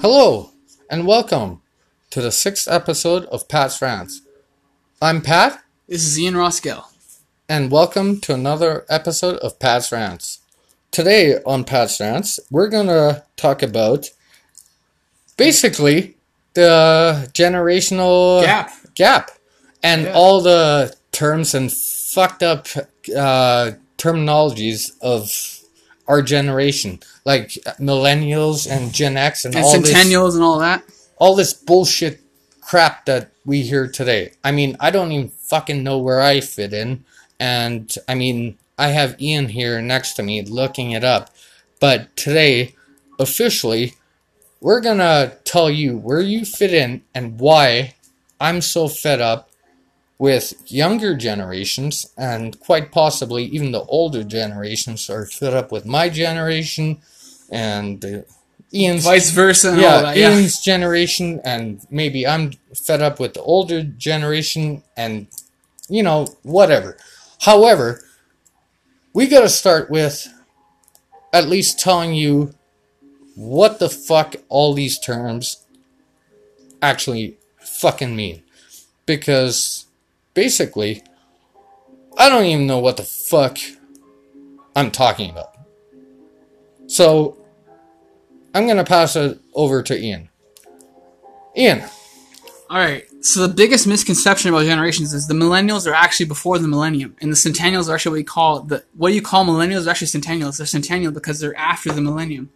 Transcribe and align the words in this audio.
Hello, 0.00 0.50
and 0.90 1.06
welcome 1.06 1.60
to 2.10 2.20
the 2.22 2.30
sixth 2.32 2.68
episode 2.68 3.24
of 3.26 3.48
Pat's 3.48 3.82
Rants. 3.82 4.22
I'm 5.02 5.20
Pat, 5.22 5.62
This 5.88 6.04
is 6.04 6.18
Ian 6.18 6.34
Roskell. 6.34 6.84
and 7.48 7.70
welcome 7.70 8.20
to 8.20 8.34
another 8.34 8.84
episode 8.88 9.36
of 9.38 9.58
Pat's 9.58 9.90
Rants. 9.92 10.38
Today 10.90 11.40
on 11.44 11.64
Pat's 11.64 11.98
Rants, 12.00 12.38
we're 12.50 12.68
gonna 12.68 13.24
talk 13.36 13.62
about 13.62 14.10
basically 15.36 16.16
the 16.54 17.28
generational 17.34 18.42
Gap. 18.42 18.72
gap 18.94 19.30
and 19.82 20.04
Yeah. 20.04 20.12
all 20.12 20.40
the 20.40 20.94
terms 21.12 21.54
and 21.54 21.72
fucked 21.72 22.42
up 22.42 22.66
uh, 23.16 23.72
terminologies 23.96 24.92
of 25.00 25.57
our 26.08 26.22
generation, 26.22 26.98
like 27.24 27.52
uh, 27.66 27.72
millennials 27.78 28.68
and 28.68 28.92
Gen 28.92 29.16
X 29.16 29.44
and, 29.44 29.54
And 29.54 29.64
all 29.64 29.80
this 29.80 29.92
centennials 29.92 30.34
and 30.34 30.42
all 30.42 30.58
that. 30.58 30.82
all 31.18 31.36
this 31.36 31.52
bullshit 31.52 32.20
crap 32.60 33.04
that 33.06 33.30
we 33.44 33.62
hear 33.62 33.86
today. 33.86 34.32
I 34.42 34.50
mean, 34.50 34.76
I 34.80 34.90
don't 34.90 35.12
even 35.12 35.28
fucking 35.28 35.82
know 35.82 35.98
where 35.98 36.20
I 36.20 36.40
fit 36.40 36.72
in. 36.72 37.04
And 37.38 37.94
I 38.08 38.14
mean, 38.14 38.58
I 38.78 38.88
have 38.88 39.20
Ian 39.20 39.48
here 39.48 39.80
next 39.80 40.14
to 40.14 40.22
me 40.22 40.42
looking 40.42 40.92
it 40.92 41.04
up. 41.04 41.30
But 41.80 42.16
today, 42.16 42.74
officially, 43.18 43.94
we're 44.60 44.80
gonna 44.80 45.36
tell 45.44 45.70
you 45.70 45.96
where 45.96 46.20
you 46.20 46.44
fit 46.44 46.74
in 46.74 47.02
and 47.14 47.38
why 47.38 47.94
I'm 48.40 48.60
so 48.60 48.88
fed 48.88 49.20
up 49.20 49.47
with 50.18 50.52
younger 50.66 51.16
generations 51.16 52.12
and 52.16 52.58
quite 52.60 52.90
possibly 52.90 53.44
even 53.44 53.70
the 53.70 53.82
older 53.82 54.24
generations 54.24 55.08
are 55.08 55.26
fed 55.26 55.54
up 55.54 55.70
with 55.70 55.86
my 55.86 56.08
generation 56.08 57.00
and 57.50 58.04
uh, 58.04 58.18
Ian's 58.72 59.04
Vice 59.04 59.30
versa 59.30 59.70
and 59.70 59.76
all 59.78 59.82
yeah, 59.82 60.02
that. 60.02 60.16
Yeah. 60.16 60.30
Ian's 60.30 60.60
generation, 60.60 61.40
and 61.42 61.80
maybe 61.90 62.26
I'm 62.26 62.52
fed 62.74 63.00
up 63.00 63.18
with 63.18 63.34
the 63.34 63.40
older 63.40 63.82
generation, 63.82 64.82
and 64.96 65.26
you 65.88 66.02
know, 66.02 66.26
whatever. 66.42 66.98
However, 67.40 68.02
we 69.14 69.26
got 69.26 69.40
to 69.40 69.48
start 69.48 69.90
with 69.90 70.28
at 71.32 71.48
least 71.48 71.80
telling 71.80 72.14
you 72.14 72.52
what 73.34 73.78
the 73.78 73.88
fuck 73.88 74.36
all 74.48 74.74
these 74.74 74.98
terms 74.98 75.64
actually 76.82 77.38
fucking 77.60 78.14
mean. 78.14 78.42
Because 79.06 79.86
basically, 80.38 81.02
I 82.16 82.28
don't 82.28 82.44
even 82.44 82.68
know 82.68 82.78
what 82.78 82.96
the 82.96 83.02
fuck 83.02 83.58
I'm 84.76 84.92
talking 84.92 85.30
about. 85.30 85.56
So, 86.86 87.36
I'm 88.54 88.68
gonna 88.68 88.84
pass 88.84 89.16
it 89.16 89.40
over 89.54 89.82
to 89.82 89.98
Ian. 89.98 90.28
Ian, 91.56 91.82
All 92.70 92.78
right. 92.78 93.04
So 93.20 93.46
the 93.48 93.52
biggest 93.52 93.86
misconception 93.88 94.50
about 94.50 94.64
generations 94.64 95.12
is 95.12 95.26
the 95.26 95.34
millennials 95.34 95.90
are 95.90 95.94
actually 95.94 96.26
before 96.26 96.58
the 96.60 96.68
millennium, 96.68 97.16
and 97.20 97.32
the 97.32 97.36
centennials 97.36 97.88
are 97.88 97.94
actually 97.94 98.12
what 98.12 98.18
you 98.18 98.24
call 98.24 98.60
the 98.60 98.84
what 98.94 99.12
you 99.12 99.22
call 99.22 99.44
millennials 99.44 99.86
are 99.88 99.90
actually 99.90 100.06
centennials. 100.06 100.58
They're 100.58 100.66
centennial 100.66 101.10
because 101.10 101.40
they're 101.40 101.56
after 101.56 101.90
the 101.90 102.00
millennium. 102.00 102.50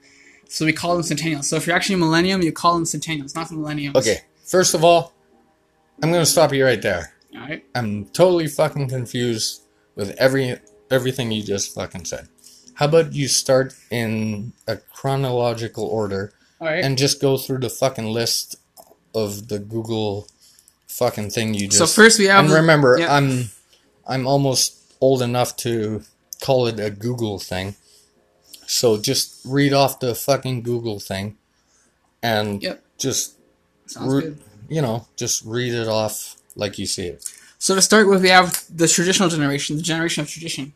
So 0.48 0.64
we 0.66 0.72
call 0.72 0.94
them 0.94 1.02
centennials. 1.02 1.48
So 1.48 1.56
if 1.56 1.66
you're 1.66 1.74
actually 1.74 1.96
a 1.96 2.04
millennium, 2.06 2.42
you 2.42 2.52
call 2.52 2.74
them 2.74 2.84
centennials, 2.84 3.34
not 3.34 3.48
the 3.48 3.56
millenniums. 3.56 3.96
okay. 3.96 4.18
First 4.44 4.74
of 4.74 4.84
all, 4.84 5.12
I'm 6.00 6.12
gonna 6.12 6.26
stop 6.26 6.52
you 6.52 6.64
right 6.64 6.80
there. 6.80 7.12
I'm 7.74 8.06
totally 8.06 8.46
fucking 8.48 8.88
confused 8.88 9.62
with 9.94 10.10
every 10.18 10.58
everything 10.90 11.32
you 11.32 11.42
just 11.42 11.74
fucking 11.74 12.04
said. 12.04 12.28
How 12.74 12.86
about 12.86 13.12
you 13.12 13.28
start 13.28 13.74
in 13.90 14.52
a 14.66 14.76
chronological 14.76 15.84
order 15.84 16.32
right. 16.60 16.84
and 16.84 16.96
just 16.96 17.20
go 17.20 17.36
through 17.36 17.58
the 17.58 17.68
fucking 17.68 18.06
list 18.06 18.56
of 19.14 19.48
the 19.48 19.58
Google 19.58 20.26
fucking 20.88 21.30
thing 21.30 21.54
you 21.54 21.68
just. 21.68 21.78
so 21.78 21.86
first 21.86 22.18
we 22.18 22.26
have. 22.26 22.44
and 22.44 22.52
remember, 22.52 22.98
yeah. 22.98 23.14
I'm 23.14 23.50
I'm 24.06 24.26
almost 24.26 24.94
old 25.00 25.22
enough 25.22 25.56
to 25.58 26.02
call 26.40 26.66
it 26.66 26.78
a 26.80 26.90
Google 26.90 27.38
thing. 27.38 27.74
So 28.66 28.98
just 28.98 29.40
read 29.44 29.72
off 29.72 30.00
the 30.00 30.14
fucking 30.14 30.62
Google 30.62 30.98
thing, 30.98 31.36
and 32.22 32.62
Yep. 32.62 32.82
just 32.98 33.34
re- 34.00 34.36
you 34.68 34.80
know 34.80 35.06
just 35.16 35.44
read 35.44 35.74
it 35.74 35.88
off 35.88 36.36
like 36.56 36.78
you 36.78 36.86
see 36.86 37.06
it. 37.06 37.24
So 37.58 37.74
to 37.74 37.82
start 37.82 38.08
with, 38.08 38.22
we 38.22 38.28
have 38.30 38.64
the 38.74 38.88
traditional 38.88 39.28
generation, 39.28 39.76
the 39.76 39.82
generation 39.82 40.22
of 40.22 40.28
tradition. 40.28 40.72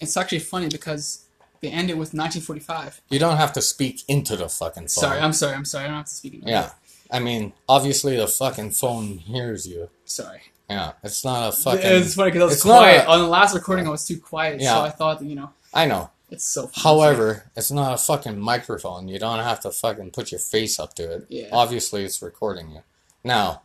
It's 0.00 0.16
actually 0.16 0.38
funny 0.40 0.68
because 0.68 1.24
they 1.60 1.68
end 1.68 1.90
it 1.90 1.94
with 1.94 2.14
1945. 2.14 3.00
You 3.08 3.18
don't 3.18 3.36
have 3.36 3.52
to 3.54 3.62
speak 3.62 4.02
into 4.06 4.36
the 4.36 4.48
fucking 4.48 4.82
phone. 4.84 4.88
Sorry, 4.88 5.18
I'm 5.18 5.32
sorry, 5.32 5.54
I'm 5.56 5.64
sorry. 5.64 5.84
I 5.84 5.88
don't 5.88 5.96
have 5.96 6.06
to 6.06 6.14
speak. 6.14 6.34
Into 6.34 6.48
yeah, 6.48 6.70
I 7.10 7.18
mean, 7.18 7.52
obviously 7.68 8.16
the 8.16 8.28
fucking 8.28 8.70
phone 8.70 9.18
hears 9.18 9.66
you. 9.66 9.90
Sorry. 10.04 10.40
Yeah, 10.70 10.92
it's 11.02 11.24
not 11.24 11.48
a 11.48 11.52
fucking. 11.56 11.80
it's 11.82 12.14
funny 12.14 12.30
because 12.30 12.42
I 12.42 12.44
was 12.44 12.54
it's 12.54 12.62
quiet 12.62 13.04
a- 13.06 13.08
on 13.08 13.18
the 13.20 13.26
last 13.26 13.54
recording. 13.54 13.86
I 13.86 13.90
was 13.90 14.04
too 14.06 14.20
quiet, 14.20 14.60
Yeah. 14.60 14.74
so 14.74 14.80
I 14.82 14.90
thought 14.90 15.18
that 15.18 15.24
you 15.26 15.34
know 15.34 15.50
I 15.74 15.86
know. 15.86 16.10
it's 16.30 16.44
so. 16.44 16.68
Funny. 16.68 16.82
However, 16.84 17.44
it's 17.56 17.70
not 17.72 17.94
a 17.94 17.96
fucking 17.98 18.38
microphone. 18.38 19.08
You 19.08 19.18
don't 19.18 19.40
have 19.40 19.60
to 19.60 19.70
fucking 19.72 20.10
put 20.12 20.30
your 20.30 20.38
face 20.40 20.78
up 20.78 20.94
to 20.94 21.10
it. 21.14 21.26
Yeah. 21.30 21.48
Obviously, 21.52 22.04
it's 22.04 22.20
recording 22.22 22.70
you. 22.70 22.82
Now, 23.24 23.62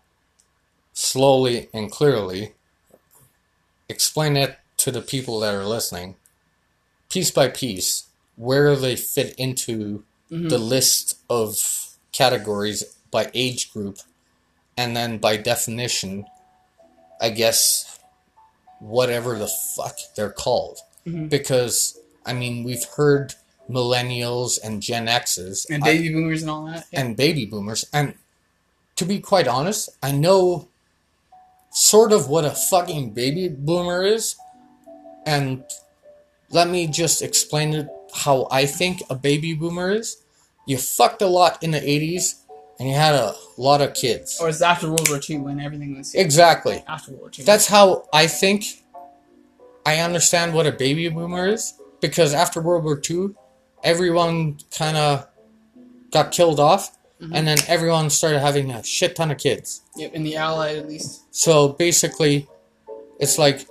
slowly 0.94 1.70
and 1.74 1.92
clearly, 1.92 2.54
explain 3.90 4.38
it 4.38 4.58
to 4.78 4.92
the 4.92 5.02
people 5.02 5.40
that 5.40 5.54
are 5.54 5.66
listening, 5.66 6.16
piece 7.10 7.32
by 7.32 7.48
piece, 7.48 8.06
where 8.36 8.76
they 8.76 8.96
fit 8.96 9.36
into 9.36 10.04
Mhm. 10.32 10.50
the 10.50 10.58
list 10.58 11.18
of 11.30 11.96
categories 12.12 12.84
by 13.12 13.30
age 13.34 13.72
group, 13.72 14.00
and 14.78 14.96
then 14.96 15.18
by 15.18 15.38
definition, 15.38 16.26
I 17.22 17.30
guess, 17.30 18.00
whatever 18.80 19.38
the 19.38 19.48
fuck 19.48 19.98
they're 20.16 20.32
called. 20.32 20.80
Mhm. 21.06 21.30
Because, 21.30 21.98
I 22.26 22.34
mean, 22.34 22.64
we've 22.64 22.84
heard 22.98 23.36
millennials 23.70 24.60
and 24.62 24.82
Gen 24.82 25.08
X's 25.08 25.66
and 25.70 25.84
I- 25.84 25.94
baby 25.94 26.10
boomers 26.10 26.42
and 26.42 26.52
all 26.52 26.66
that. 26.66 26.86
Yeah. 26.92 27.02
and 27.02 27.16
baby 27.16 27.46
boomers. 27.46 27.86
And 27.94 28.16
to 28.96 29.06
be 29.06 29.20
quite 29.20 29.48
honest, 29.48 29.90
I 30.02 30.12
know 30.12 30.68
sort 31.74 32.12
of 32.12 32.30
what 32.30 32.46
a 32.46 32.52
fucking 32.52 33.14
baby 33.14 33.50
boomer 33.50 34.04
is. 34.04 34.36
And 35.26 35.64
let 36.52 36.70
me 36.70 36.88
just 36.88 37.22
explain 37.22 37.74
it 37.74 37.88
how 38.16 38.48
I 38.52 38.66
think 38.66 39.02
a 39.10 39.16
baby 39.16 39.54
boomer 39.54 39.92
is. 39.92 40.18
You 40.68 40.78
fucked 40.78 41.22
a 41.22 41.28
lot 41.28 41.62
in 41.64 41.72
the 41.72 41.80
80s 41.80 42.36
and 42.80 42.88
you 42.90 42.96
had 42.96 43.16
a 43.16 43.34
lot 43.58 43.82
of 43.82 43.94
kids. 43.94 44.40
or 44.42 44.50
it's 44.50 44.62
after 44.62 44.88
World 44.88 45.10
War 45.10 45.20
II 45.30 45.40
when 45.40 45.60
everything 45.60 45.98
was 45.98 46.14
Exactly. 46.16 46.84
after 46.88 47.12
World 47.12 47.22
War 47.22 47.32
II. 47.38 47.46
That's 47.46 47.68
how 47.68 48.08
I 48.14 48.28
think 48.28 48.66
I 49.86 50.00
understand 50.00 50.54
what 50.54 50.66
a 50.68 50.72
baby 50.72 51.10
boomer 51.10 51.48
is. 51.48 51.74
Because 52.02 52.34
after 52.34 52.62
World 52.62 52.84
War 52.84 53.02
II, 53.10 53.30
everyone 53.84 54.60
kind 54.78 54.98
of 54.98 55.28
got 56.12 56.32
killed 56.32 56.60
off. 56.60 56.98
Mhm. 57.24 57.32
And 57.38 57.48
then 57.48 57.58
everyone 57.68 58.10
started 58.10 58.40
having 58.40 58.72
a 58.72 58.84
shit 58.84 59.16
ton 59.16 59.32
of 59.32 59.38
kids. 59.38 59.82
yep, 59.96 60.14
in 60.14 60.24
the 60.24 60.36
Allied 60.36 60.78
at 60.78 60.88
least. 60.88 61.22
So 61.32 61.70
basically, 61.70 62.48
it's 63.20 63.38
like 63.38 63.68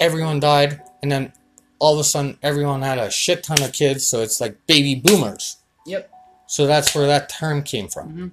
everyone 0.00 0.40
died, 0.40 0.82
and 1.02 1.10
then 1.10 1.32
all 1.78 1.94
of 1.94 2.00
a 2.00 2.04
sudden, 2.04 2.38
everyone 2.42 2.82
had 2.82 2.98
a 2.98 3.10
shit 3.10 3.42
ton 3.44 3.62
of 3.62 3.72
kids. 3.72 4.06
So 4.06 4.20
it's 4.20 4.40
like 4.40 4.66
baby 4.66 4.94
boomers. 4.94 5.56
Yep. 5.86 6.10
So 6.46 6.66
that's 6.66 6.94
where 6.94 7.06
that 7.06 7.28
term 7.28 7.62
came 7.62 7.88
from. 7.88 8.12
Mhm. 8.12 8.30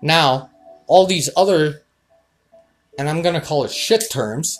Now, 0.00 0.50
all 0.86 1.06
these 1.06 1.30
other, 1.36 1.82
and 2.98 3.08
I'm 3.08 3.22
gonna 3.22 3.40
call 3.40 3.64
it 3.64 3.70
shit 3.72 4.10
terms, 4.10 4.58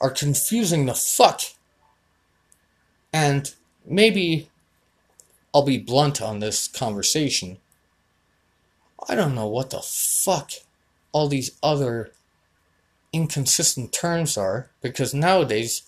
are 0.00 0.10
confusing 0.10 0.86
the 0.86 0.94
fuck. 0.94 1.42
And 3.12 3.52
maybe 3.84 4.50
I'll 5.52 5.62
be 5.62 5.78
blunt 5.78 6.20
on 6.20 6.40
this 6.40 6.66
conversation. 6.68 7.58
I 9.08 9.14
don't 9.14 9.34
know 9.34 9.46
what 9.46 9.70
the 9.70 9.80
fuck 9.80 10.52
all 11.12 11.28
these 11.28 11.52
other 11.62 12.10
inconsistent 13.12 13.92
terms 13.92 14.36
are 14.36 14.70
because 14.82 15.14
nowadays 15.14 15.82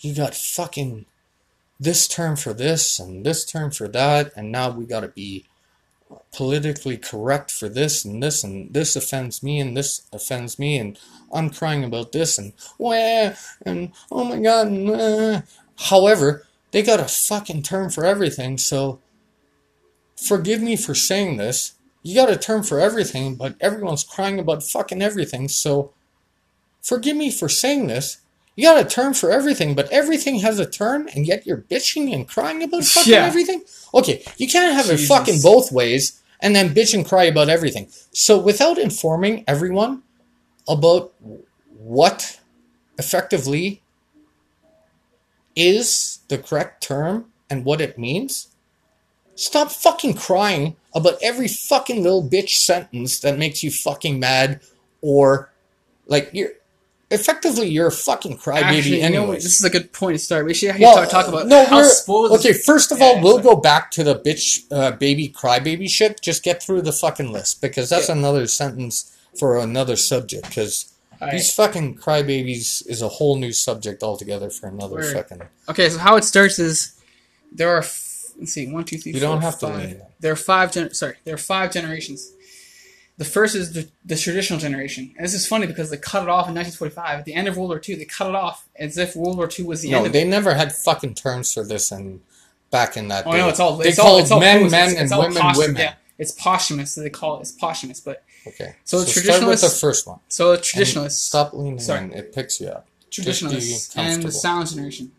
you 0.00 0.14
got 0.14 0.34
fucking 0.34 1.04
this 1.78 2.08
term 2.08 2.36
for 2.36 2.54
this 2.54 2.98
and 2.98 3.26
this 3.26 3.44
term 3.44 3.70
for 3.70 3.86
that 3.88 4.32
and 4.34 4.50
now 4.50 4.70
we 4.70 4.86
got 4.86 5.00
to 5.00 5.08
be 5.08 5.44
politically 6.34 6.96
correct 6.96 7.50
for 7.50 7.68
this 7.68 8.04
and 8.04 8.22
this 8.22 8.42
and 8.42 8.72
this 8.72 8.96
offends 8.96 9.42
me 9.42 9.60
and 9.60 9.76
this 9.76 10.02
offends 10.12 10.58
me 10.58 10.78
and 10.78 10.98
I'm 11.32 11.50
crying 11.50 11.84
about 11.84 12.12
this 12.12 12.38
and 12.38 12.52
wah 12.78 13.32
and 13.66 13.92
oh 14.10 14.24
my 14.24 14.38
god 14.38 14.68
and, 14.68 14.90
uh. 14.90 15.42
however 15.78 16.46
they 16.70 16.82
got 16.82 17.00
a 17.00 17.04
fucking 17.04 17.62
term 17.62 17.90
for 17.90 18.04
everything 18.04 18.56
so 18.56 19.00
forgive 20.16 20.62
me 20.62 20.76
for 20.76 20.94
saying 20.94 21.36
this 21.36 21.73
you 22.04 22.14
got 22.14 22.30
a 22.30 22.36
term 22.36 22.62
for 22.62 22.78
everything 22.78 23.34
but 23.34 23.56
everyone's 23.60 24.04
crying 24.04 24.38
about 24.38 24.62
fucking 24.62 25.02
everything 25.02 25.48
so 25.48 25.92
forgive 26.82 27.16
me 27.16 27.30
for 27.32 27.48
saying 27.48 27.86
this 27.88 28.18
You 28.56 28.64
got 28.70 28.78
a 28.86 28.88
term 28.88 29.14
for 29.14 29.28
everything, 29.38 29.74
but 29.74 29.90
everything 29.90 30.36
has 30.46 30.60
a 30.60 30.70
term, 30.80 31.08
and 31.12 31.26
yet 31.26 31.40
you're 31.46 31.64
bitching 31.72 32.14
and 32.14 32.22
crying 32.34 32.62
about 32.62 32.84
fucking 32.94 33.12
Yeah. 33.12 33.26
everything? 33.26 33.60
Okay, 33.92 34.22
you 34.36 34.46
can't 34.54 34.74
have 34.78 34.86
Jesus. 34.86 35.02
it 35.02 35.08
fucking 35.12 35.38
both 35.42 35.72
ways 35.72 36.22
and 36.42 36.54
then 36.54 36.72
bitch 36.76 36.94
and 36.94 37.04
cry 37.10 37.24
about 37.24 37.48
everything. 37.48 37.88
So 38.12 38.38
without 38.38 38.78
informing 38.78 39.42
everyone 39.48 40.02
about 40.68 41.12
what 41.98 42.38
effectively 42.96 43.82
is 45.56 46.20
the 46.28 46.38
correct 46.38 46.82
term 46.82 47.32
and 47.50 47.64
what 47.64 47.80
it 47.80 47.98
means, 47.98 48.53
stop 49.36 49.70
fucking 49.70 50.14
crying 50.14 50.76
about 50.94 51.14
every 51.22 51.48
fucking 51.48 52.02
little 52.02 52.22
bitch 52.28 52.50
sentence 52.50 53.20
that 53.20 53.36
makes 53.38 53.62
you 53.62 53.70
fucking 53.70 54.18
mad 54.20 54.60
or 55.00 55.50
like 56.06 56.30
you're 56.32 56.50
effectively 57.10 57.68
you're 57.68 57.88
a 57.88 57.92
fucking 57.92 58.36
crybaby 58.38 58.62
anyway. 58.62 58.88
you 58.88 59.00
know 59.00 59.04
what? 59.04 59.12
anyways. 59.24 59.42
This 59.44 59.58
is 59.58 59.64
a 59.64 59.70
good 59.70 59.92
point 59.92 60.18
to 60.18 60.24
start. 60.24 60.46
We 60.46 60.54
should 60.54 60.78
Well, 60.78 60.94
talk, 60.96 61.10
talk 61.10 61.28
about 61.28 61.46
no, 61.46 61.64
how 61.64 61.76
we're- 61.78 61.88
spoiled. 61.88 62.32
Okay, 62.38 62.52
first 62.52 62.90
of 62.92 62.98
Yeah, 62.98 63.04
all, 63.06 63.20
we'll 63.22 63.32
sorry. 63.42 63.42
go 63.44 63.56
back 63.56 63.90
to 63.92 64.04
the 64.04 64.16
bitch, 64.18 64.62
uh, 64.70 64.92
baby, 64.92 65.28
crybaby 65.28 65.88
shit. 65.88 66.20
Just 66.22 66.42
get 66.42 66.62
through 66.62 66.82
the 66.82 66.92
fucking 66.92 67.30
list 67.32 67.60
because 67.60 67.88
that's 67.90 68.08
Yeah. 68.08 68.16
another 68.16 68.46
sentence 68.46 69.12
for 69.38 69.58
another 69.58 69.96
subject. 69.96 70.48
Because 70.48 70.86
All 71.20 71.28
right. 71.28 71.32
these 71.36 71.52
fucking 71.52 71.96
crybabies 71.98 72.86
is 72.88 73.02
a 73.02 73.08
whole 73.08 73.36
new 73.36 73.52
subject 73.52 74.02
altogether 74.02 74.50
for 74.50 74.66
another 74.68 74.96
Word. 74.96 75.12
fucking. 75.14 75.42
Okay, 75.68 75.90
so 75.90 75.98
how 75.98 76.16
it 76.16 76.24
starts 76.24 76.58
is 76.58 76.92
there 77.52 77.70
are 77.70 77.82
let's 78.38 78.52
see 78.52 78.70
one 78.70 78.84
two 78.84 78.98
three. 78.98 79.12
You 79.12 79.20
don't 79.20 79.40
four, 79.40 79.50
have 79.50 79.58
to 79.60 79.66
five. 79.68 79.78
lean. 79.78 80.02
There 80.20 80.32
are 80.32 80.36
five. 80.36 80.72
Gen- 80.72 80.94
sorry, 80.94 81.16
there 81.24 81.34
are 81.34 81.38
five 81.38 81.72
generations. 81.72 82.30
The 83.16 83.24
first 83.24 83.54
is 83.54 83.72
the, 83.72 83.88
the 84.04 84.16
traditional 84.16 84.58
generation, 84.58 85.14
and 85.16 85.24
this 85.24 85.34
is 85.34 85.46
funny 85.46 85.68
because 85.68 85.88
they 85.90 85.96
cut 85.96 86.24
it 86.24 86.28
off 86.28 86.48
in 86.48 86.54
1945 86.56 87.20
at 87.20 87.24
the 87.24 87.34
end 87.34 87.46
of 87.46 87.56
World 87.56 87.68
War 87.70 87.80
II. 87.88 87.94
They 87.94 88.04
cut 88.06 88.28
it 88.28 88.34
off 88.34 88.66
as 88.76 88.98
if 88.98 89.14
World 89.14 89.36
War 89.36 89.48
II 89.56 89.66
was 89.66 89.82
the 89.82 89.92
end 89.94 90.04
No, 90.06 90.10
they 90.10 90.22
it. 90.22 90.28
never 90.28 90.54
had 90.54 90.74
fucking 90.74 91.14
terms 91.14 91.52
for 91.54 91.64
this 91.64 91.92
and 91.92 92.20
back 92.72 92.96
in 92.96 93.06
that 93.08 93.24
Oh 93.26 93.30
day. 93.30 93.38
no, 93.38 93.48
it's 93.48 93.60
all 93.60 93.76
they 93.76 93.90
it's 93.90 93.98
called 93.98 94.08
all, 94.14 94.18
it's 94.18 94.30
all 94.32 94.40
men 94.40 94.68
men 94.68 94.88
It's- 94.90 94.94
and 95.12 95.22
it's 95.22 95.36
women 95.36 95.52
women. 95.56 95.76
Yeah, 95.76 95.94
it's 96.18 96.32
posthumous. 96.32 96.90
So 96.92 97.02
they 97.02 97.10
call 97.10 97.36
it. 97.38 97.42
It's 97.42 97.52
posthumous, 97.52 98.00
but 98.00 98.24
Okay, 98.48 98.74
So 98.84 99.02
start 99.04 99.44
with 99.46 99.60
the 99.62 99.68
first 99.70 100.06
one. 100.08 100.18
so 100.28 100.48
the 100.48 100.54
And 100.56 100.62
traditionalists. 100.64 101.20
Stop 101.24 101.52
leaning 101.54 101.78
Sorry. 101.78 102.04
in. 102.04 102.12
It 102.12 102.34
picks 102.34 102.60
you 102.60 102.66
up. 102.68 102.86
Traditionalists 103.10 103.96
and 103.96 104.22
the 104.24 104.32
sound 104.32 104.68
generation. 104.68 105.12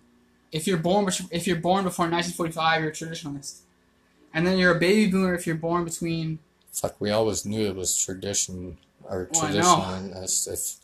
If 0.55 0.67
you're 0.67 0.77
born, 0.77 1.05
if 1.31 1.47
you're 1.47 1.57
born 1.57 1.83
before 1.83 2.05
1945, 2.09 2.81
you're 2.81 2.89
a 2.89 2.93
traditionalist, 2.93 3.59
and 4.33 4.47
then 4.47 4.57
you're 4.57 4.73
a 4.73 4.79
baby 4.79 5.11
boomer 5.11 5.35
if 5.35 5.45
you're 5.45 5.57
born 5.57 5.83
between. 5.83 6.39
Fuck, 6.71 6.95
we 7.01 7.11
always 7.11 7.45
knew 7.45 7.67
it 7.67 7.75
was 7.75 7.97
tradition 7.97 8.77
or 9.03 9.29
know. 9.33 9.39
traditionalist. 9.41 10.51
If 10.51 10.75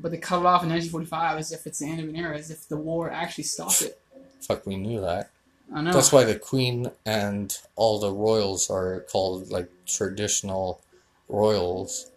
But 0.00 0.10
they 0.10 0.18
cut 0.18 0.40
it 0.40 0.46
off 0.46 0.64
in 0.64 0.70
1945 0.70 1.38
as 1.38 1.52
if 1.52 1.64
it's 1.64 1.78
the 1.78 1.86
end 1.86 2.00
of 2.00 2.08
an 2.08 2.16
era, 2.16 2.36
as 2.36 2.50
if 2.50 2.68
the 2.68 2.76
war 2.76 3.08
actually 3.08 3.44
stopped 3.44 3.82
it. 3.82 4.00
fuck, 4.40 4.66
we 4.66 4.76
knew 4.76 5.00
that. 5.00 5.30
I 5.72 5.80
know. 5.82 5.92
That's 5.92 6.10
why 6.10 6.24
the 6.24 6.36
queen 6.36 6.90
and 7.06 7.56
all 7.76 8.00
the 8.00 8.12
royals 8.12 8.68
are 8.68 9.06
called 9.12 9.50
like 9.50 9.70
traditional 9.86 10.80
royals, 11.28 12.10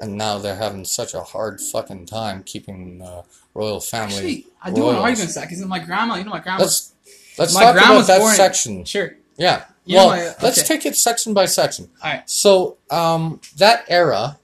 and 0.00 0.16
now 0.16 0.38
they're 0.38 0.56
having 0.56 0.84
such 0.84 1.14
a 1.14 1.20
hard 1.20 1.60
fucking 1.60 2.06
time 2.06 2.42
keeping 2.42 2.98
the 2.98 3.22
royal 3.54 3.80
family. 3.80 4.14
Actually, 4.16 4.46
I 4.62 4.70
do 4.70 4.82
want 4.82 4.96
to 4.96 5.02
argue 5.02 5.14
against 5.22 5.34
that 5.36 5.48
because 5.48 5.64
my 5.64 5.78
grandma, 5.78 6.16
you 6.16 6.24
know, 6.24 6.30
my 6.30 6.40
grandma. 6.40 6.62
Let's 6.62 6.92
let's 7.38 7.54
My 7.54 7.64
talk 7.64 7.76
about 7.76 8.06
that 8.06 8.18
born- 8.20 8.34
section. 8.34 8.84
Sure. 8.84 9.14
Yeah. 9.36 9.64
You 9.84 9.96
well, 9.96 10.08
my- 10.10 10.34
let's 10.42 10.62
take 10.66 10.84
it 10.86 10.96
section 10.96 11.34
by 11.34 11.46
section. 11.46 11.90
All 12.02 12.10
right. 12.10 12.28
So, 12.30 12.76
um, 12.90 13.40
that 13.56 13.84
era 13.88 14.38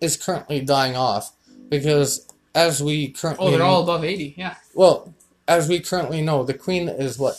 is 0.00 0.16
currently 0.16 0.60
dying 0.60 0.96
off 0.96 1.32
because, 1.68 2.26
as 2.54 2.82
we 2.82 3.08
currently 3.08 3.46
Oh, 3.48 3.50
they're 3.50 3.62
all 3.62 3.82
above 3.82 4.04
80. 4.04 4.34
Yeah. 4.36 4.54
well, 4.74 5.12
as 5.48 5.68
we 5.68 5.80
currently 5.80 6.22
know, 6.22 6.44
the 6.44 6.54
queen 6.54 6.88
is 6.88 7.18
what 7.18 7.36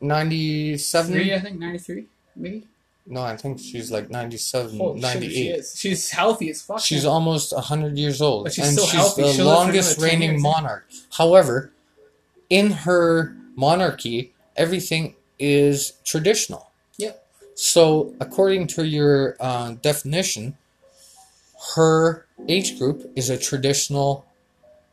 ninety-seven. 0.00 1.12
Three, 1.12 1.34
I 1.34 1.40
think. 1.40 1.58
93, 1.58 2.06
maybe. 2.36 2.66
No, 3.10 3.22
I 3.22 3.36
think 3.36 3.58
she's 3.58 3.90
like 3.90 4.08
97, 4.08 4.78
Holy 4.78 5.00
shit, 5.00 5.10
she 5.12 5.18
98. 5.18 5.50
is. 5.56 5.74
She's 5.76 6.10
healthy 6.10 6.50
as 6.50 6.62
fuck. 6.62 6.80
She's 6.80 7.02
yeah. 7.04 7.10
almost 7.10 7.52
100 7.52 7.98
years 7.98 8.22
old. 8.22 8.44
But 8.44 8.52
she's 8.52 8.68
and 8.68 8.78
she's 8.78 8.92
healthy. 8.92 9.22
the 9.22 9.32
for 9.34 9.42
longest 9.44 9.98
reigning 9.98 10.30
years. 10.32 10.42
monarch. 10.42 10.86
However, 11.16 11.72
in 12.48 12.70
her 12.70 13.36
monarchy, 13.56 14.32
everything 14.56 15.16
is 15.38 15.94
traditional. 16.04 16.70
Yep. 16.98 17.26
So, 17.56 18.14
according 18.20 18.68
to 18.68 18.86
your 18.86 19.36
uh, 19.40 19.72
definition, 19.82 20.56
her 21.74 22.26
age 22.48 22.78
group 22.78 23.10
is 23.16 23.28
a 23.28 23.36
traditional, 23.36 24.24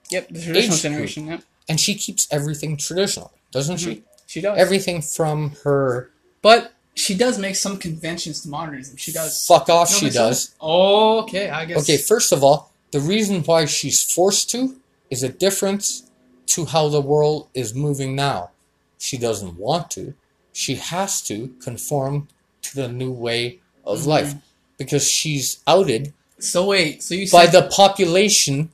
Yep. 0.09 0.29
The 0.29 0.41
traditional 0.41 0.75
Age 0.75 0.81
generation. 0.81 1.27
Yep. 1.27 1.43
and 1.69 1.79
she 1.79 1.93
keeps 1.95 2.27
everything 2.31 2.77
traditional, 2.77 3.31
doesn't 3.51 3.77
she? 3.77 4.03
She 4.25 4.41
does. 4.41 4.57
Everything 4.57 5.01
from 5.01 5.51
her 5.63 6.11
but 6.41 6.71
she 6.97 7.13
does 7.15 7.37
make 7.37 7.55
some 7.55 7.77
conventions 7.77 8.41
to 8.41 8.49
modernism. 8.49 8.97
She 8.97 9.11
does. 9.11 9.45
fuck 9.45 9.69
off, 9.69 9.89
don't 9.89 9.99
she 9.99 10.09
does. 10.09 10.55
Oh, 10.59 11.21
okay. 11.23 11.49
I 11.49 11.65
guess. 11.65 11.77
Okay, 11.83 11.97
first 11.97 12.31
of 12.31 12.43
all, 12.43 12.71
the 12.91 12.99
reason 12.99 13.43
why 13.43 13.65
she's 13.65 14.01
forced 14.03 14.49
to 14.51 14.77
is 15.09 15.21
a 15.23 15.29
difference 15.29 16.09
to 16.47 16.65
how 16.65 16.89
the 16.89 17.01
world 17.01 17.49
is 17.53 17.75
moving 17.75 18.15
now. 18.15 18.49
She 18.97 19.17
doesn't 19.17 19.57
want 19.57 19.91
to. 19.91 20.15
She 20.53 20.75
has 20.75 21.21
to 21.23 21.53
conform 21.61 22.27
to 22.63 22.75
the 22.75 22.87
new 22.87 23.11
way 23.11 23.59
of 23.85 23.99
Mm-hmm. 23.99 24.09
life 24.09 24.33
because 24.77 25.09
she's 25.09 25.61
outed 25.67 26.13
So 26.39 26.65
wait. 26.65 27.01
So 27.03 27.13
you 27.15 27.29
by 27.31 27.45
said 27.45 27.51
the 27.63 27.67
population 27.69 28.69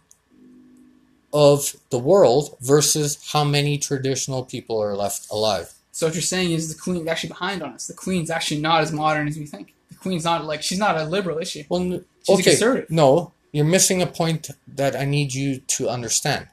of 1.34 1.76
the 1.90 2.00
world 2.00 2.56
versus 2.62 3.18
how 3.32 3.44
many 3.44 3.78
traditional 3.78 4.44
people 4.44 4.82
are 4.82 4.96
left 4.96 5.28
alive. 5.32 5.74
So 5.94 6.08
what 6.08 6.16
you're 6.16 6.24
saying 6.24 6.52
is 6.52 6.74
the 6.74 6.82
queen's 6.82 7.08
actually 7.08 7.30
behind 7.30 7.62
on 7.62 7.74
us. 7.74 7.86
The 7.86 7.94
queen's 7.94 8.32
actually 8.32 8.62
not 8.62 8.82
as 8.82 8.92
modern 8.92 9.28
as 9.28 9.38
we 9.38 9.46
think. 9.46 9.76
The 9.90 9.96
queen's 9.96 10.24
not 10.24 10.44
like 10.44 10.64
she's 10.64 10.80
not 10.80 10.98
a 10.98 11.06
liberal, 11.06 11.38
is 11.38 11.52
she? 11.52 11.68
Well, 11.70 11.82
She's 12.24 12.30
a 12.30 12.32
okay, 12.34 12.44
conservative. 12.44 12.90
no, 12.90 13.32
you're 13.52 13.64
missing 13.64 14.02
a 14.02 14.08
point 14.08 14.50
that 14.68 14.96
I 14.96 15.06
need 15.06 15.36
you 15.36 15.60
to 15.60 15.90
understand. 15.90 16.48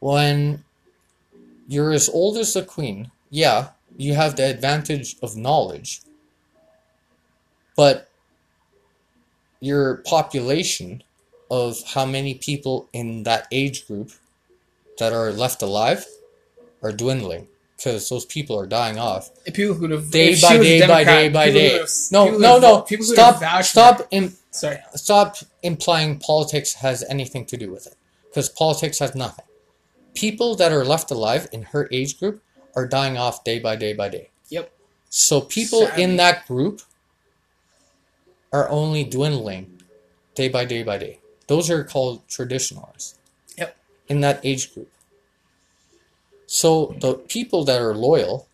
When 0.00 0.64
you're 1.68 1.92
as 1.92 2.08
old 2.08 2.36
as 2.36 2.52
the 2.52 2.64
queen, 2.64 3.12
yeah, 3.30 3.68
you 3.96 4.14
have 4.14 4.34
the 4.34 4.44
advantage 4.50 5.16
of 5.22 5.36
knowledge, 5.36 6.00
but 7.76 8.10
your 9.60 9.98
population 9.98 11.04
of 11.48 11.80
how 11.94 12.06
many 12.06 12.34
people 12.34 12.88
in 12.92 13.22
that 13.22 13.46
age 13.52 13.86
group 13.86 14.10
that 14.98 15.12
are 15.12 15.30
left 15.30 15.62
alive 15.62 16.06
are 16.82 16.90
dwindling 16.90 17.46
because 17.82 18.08
those 18.10 18.26
people 18.26 18.58
are 18.58 18.66
dying 18.66 18.98
off 18.98 19.30
If 19.46 19.54
people 19.54 19.74
who 19.74 19.88
have 19.90 20.10
day 20.10 20.38
by 20.40 20.58
day 20.58 20.86
by 20.86 21.02
day 21.04 21.28
by 21.30 21.50
day. 21.50 21.78
have- 21.78 21.88
No, 22.12 22.30
no, 22.36 22.58
no. 22.58 22.82
people 22.82 23.06
who 23.06 23.12
would 23.12 23.18
have 23.18 23.36
Stop, 23.36 23.64
stop, 23.64 24.08
im- 24.10 24.36
Sorry. 24.50 24.78
stop 24.94 25.36
implying 25.62 26.18
politics 26.18 26.74
has 26.74 27.02
anything 27.08 27.46
to 27.46 27.56
do 27.56 27.70
with 27.70 27.86
it 27.86 27.94
because 28.28 28.48
politics 28.50 28.98
has 28.98 29.14
nothing 29.14 29.44
people 30.14 30.54
that 30.56 30.72
are 30.72 30.84
left 30.84 31.10
alive 31.10 31.48
in 31.52 31.62
her 31.72 31.88
age 31.90 32.18
group 32.18 32.42
are 32.74 32.86
dying 32.86 33.16
off 33.16 33.44
day 33.44 33.58
by 33.58 33.76
day 33.76 33.92
by 33.94 34.08
day 34.08 34.28
Yep. 34.50 34.70
so 35.08 35.40
people 35.40 35.86
Sadly. 35.86 36.02
in 36.02 36.16
that 36.16 36.46
group 36.46 36.82
are 38.52 38.68
only 38.68 39.04
dwindling 39.04 39.82
day 40.34 40.48
by 40.48 40.64
day 40.64 40.82
by 40.82 40.98
day 40.98 41.18
those 41.46 41.70
are 41.70 41.82
called 41.84 42.26
traditionalists 42.28 43.14
Yep. 43.56 43.76
in 44.08 44.20
that 44.20 44.40
age 44.44 44.74
group 44.74 44.90
so 46.52 46.96
the 46.98 47.14
people 47.14 47.62
that 47.64 47.80
are 47.80 47.94
loyal 47.94 48.48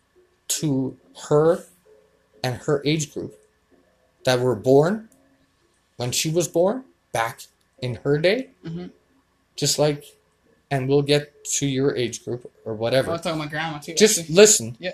to 0.47 0.95
her 1.29 1.63
and 2.43 2.57
her 2.67 2.79
age 2.85 3.11
group 3.11 3.33
that 4.23 4.39
were 4.39 4.55
born 4.55 5.09
when 5.95 6.11
she 6.11 6.29
was 6.29 6.47
born 6.47 6.83
back 7.11 7.41
in 7.81 7.95
her 8.03 8.19
day 8.19 8.49
Mhm. 8.63 8.91
just 9.55 9.79
like 9.79 10.03
and 10.69 10.87
we'll 10.87 11.01
get 11.01 11.43
to 11.57 11.65
your 11.65 11.95
age 11.95 12.23
group 12.23 12.51
or 12.65 12.73
I 12.73 12.75
whatever 12.75 13.11
was 13.13 13.21
talking 13.21 13.39
about 13.39 13.49
grandma 13.49 13.79
too. 13.79 13.95
just 13.95 14.19
actually. 14.19 14.35
listen 14.35 14.77
Yeah. 14.79 14.93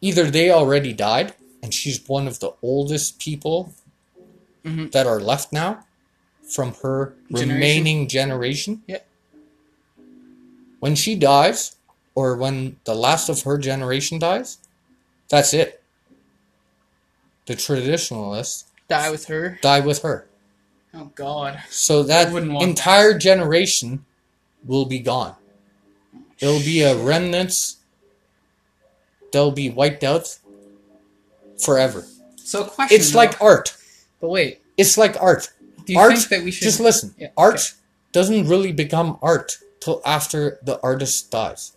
either 0.00 0.30
they 0.30 0.50
already 0.50 0.92
died 0.94 1.34
and 1.62 1.74
she's 1.74 2.00
one 2.08 2.26
of 2.26 2.38
the 2.40 2.52
oldest 2.62 3.18
people 3.18 3.74
Mhm. 4.64 4.92
that 4.92 5.06
are 5.06 5.20
left 5.20 5.52
now 5.52 5.84
from 6.48 6.72
her 6.82 7.14
Generation. 7.30 7.48
remaining 7.54 8.08
generation 8.08 8.82
Yeah. 8.86 9.00
When 10.86 10.94
she 10.94 11.16
dies 11.16 11.76
or 12.14 12.36
when 12.36 12.76
the 12.84 12.94
last 12.94 13.28
of 13.28 13.42
her 13.42 13.58
generation 13.58 14.18
dies 14.18 14.58
that's 15.28 15.52
it 15.52 15.82
the 17.46 17.56
traditionalists 17.56 18.64
die 18.88 19.10
with 19.10 19.26
her. 19.26 19.58
die 19.60 19.80
with 19.80 20.02
her 20.02 20.26
Oh 20.94 21.10
God. 21.14 21.60
so 21.68 22.02
that 22.04 22.32
entire 22.32 23.18
generation 23.18 24.06
will 24.64 24.86
be 24.86 24.98
gone 24.98 25.34
There'll 26.38 26.60
be 26.60 26.82
a 26.82 26.94
remnants. 26.96 27.78
They'll 29.32 29.50
be 29.52 29.70
wiped 29.70 30.04
out 30.04 30.38
forever. 31.58 32.06
So 32.36 32.64
question. 32.64 32.98
It's 32.98 33.10
though. 33.12 33.18
like 33.18 33.40
art. 33.40 33.76
But 34.20 34.28
wait. 34.28 34.60
It's 34.76 34.98
like 34.98 35.16
art. 35.20 35.50
Do 35.84 35.92
you 35.92 35.98
art. 35.98 36.12
think 36.16 36.28
that 36.28 36.44
we 36.44 36.50
should 36.50 36.64
Just 36.64 36.80
listen. 36.80 37.14
Yeah, 37.18 37.28
art 37.36 37.54
okay. 37.54 37.64
doesn't 38.12 38.48
really 38.48 38.72
become 38.72 39.18
art 39.22 39.58
till 39.86 40.02
after 40.04 40.58
the 40.64 40.80
artist 40.82 41.30
dies. 41.30 41.76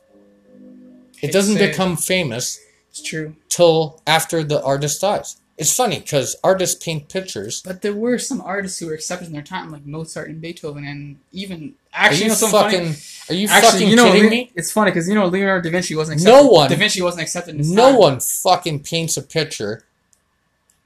It 1.21 1.31
doesn't 1.31 1.59
become 1.59 1.95
famous 1.95 2.59
It's 2.89 3.03
true. 3.03 3.35
till 3.49 4.01
after 4.07 4.43
the 4.43 4.63
artist 4.63 4.99
dies. 5.01 5.37
It's 5.59 5.75
funny 5.75 5.99
because 5.99 6.35
artists 6.43 6.83
paint 6.83 7.07
pictures. 7.09 7.61
But 7.61 7.81
there 7.83 7.93
were 7.93 8.17
some 8.17 8.41
artists 8.41 8.79
who 8.79 8.87
were 8.87 8.93
accepted 8.93 9.27
in 9.27 9.33
their 9.33 9.43
time, 9.43 9.69
like 9.71 9.85
Mozart 9.85 10.29
and 10.29 10.41
Beethoven, 10.41 10.85
and 10.85 11.17
even 11.33 11.75
Are 11.93 12.05
actually, 12.05 12.17
you 12.17 12.23
you 12.33 12.41
know, 12.41 12.47
fucking? 12.47 12.79
funny? 12.93 12.95
Are 13.29 13.33
you 13.35 13.47
Actually, 13.47 13.71
fucking 13.71 13.89
you 13.89 13.95
know, 13.95 14.05
kidding 14.05 14.23
Le- 14.23 14.29
me? 14.31 14.51
it's 14.55 14.71
funny 14.71 14.89
because 14.89 15.07
you 15.07 15.13
know 15.13 15.27
Leonardo 15.27 15.61
da 15.69 15.71
Vinci 15.71 15.95
wasn't 15.95 16.15
accepted. 16.21 16.33
No 16.43 16.47
one- 16.47 16.69
Da 16.71 16.77
Vinci 16.77 17.01
wasn't 17.03 17.21
accepted. 17.21 17.51
In 17.51 17.59
his 17.59 17.71
No 17.71 17.89
time. 17.91 17.99
one 17.99 18.19
fucking 18.21 18.79
paints 18.83 19.17
a 19.17 19.21
picture 19.21 19.83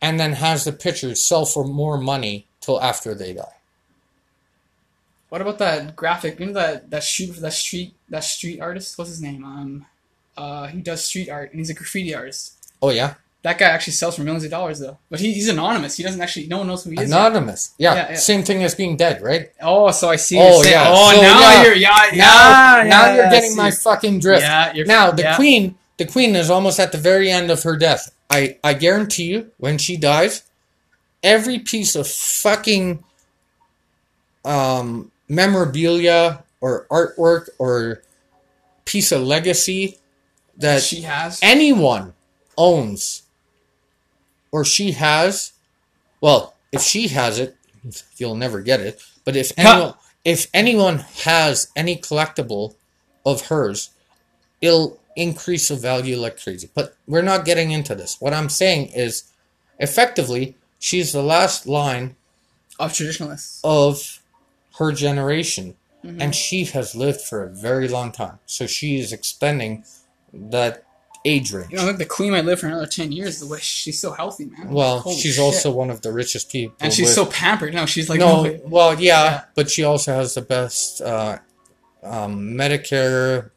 and 0.01 0.19
then 0.19 0.33
has 0.33 0.65
the 0.65 0.73
picture 0.73 1.15
sell 1.15 1.45
for 1.45 1.63
more 1.63 1.97
money 1.97 2.47
till 2.59 2.81
after 2.81 3.13
they 3.15 3.31
die. 3.33 3.52
What 5.33 5.41
about 5.41 5.57
that 5.57 5.95
graphic? 5.95 6.39
You 6.39 6.45
know 6.45 6.53
that 6.53 6.91
that 6.91 7.03
street 7.03 7.35
that 7.37 7.53
street 7.53 7.95
that 8.09 8.23
street 8.23 8.61
artist? 8.61 8.99
What's 8.99 9.09
his 9.09 9.19
name? 9.19 9.43
Um, 9.43 9.87
uh, 10.37 10.67
he 10.67 10.79
does 10.79 11.03
street 11.03 11.27
art 11.27 11.49
and 11.49 11.59
he's 11.59 11.71
a 11.71 11.73
graffiti 11.73 12.13
artist. 12.13 12.71
Oh 12.83 12.91
yeah, 12.91 13.15
That 13.41 13.57
guy 13.57 13.65
actually 13.65 13.93
sells 13.93 14.15
for 14.15 14.21
millions 14.21 14.43
of 14.43 14.51
dollars 14.51 14.77
though. 14.77 14.99
But 15.09 15.21
he, 15.21 15.33
he's 15.33 15.49
anonymous. 15.49 15.97
He 15.97 16.03
doesn't 16.03 16.21
actually. 16.21 16.45
No 16.45 16.59
one 16.59 16.67
knows 16.67 16.83
who 16.83 16.91
he 16.91 17.01
is. 17.01 17.09
anonymous. 17.09 17.73
Yeah, 17.79 17.95
Yeah, 17.95 18.09
yeah. 18.11 18.15
same 18.17 18.43
thing 18.43 18.61
as 18.61 18.75
being 18.75 18.95
dead, 18.95 19.23
right? 19.23 19.49
Oh, 19.59 19.89
so 19.89 20.07
I 20.07 20.17
see. 20.17 20.37
Oh, 20.37 20.41
What 20.41 20.53
you're 20.53 20.63
saying. 20.65 20.73
yeah. 20.75 20.93
Oh, 20.93 21.15
So, 21.15 21.21
now 21.23 21.39
yeah. 21.39 21.63
you're 21.63 21.75
yeah 21.77 21.97
yeah. 22.11 22.17
now, 22.25 22.77
yeah, 22.77 22.89
now 22.89 23.15
you're 23.15 23.29
getting 23.31 23.55
my 23.55 23.71
fucking 23.71 24.19
drift. 24.19 24.43
Yeah, 24.43 24.71
you're 24.75 24.85
Now 24.85 25.09
the 25.09 25.33
queen, 25.35 25.79
the 25.97 26.05
queen 26.05 26.35
is 26.35 26.51
almost 26.51 26.79
at 26.79 26.91
the 26.91 26.99
very 26.99 27.31
end 27.31 27.49
of 27.49 27.63
her 27.63 27.75
death. 27.75 28.13
I 28.29 28.59
I 28.63 28.75
guarantee 28.75 29.29
you, 29.33 29.49
when 29.57 29.79
she 29.79 29.97
dies, 29.97 30.43
every 31.23 31.57
piece 31.57 31.95
of 31.95 32.05
fucking 32.07 33.03
um, 34.45 35.09
memorabilia 35.33 36.43
or 36.61 36.85
artwork 36.89 37.49
or 37.57 38.01
piece 38.85 39.11
of 39.11 39.21
legacy 39.21 39.97
that 40.57 40.81
she 40.81 41.01
has. 41.01 41.39
anyone 41.41 42.13
owns 42.57 43.23
or 44.51 44.63
she 44.63 44.91
has, 44.91 45.53
well, 46.21 46.55
if 46.71 46.81
she 46.81 47.07
has 47.09 47.39
it, 47.39 47.55
you'll 48.17 48.35
never 48.35 48.61
get 48.61 48.79
it. 48.79 49.01
But 49.25 49.35
if 49.35 49.51
anyone, 49.57 49.93
if 50.23 50.47
anyone 50.53 50.99
has 51.25 51.71
any 51.75 51.97
collectible 51.97 52.75
of 53.25 53.47
hers, 53.47 53.89
it'll 54.61 54.99
increase 55.15 55.67
the 55.67 55.75
value 55.75 56.17
like 56.17 56.41
crazy. 56.41 56.69
But 56.73 56.95
we're 57.07 57.21
not 57.21 57.45
getting 57.45 57.71
into 57.71 57.95
this. 57.95 58.19
What 58.19 58.33
I'm 58.33 58.49
saying 58.49 58.89
is, 58.95 59.31
effectively, 59.79 60.55
she's 60.79 61.11
the 61.11 61.23
last 61.23 61.67
line 61.67 62.15
of 62.79 62.93
traditionalists. 62.93 63.59
of 63.63 64.21
her 64.77 64.91
generation, 64.91 65.75
Mhm. 66.03 66.17
and 66.21 66.35
she 66.35 66.65
has 66.65 66.95
lived 66.95 67.21
for 67.21 67.43
a 67.43 67.49
very 67.49 67.87
long 67.87 68.11
time. 68.11 68.39
So 68.45 68.67
she 68.67 68.99
is 68.99 69.13
expending 69.13 69.85
that 70.33 70.83
age 71.25 71.53
range. 71.53 71.71
You 71.71 71.77
know, 71.77 71.83
I 71.83 71.85
think 71.85 71.99
the 71.99 72.05
queen 72.05 72.31
might 72.31 72.43
live 72.43 72.59
for 72.59 72.67
another 72.67 72.85
ten 72.87 73.11
years. 73.13 73.39
The 73.39 73.45
way 73.45 73.59
she's 73.61 73.99
so 74.01 74.11
healthy, 74.11 74.45
man. 74.45 74.71
Well, 74.71 74.99
Holy 74.99 75.15
she's 75.15 75.35
shit. 75.35 75.43
also 75.43 75.71
one 75.71 75.89
of 75.89 76.01
the 76.01 76.11
richest 76.11 76.51
people. 76.51 76.75
and 76.81 76.91
she's 76.93 77.05
with- 77.05 77.15
so 77.15 77.25
pampered. 77.27 77.73
No, 77.73 77.85
she's 77.85 78.09
like 78.09 78.19
no, 78.19 78.43
no. 78.43 78.59
well, 78.65 78.99
yeah, 78.99 79.23
Yeah. 79.23 79.41
but 79.55 79.71
she 79.71 79.83
also 79.85 80.13
has 80.13 80.33
the 80.33 80.41
best 80.41 81.01
uh, 81.01 81.37
um, 82.03 82.51
Medicare. 82.55 83.51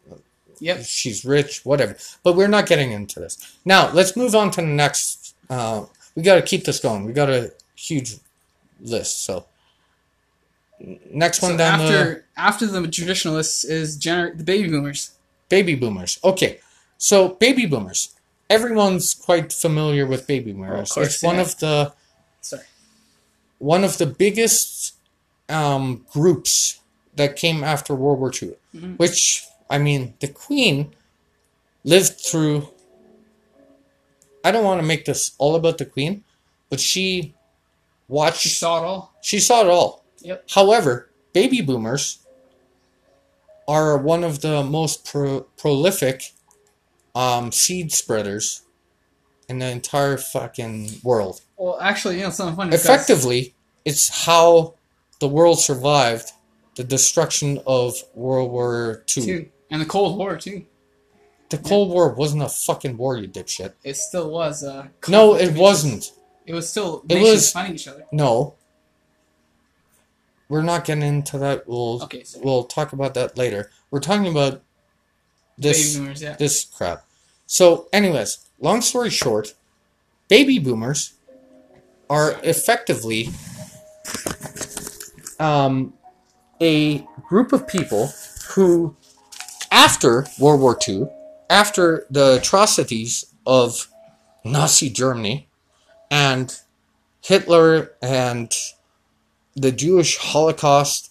Yep. 0.61 0.85
She's 0.87 1.25
rich, 1.25 1.65
whatever. 1.67 1.97
But 2.23 2.37
we're 2.37 2.47
not 2.49 2.67
getting 2.67 2.93
into 2.93 3.19
this 3.21 3.37
now. 3.65 3.91
Let's 3.93 4.17
move 4.17 4.35
on 4.37 4.51
to 4.53 4.61
the 4.61 4.67
next. 4.69 5.35
Uh, 5.51 5.87
we 6.15 6.23
got 6.23 6.37
to 6.37 6.43
keep 6.43 6.65
this 6.65 6.79
going. 6.79 7.05
We 7.05 7.13
got 7.13 7.29
a 7.29 7.53
huge 7.75 8.15
list. 8.81 9.25
So 9.25 9.47
next 10.79 11.43
one 11.43 11.53
So 11.53 11.57
down 11.59 11.79
the 11.79 11.85
after 11.85 12.25
after 12.37 12.67
the 12.67 12.87
traditionalists 12.89 13.65
is 13.65 13.99
gener- 13.99 14.37
the 14.37 14.45
baby 14.45 14.69
boomers. 14.69 15.13
baby 15.49 15.75
boomers. 15.75 16.19
Okay, 16.23 16.61
so 16.99 17.31
baby 17.31 17.67
boomers. 17.67 18.15
Everyone's 18.49 19.15
quite 19.15 19.53
familiar 19.53 20.07
with 20.07 20.27
baby 20.27 20.53
boomers. 20.53 20.93
course, 20.93 21.07
it's 21.15 21.23
one 21.23 21.39
of 21.39 21.59
the 21.59 21.93
Sorry. 22.41 22.63
one 23.59 23.83
of 23.85 23.99
the 23.99 24.07
biggest 24.07 24.95
um, 25.49 26.05
groups 26.13 26.81
that 27.15 27.37
came 27.37 27.65
after 27.65 27.95
World 27.95 28.19
War 28.21 28.31
II, 28.33 28.53
Mhm. 28.75 28.99
which 28.99 29.45
I 29.71 29.79
mean, 29.79 30.15
the 30.21 30.29
Queen 30.29 30.95
lived 31.85 32.21
through. 32.21 32.69
I 34.45 34.53
don't 34.53 34.65
want 34.65 34.81
to 34.81 34.87
make 34.87 35.05
this 35.07 35.33
all 35.39 35.57
about 35.57 35.79
the 35.79 35.85
Queen, 35.87 36.23
but 36.71 36.79
she 36.79 37.35
watched. 38.07 38.41
She 38.41 38.49
saw 38.51 38.79
it 38.83 38.87
all. 38.87 39.13
She 39.23 39.41
saw 39.41 39.63
it 39.63 39.67
all. 39.69 40.05
Yep. 40.21 40.49
However, 40.51 41.11
baby 41.33 41.61
boomers 41.61 42.19
are 43.69 43.97
one 43.99 44.25
of 44.25 44.41
the 44.43 44.63
most 44.63 45.05
pro- 45.05 45.41
prolific 45.57 46.33
um, 47.15 47.51
seed 47.53 47.93
spreaders 47.93 48.63
in 49.49 49.59
the 49.59 49.67
entire 49.71 50.17
fucking 50.17 50.91
world. 51.03 51.41
Well, 51.57 51.79
actually, 51.81 52.17
you 52.19 52.23
know 52.25 52.31
something 52.31 52.57
funny. 52.57 52.75
Effectively, 52.75 53.55
it's 53.85 54.25
how 54.27 54.75
the 55.21 55.29
world 55.29 55.59
survived 55.61 56.33
the 56.77 56.85
destruction 56.85 57.61
of 57.67 57.95
World 58.15 58.51
War 58.51 59.05
II. 59.17 59.25
too, 59.25 59.49
and 59.71 59.81
the 59.81 59.87
Cold 59.87 60.19
War 60.19 60.37
too. 60.37 60.67
The 61.49 61.59
Cold 61.59 61.91
War 61.91 62.13
wasn't 62.13 62.43
a 62.43 62.49
fucking 62.49 62.97
war, 62.97 63.17
you 63.17 63.29
dipshit. 63.29 63.73
It 63.85 63.97
still 63.97 64.31
was. 64.31 64.65
Uh, 64.65 64.89
No, 65.09 65.37
it 65.37 65.55
wasn't. 65.55 66.11
It 66.45 66.55
was 66.55 66.69
still 66.69 67.03
It 67.09 67.15
nations 67.15 67.33
was- 67.35 67.53
fighting 67.53 67.75
each 67.77 67.89
other. 67.89 68.05
No. 68.13 68.55
We're 70.49 70.63
not 70.63 70.85
getting 70.85 71.03
into 71.03 71.39
that. 71.39 71.67
We'll 71.67 72.03
Okay, 72.05 72.25
so 72.25 72.41
we'll 72.43 72.65
talk 72.65 72.93
about 72.93 73.15
that 73.15 73.37
later. 73.37 73.71
We're 73.91 74.01
talking 74.01 74.29
about 74.29 74.63
this 75.59 75.97
boomers. 75.97 76.23
Yeah. 76.23 76.37
this 76.37 76.65
crap. 76.65 77.05
So, 77.47 77.89
anyways, 77.93 78.47
long 78.61 78.81
story 78.81 79.11
short, 79.11 79.55
baby 80.29 80.59
boomers 80.59 81.15
are 82.09 82.39
effectively 82.43 83.29
um, 85.39 85.93
a 86.61 87.07
group 87.29 87.53
of 87.53 87.67
people 87.67 88.13
who, 88.51 88.97
after 89.71 90.27
World 90.39 90.61
War 90.61 90.79
II, 90.87 91.09
after 91.51 92.07
the 92.11 92.37
atrocities 92.37 93.27
of 93.47 93.89
Nazi 94.45 94.91
Germany 94.91 95.49
and 96.11 96.59
Hitler 97.21 97.93
and 98.03 98.53
the 99.57 99.73
Jewish 99.73 100.19
Holocaust 100.19 101.11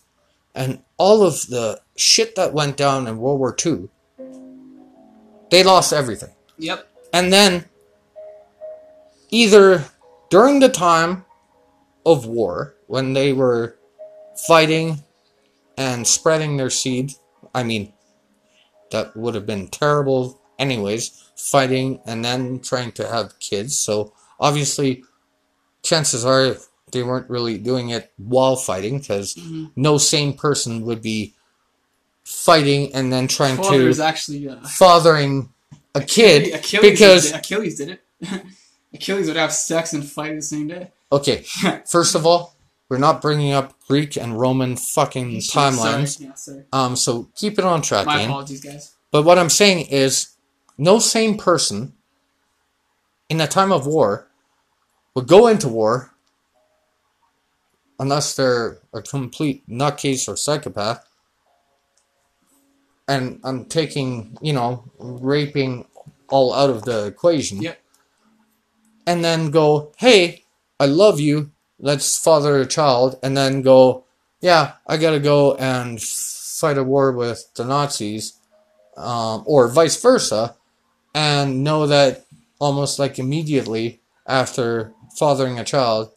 and 0.53 0.81
all 0.97 1.23
of 1.23 1.47
the 1.47 1.81
shit 1.97 2.35
that 2.35 2.53
went 2.53 2.77
down 2.77 3.07
in 3.07 3.17
World 3.17 3.39
War 3.39 3.55
II, 3.65 3.89
they 5.49 5.63
lost 5.63 5.91
everything. 5.91 6.33
Yep. 6.57 6.87
And 7.11 7.33
then, 7.33 7.65
either 9.29 9.85
during 10.29 10.59
the 10.59 10.69
time 10.69 11.25
of 12.05 12.25
war, 12.25 12.75
when 12.87 13.13
they 13.13 13.33
were 13.33 13.77
fighting 14.47 15.03
and 15.77 16.07
spreading 16.07 16.57
their 16.57 16.69
seed, 16.69 17.13
I 17.53 17.63
mean, 17.63 17.93
that 18.91 19.15
would 19.15 19.35
have 19.35 19.45
been 19.45 19.67
terrible, 19.67 20.39
anyways, 20.59 21.31
fighting 21.35 21.99
and 22.05 22.23
then 22.23 22.59
trying 22.59 22.91
to 22.93 23.07
have 23.07 23.39
kids. 23.39 23.77
So, 23.77 24.13
obviously, 24.39 25.03
chances 25.83 26.25
are 26.25 26.57
they 26.91 27.03
weren't 27.03 27.29
really 27.29 27.57
doing 27.57 27.89
it 27.89 28.11
while 28.17 28.55
fighting 28.55 28.99
because 28.99 29.35
Mhm. 29.35 29.71
no 29.75 29.97
sane 29.97 30.37
person 30.37 30.81
would 30.85 31.01
be 31.01 31.33
fighting 32.23 32.93
and 32.93 33.11
then 33.11 33.27
trying 33.27 33.57
Father 33.57 33.91
to 33.93 34.03
actually 34.03 34.47
uh, 34.47 34.55
fathering 34.67 35.49
a 35.93 36.01
kid 36.01 36.53
Achilles 36.53 36.81
because 36.91 37.23
did, 37.31 37.35
Achilles 37.35 37.75
did 37.77 37.89
it. 37.89 38.01
Achilles 38.93 39.27
would 39.27 39.35
have 39.35 39.53
sex 39.53 39.93
and 39.93 40.09
fight 40.09 40.35
the 40.35 40.41
same 40.41 40.67
day. 40.67 40.91
okay 41.11 41.45
first 41.89 42.15
of 42.15 42.25
all 42.25 42.55
we're 42.89 42.97
not 42.97 43.21
bringing 43.21 43.51
up 43.51 43.73
greek 43.87 44.15
and 44.17 44.39
roman 44.39 44.75
fucking 44.75 45.37
timelines 45.37 46.17
Sorry. 46.17 46.27
Yeah, 46.29 46.33
sorry. 46.35 46.63
um 46.73 46.95
so 46.95 47.29
keep 47.35 47.59
it 47.59 47.65
on 47.65 47.81
track 47.81 48.05
My 48.07 48.21
Ian. 48.21 48.29
apologies, 48.29 48.61
guys. 48.61 48.93
but 49.11 49.23
what 49.23 49.37
i'm 49.37 49.49
saying 49.49 49.85
is 49.87 50.29
no 50.77 50.97
sane 50.99 51.37
person 51.37 51.93
in 53.29 53.39
a 53.41 53.47
time 53.47 53.71
of 53.71 53.85
war 53.85 54.27
would 55.13 55.27
go 55.27 55.47
into 55.47 55.67
war 55.67 56.11
unless 57.99 58.35
they're 58.35 58.79
a 58.93 59.01
complete 59.01 59.67
nutcase 59.69 60.27
or 60.27 60.35
psychopath. 60.37 61.05
And 63.07 63.39
i'm 63.43 63.65
taking 63.65 64.37
you 64.41 64.53
know 64.53 64.91
raping 64.99 65.85
all 66.29 66.53
out 66.53 66.69
of 66.71 66.83
the 66.85 67.05
equation. 67.07 67.61
Yep. 67.61 67.79
and 69.07 69.23
then 69.23 69.51
go, 69.51 69.93
hey, 69.97 70.43
I 70.79 70.85
love 70.87 71.19
you, 71.19 71.51
let's 71.79 72.17
father 72.17 72.59
a 72.59 72.65
child, 72.65 73.19
and 73.23 73.37
then 73.37 73.61
go, 73.61 74.05
yeah, 74.41 74.73
I 74.87 74.97
gotta 74.97 75.19
go 75.19 75.55
and 75.55 76.01
fight 76.01 76.77
a 76.77 76.83
war 76.83 77.11
with 77.11 77.53
the 77.55 77.65
Nazis, 77.65 78.39
um, 78.97 79.43
or 79.45 79.67
vice 79.69 80.01
versa, 80.01 80.55
and 81.13 81.63
know 81.63 81.87
that 81.87 82.25
almost 82.59 82.99
like 82.99 83.19
immediately 83.19 84.01
after 84.27 84.93
fathering 85.17 85.59
a 85.59 85.63
child, 85.63 86.11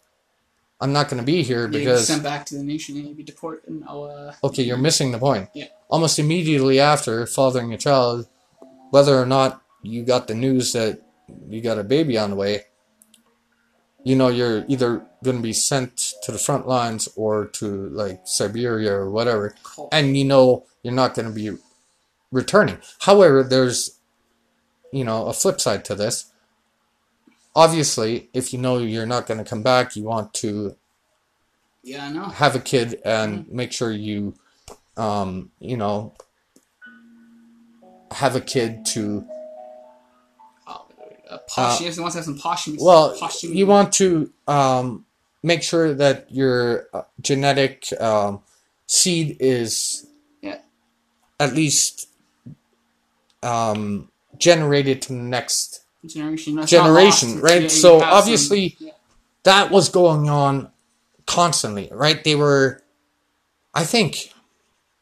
I'm 0.81 0.93
not 0.93 1.09
gonna 1.09 1.23
be 1.25 1.43
here 1.43 1.67
because 1.67 1.81
You'd 1.81 1.85
because 1.91 2.07
sent 2.07 2.23
back 2.23 2.47
to 2.47 2.57
the 2.57 2.63
nation 2.63 2.97
and 2.97 3.07
you'd 3.09 3.17
be 3.17 3.25
deported. 3.25 3.69
And 3.69 3.85
I'll, 3.87 4.05
uh, 4.05 4.35
Okay, 4.47 4.63
you're 4.63 4.77
missing 4.79 5.11
the 5.13 5.19
point. 5.19 5.49
Yeah. 5.55 5.67
Almost 5.89 6.19
immediately 6.19 6.79
after 6.79 7.27
fathering 7.27 7.73
a 7.73 7.79
child, 7.79 8.29
whether 8.91 9.21
or 9.21 9.27
not 9.27 9.61
you 9.83 10.05
got 10.05 10.29
the 10.29 10.35
news 10.35 10.73
that 10.73 11.03
you 11.49 11.61
got 11.61 11.79
a 11.79 11.85
baby 11.85 12.17
on 12.17 12.31
the 12.31 12.37
way, 12.37 12.63
you 14.05 14.15
know 14.17 14.29
you're 14.29 14.65
either 14.69 15.05
going 15.25 15.37
to 15.37 15.43
be 15.43 15.53
sent 15.53 16.15
to 16.23 16.31
the 16.33 16.39
front 16.39 16.67
lines 16.69 17.09
or 17.17 17.47
to 17.47 17.89
like 17.89 18.21
Siberia 18.25 18.93
or 18.93 19.11
whatever, 19.11 19.55
Cool. 19.65 19.89
and 19.93 20.17
you 20.17 20.25
know 20.25 20.65
you're 20.83 20.95
not 20.95 21.15
going 21.15 21.27
to 21.29 21.35
be 21.35 21.51
returning. 22.31 22.79
However, 23.01 23.43
there's 23.43 23.99
you 24.93 25.05
know 25.05 25.27
a 25.27 25.33
flip 25.33 25.61
side 25.61 25.85
to 25.87 25.95
this. 25.97 26.28
Obviously, 27.59 28.31
if 28.33 28.53
you 28.53 28.59
know 28.61 28.79
you're 28.79 29.05
not 29.05 29.27
going 29.27 29.39
to 29.39 29.45
come 29.45 29.65
back, 29.65 29.97
you 29.97 30.05
want 30.05 30.33
to 30.33 30.77
Yeah, 31.83 32.07
I 32.07 32.13
know. 32.13 32.27
have 32.27 32.55
a 32.55 32.61
kid 32.61 33.03
and 33.05 33.49
make 33.51 33.73
sure 33.73 33.91
you 33.91 34.35
um 34.97 35.51
you 35.59 35.77
know 35.77 36.15
have 38.13 38.37
a 38.37 38.41
kid 38.41 38.85
to 38.95 39.27
Oh, 40.69 40.87
uh, 41.29 41.39
wants 41.57 41.79
to 41.79 41.85
have 42.19 42.25
some 42.25 42.39
posthumous. 42.39 42.81
well 42.81 43.17
posthumous. 43.19 43.57
you 43.59 43.67
want 43.67 43.93
to 43.95 44.33
um 44.47 45.05
make 45.43 45.65
sure 45.65 45.93
that 45.95 46.31
your 46.31 46.87
uh, 46.95 47.03
genetic 47.21 47.87
um 48.01 48.41
seed 48.87 49.37
is 49.41 50.07
Yeah. 50.43 50.61
at 51.41 51.55
least 51.55 52.09
um 53.43 54.13
generated 54.39 55.03
to 55.03 55.09
the 55.09 55.25
next 55.39 55.83
generation. 56.07 56.55
No, 56.57 56.65
generation, 56.65 57.33
lost. 57.33 57.43
right? 57.43 57.63
Yeah, 57.63 57.69
So 57.69 58.01
some- 58.01 58.09
obviously- 58.09 58.77
yeah. 58.79 58.93
that 59.45 59.71
was 59.71 59.89
going 59.89 60.29
on 60.29 60.71
constantly, 61.27 61.89
right? 61.93 62.23
They 62.23 62.35
were, 62.35 62.83
I 63.75 63.85
think, 63.85 64.33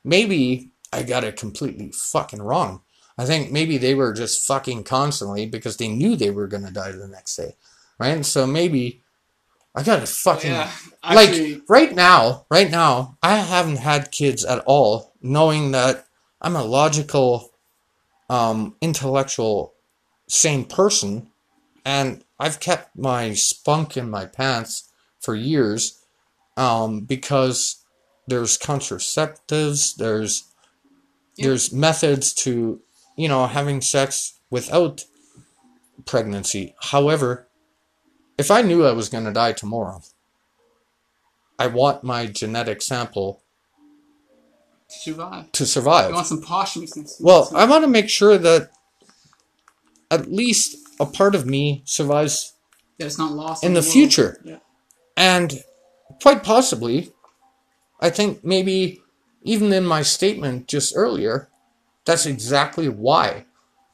maybe 0.04 0.70
I 0.92 1.02
got 1.02 1.24
it 1.24 1.36
completely 1.36 1.92
fucking 1.92 2.42
wrong. 2.42 2.82
I 3.18 3.24
think 3.24 3.50
maybe 3.50 3.78
they 3.78 3.94
were 3.94 4.12
just 4.12 4.46
fucking 4.46 4.84
constantly 4.84 5.46
because 5.46 5.76
they 5.78 5.88
knew 5.88 6.16
they 6.16 6.30
were 6.30 6.46
gonna 6.46 6.70
die 6.70 6.92
the 6.92 7.08
next 7.08 7.36
day, 7.36 7.56
right? 7.98 8.24
So 8.26 8.46
maybe 8.46 9.02
I 9.74 9.82
got 9.82 10.02
it 10.02 10.08
fucking 10.08 10.52
yeah, 10.52 10.70
like 11.04 11.62
right 11.68 11.94
now, 11.94 12.46
right 12.50 12.70
now, 12.70 13.16
I 13.22 13.36
haven't 13.36 13.76
had 13.76 14.10
kids 14.10 14.44
at 14.44 14.60
all, 14.66 15.12
knowing 15.22 15.72
that 15.72 16.06
I'm 16.40 16.56
a 16.56 16.64
logical, 16.64 17.52
um, 18.28 18.76
intellectual, 18.80 19.74
sane 20.28 20.64
person, 20.64 21.28
and 21.84 22.24
I've 22.38 22.60
kept 22.60 22.96
my 22.96 23.32
spunk 23.34 23.96
in 23.96 24.10
my 24.10 24.26
pants 24.26 24.90
for 25.20 25.34
years, 25.34 26.00
um, 26.56 27.00
because 27.00 27.84
there's 28.26 28.58
contraceptives, 28.58 29.96
there's 29.96 30.44
Yeah. 31.36 31.48
there's 31.48 31.70
methods 31.72 32.32
to, 32.32 32.80
you 33.16 33.28
know, 33.28 33.46
having 33.46 33.80
sex 33.82 34.34
without 34.50 35.04
pregnancy. 36.06 36.74
However, 36.80 37.46
if 38.38 38.50
I 38.50 38.62
knew 38.62 38.86
I 38.86 38.92
was 38.92 39.08
going 39.10 39.24
to 39.24 39.32
die 39.32 39.52
tomorrow, 39.52 40.02
I 41.58 41.66
want 41.68 42.02
my 42.04 42.26
genetic 42.26 42.80
sample 42.82 43.42
to 44.88 44.98
survive. 44.98 45.52
to 45.52 45.66
survive. 45.66 46.08
You 46.10 46.14
want 46.14 46.26
some 46.26 46.42
posthumousness. 46.42 47.16
Well, 47.20 47.50
I 47.54 47.64
want 47.66 47.84
to 47.84 47.88
make 47.88 48.08
sure 48.08 48.38
that 48.38 48.70
at 50.10 50.30
least 50.30 50.76
a 51.00 51.06
part 51.06 51.34
of 51.34 51.46
me 51.46 51.82
survives, 51.84 52.54
that 52.98 53.06
it's 53.06 53.18
not 53.18 53.32
lost 53.32 53.64
in 53.64 53.74
the 53.74 53.82
future. 53.82 54.40
Yeah. 54.44 54.58
and 55.16 55.62
quite 56.22 56.42
possibly, 56.42 57.12
I 58.00 58.10
think 58.10 58.44
maybe 58.44 59.02
even 59.42 59.72
in 59.72 59.84
my 59.84 60.02
statement 60.02 60.68
just 60.68 60.96
earlier, 60.96 61.48
that's 62.04 62.26
exactly 62.26 62.88
why 62.88 63.44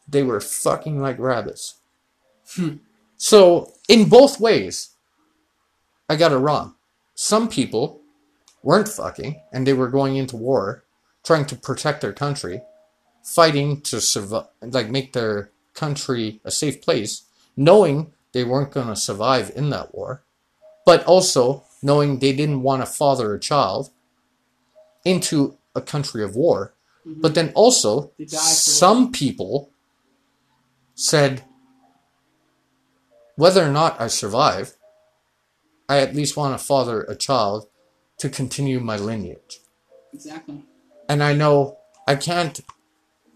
they 0.09 0.23
were 0.23 0.41
fucking 0.41 1.01
like 1.01 1.19
rabbits. 1.19 1.81
Hmm. 2.55 2.77
So, 3.17 3.73
in 3.89 4.09
both 4.09 4.41
ways, 4.41 4.91
I 6.09 6.17
got 6.17 6.33
it 6.33 6.37
wrong. 6.37 6.75
Some 7.15 7.49
people 7.49 8.01
weren't 8.63 8.89
fucking 8.89 9.41
and 9.53 9.67
they 9.67 9.73
were 9.73 9.89
going 9.89 10.17
into 10.17 10.37
war 10.37 10.85
trying 11.25 11.47
to 11.47 11.57
protect 11.57 12.01
their 12.01 12.13
country, 12.13 12.63
fighting 13.23 13.81
to 13.83 14.01
survive, 14.01 14.47
like 14.61 14.91
make 14.91 15.13
their 15.13 15.51
country 15.75 16.41
a 16.45 16.51
safe 16.51 16.83
place, 16.83 17.23
knowing 17.57 18.13
they 18.33 18.45
weren't 18.45 18.73
going 18.73 18.89
to 18.89 18.97
survive 18.97 19.53
in 19.55 19.71
that 19.71 19.95
war, 19.95 20.25
but 20.85 21.05
also 21.05 21.65
knowing 21.83 22.19
they 22.19 22.33
didn't 22.33 22.63
want 22.63 22.83
to 22.83 22.87
father 22.87 23.35
a 23.35 23.41
child 23.41 23.91
into 25.05 25.59
a 25.75 25.81
country 25.81 26.23
of 26.23 26.37
war. 26.37 26.75
Mm-hmm. 27.07 27.21
But 27.21 27.35
then 27.35 27.53
also, 27.55 28.13
They 28.19 28.25
died 28.25 28.39
it. 28.39 28.41
some 28.41 29.13
people 29.13 29.71
said, 30.95 31.43
whether 33.37 33.65
or 33.65 33.73
not 33.73 34.01
I 34.01 34.07
survive, 34.07 34.77
I 35.89 35.99
at 35.99 36.15
least 36.15 36.37
want 36.37 36.59
to 36.59 36.65
father 36.65 37.03
a 37.03 37.17
child 37.17 37.67
to 38.19 38.29
continue 38.29 38.79
my 38.79 38.97
lineage. 38.97 39.59
Exactly. 40.13 40.63
And 41.09 41.23
I 41.23 41.35
know 41.35 41.79
I 42.07 42.15
can't 42.15 42.61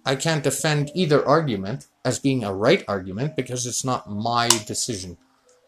I 0.05 0.14
can't 0.14 0.44
defend 0.44 0.92
either 0.94 1.27
argument 1.27 1.88
as 2.07 2.19
being 2.21 2.45
a 2.45 2.55
right 2.55 2.85
argument 2.87 3.35
because 3.37 3.66
it's 3.66 3.85
not 3.85 4.09
my 4.11 4.49
decision 4.66 5.19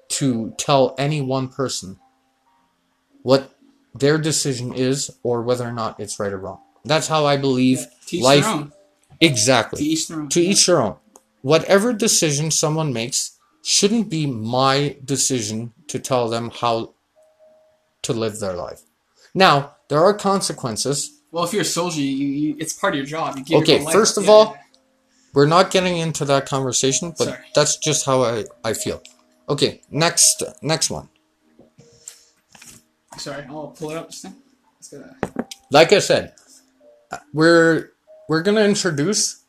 to 0.09 0.55
tell 0.57 0.95
any 0.97 1.21
one 1.21 1.49
person 1.49 1.99
what 3.23 3.51
their 3.95 4.19
decision 4.19 4.73
is 4.73 5.11
or 5.23 5.43
whether 5.43 5.67
or 5.67 5.73
not 5.73 5.99
it's 5.99 6.19
right 6.21 6.33
or 6.33 6.39
wrong. 6.39 6.61
That's 6.85 7.09
how 7.09 7.27
I 7.27 7.37
believe 7.37 7.87
Teach 8.07 8.23
life 8.23 8.45
their 8.45 8.53
own. 8.55 8.69
To 8.71 9.27
exactly. 9.27 9.83
each 9.85 10.09
their 10.09 10.21
own. 10.21 10.29
To 10.29 10.41
each 10.41 10.67
their 10.67 10.81
own. 10.81 10.97
Whatever 11.43 11.93
decision 11.93 12.51
someone 12.51 12.93
makes 12.93 13.37
shouldn't 13.63 14.09
be 14.09 14.27
my 14.27 14.97
decision 15.05 15.73
to 15.89 15.99
tell 15.99 16.29
them 16.29 16.51
how 16.61 16.95
to 18.03 18.13
live 18.13 18.39
their 18.39 18.55
life. 18.55 18.83
Now, 19.35 19.77
there 19.89 20.01
are 20.03 20.15
consequences 20.15 21.21
Well, 21.33 21.45
if 21.45 21.53
you're 21.53 21.63
a 21.63 21.65
soldier, 21.81 22.01
you, 22.01 22.27
you 22.27 22.57
it's 22.59 22.73
part 22.73 22.95
of 22.95 22.99
your 22.99 23.07
job. 23.07 23.39
You 23.47 23.59
Okay, 23.59 23.83
your 23.83 23.91
first 23.91 24.17
of 24.17 24.25
yeah, 24.25 24.31
all- 24.31 24.53
yeah. 24.57 24.63
We're 25.35 25.47
not 25.47 25.71
getting 25.71 25.99
into 25.99 26.25
that 26.25 26.47
conversation, 26.47 27.11
but 27.17 27.25
Sorry. 27.29 27.39
that's 27.55 27.77
just 27.77 28.07
how 28.07 28.23
I, 28.25 28.45
I 28.65 28.73
feel. 28.73 29.03
Okay, 29.49 29.83
next 29.91 30.43
next 30.63 30.91
one. 30.91 31.09
sorry, 33.19 33.45
I'll 33.49 33.69
pull 33.69 33.91
it 33.91 33.97
up. 33.97 34.11
Just 34.11 34.25
a 34.25 34.29
second. 34.29 34.43
Let's 34.77 34.89
go 34.89 34.99
that. 35.35 35.55
Like 35.71 35.93
I 35.93 35.99
said, 35.99 36.35
we're 37.33 37.91
we're 38.29 38.43
gonna 38.43 38.63
introduce 38.65 39.43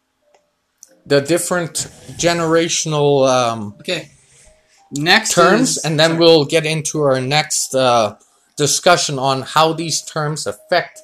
the 1.06 1.22
different 1.22 1.74
generational 2.18 3.28
um, 3.28 3.76
Okay. 3.80 4.12
Next 4.92 5.34
terms, 5.34 5.78
is- 5.78 5.86
and 5.86 6.00
then 6.00 6.12
sorry. 6.12 6.20
we'll 6.20 6.46
get 6.46 6.66
into 6.66 7.02
our 7.04 7.22
next 7.22 7.76
uh, 7.76 8.18
discussion 8.58 9.20
on 9.20 9.44
how 9.44 9.72
these 9.74 10.02
terms 10.02 10.48
affect 10.48 11.00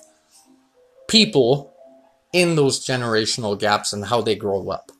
people 1.08 1.75
in 2.36 2.56
those 2.56 2.86
generational 2.86 3.58
gaps 3.58 3.94
and 3.94 4.06
how 4.06 4.22
they 4.22 4.36
grow 4.36 4.70
up. 4.70 4.92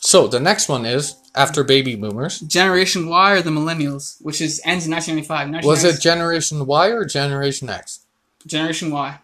So 0.00 0.28
the 0.28 0.38
next 0.38 0.68
one 0.68 0.84
is 0.84 1.16
after 1.34 1.64
baby 1.64 1.96
boomers. 1.96 2.40
Generation 2.40 3.08
Y 3.08 3.32
or 3.32 3.40
the 3.40 3.50
Millennials, 3.50 4.16
which 4.20 4.42
is 4.42 4.60
ends 4.62 4.84
in 4.84 4.92
1995. 4.92 5.64
Was 5.64 5.82
it 5.84 6.00
Generation 6.02 6.66
Y 6.66 6.88
or 6.88 7.06
Generation 7.06 7.70
X? 7.70 8.00
Generation 8.46 8.90
Y? 8.90 9.18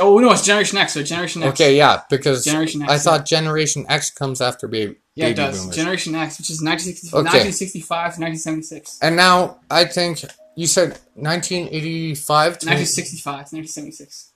Oh 0.00 0.18
no, 0.18 0.32
it's 0.32 0.44
Generation 0.44 0.76
X. 0.78 0.94
So 0.94 1.02
Generation 1.04 1.44
X. 1.44 1.52
Okay, 1.54 1.76
yeah, 1.76 2.02
because 2.10 2.44
Generation 2.44 2.82
X, 2.82 2.90
I 2.90 2.94
yeah. 2.94 2.98
thought 2.98 3.24
Generation 3.24 3.86
X 3.88 4.10
comes 4.10 4.40
after 4.40 4.66
baby, 4.66 4.96
Yeah, 5.14 5.28
it 5.28 5.34
does. 5.34 5.60
boomers. 5.60 5.76
Generation 5.76 6.14
X, 6.16 6.38
which 6.38 6.50
is 6.50 6.60
1960, 6.60 7.16
Okay. 7.16 7.22
1965 7.22 7.86
to 8.16 8.20
1976. 8.20 8.98
and 9.00 9.14
now 9.16 9.60
I 9.70 9.84
think 9.84 10.24
you 10.56 10.66
said 10.66 10.98
1985 11.14 12.58
to 12.58 12.66
1965 12.66 13.22
to 13.22 13.56
1976. 13.56 14.32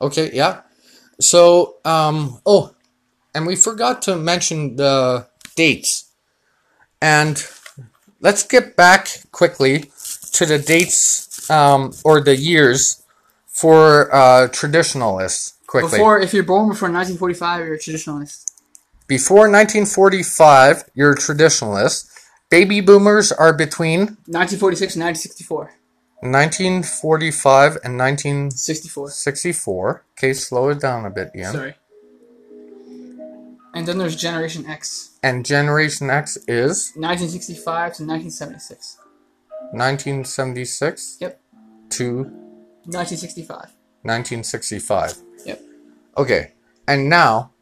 Okay, 0.00 0.30
yeah. 0.32 0.62
So, 1.20 1.76
um, 1.84 2.40
oh, 2.44 2.74
and 3.34 3.46
we 3.46 3.56
forgot 3.56 4.02
to 4.02 4.16
mention 4.16 4.76
the 4.76 5.26
dates. 5.56 6.10
And 7.00 7.44
let's 8.20 8.42
get 8.42 8.76
back 8.76 9.08
quickly 9.32 9.90
to 10.32 10.46
the 10.46 10.58
dates 10.58 11.50
um, 11.50 11.92
or 12.04 12.20
the 12.20 12.36
years 12.36 13.02
for 13.46 14.14
uh, 14.14 14.48
traditionalists. 14.48 15.54
Quickly. 15.66 15.98
Before, 15.98 16.20
if 16.20 16.34
you're 16.34 16.42
born 16.42 16.68
before 16.68 16.90
1945, 16.90 17.64
you're 17.64 17.74
a 17.74 17.78
traditionalist. 17.78 18.52
Before 19.06 19.50
1945, 19.50 20.84
you're 20.94 21.12
a 21.12 21.16
traditionalist. 21.16 22.10
Baby 22.50 22.82
boomers 22.82 23.32
are 23.32 23.54
between 23.54 24.00
1946 24.28 24.96
and 24.96 25.04
1964. 25.04 25.72
1945 26.22 27.78
and 27.84 27.98
1964. 27.98 29.10
64. 29.10 30.04
Okay, 30.16 30.32
slow 30.32 30.68
it 30.68 30.80
down 30.80 31.04
a 31.04 31.10
bit, 31.10 31.30
Ian. 31.34 31.52
Sorry. 31.52 31.74
And 33.74 33.88
then 33.88 33.98
there's 33.98 34.14
Generation 34.16 34.66
X, 34.66 35.18
And 35.22 35.44
Generation 35.44 36.10
X 36.10 36.36
is 36.46 36.92
1965 36.94 37.64
to 37.96 38.04
1976. 38.04 38.98
1976 39.72 41.16
Yep. 41.20 41.40
to 41.90 42.14
1965. 42.84 43.72
1965. 44.02 45.14
Yep. 45.46 45.60
Okay, 46.18 46.52
and 46.86 47.08
now 47.08 47.52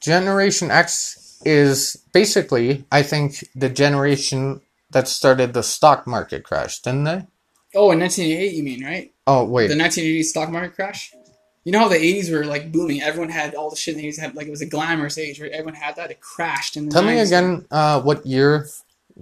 Generation 0.00 0.70
X 0.70 1.38
is 1.44 1.96
basically, 2.12 2.84
I 2.92 3.02
think, 3.02 3.44
the 3.54 3.68
generation 3.68 4.60
that 4.90 5.08
started 5.08 5.52
the 5.52 5.62
stock 5.62 6.06
market 6.06 6.44
crash, 6.44 6.80
didn't 6.80 7.04
they? 7.04 7.26
Oh, 7.76 7.90
in 7.92 8.00
1988, 8.00 8.54
you 8.54 8.62
mean, 8.62 8.84
right? 8.84 9.12
Oh 9.26 9.44
wait, 9.44 9.68
The 9.68 9.76
1980 9.76 10.22
stock 10.22 10.50
market 10.50 10.74
crash. 10.74 11.12
You 11.64 11.72
know 11.72 11.80
how 11.80 11.88
the 11.88 11.96
80s 11.96 12.30
were 12.32 12.44
like 12.44 12.70
booming. 12.70 13.02
Everyone 13.02 13.28
had 13.28 13.54
all 13.54 13.70
the 13.70 13.76
shit. 13.76 13.96
in 13.96 14.00
the 14.00 14.08
80s 14.08 14.20
had 14.20 14.34
like 14.36 14.46
it 14.46 14.50
was 14.50 14.62
a 14.62 14.66
glamorous 14.66 15.18
age, 15.18 15.40
right? 15.40 15.50
Everyone 15.50 15.74
had 15.74 15.96
that. 15.96 16.10
It 16.10 16.20
crashed 16.20 16.76
in 16.76 16.86
the 16.88 16.92
tell 16.92 17.02
me 17.02 17.18
again 17.18 17.66
uh, 17.70 18.00
what 18.00 18.24
year 18.24 18.68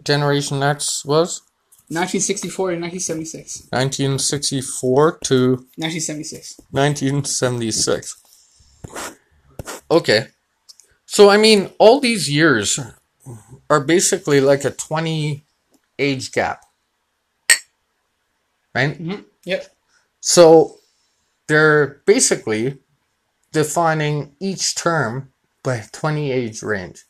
Generation 0.02 0.62
X 0.62 1.04
was? 1.04 1.42
1964 1.88 2.70
to 2.70 2.76
1976. 2.80 3.68
1964 3.70 5.18
to 5.24 5.50
1976. 5.76 6.60
1976. 6.70 8.16
Okay. 9.90 10.26
So, 11.06 11.28
I 11.30 11.36
mean, 11.36 11.70
all 11.78 12.00
these 12.00 12.30
years 12.30 12.80
are 13.70 13.80
basically 13.80 14.40
like 14.40 14.64
a 14.64 14.70
20 14.70 15.44
age 15.98 16.32
gap. 16.32 16.64
Right? 18.74 18.96
hmm 18.96 19.20
Yep. 19.44 19.66
So, 20.20 20.78
they're 21.48 22.00
basically 22.06 22.78
defining 23.52 24.34
each 24.40 24.74
term 24.74 25.32
by 25.62 25.84
20 25.92 26.32
age 26.32 26.62
range. 26.62 27.04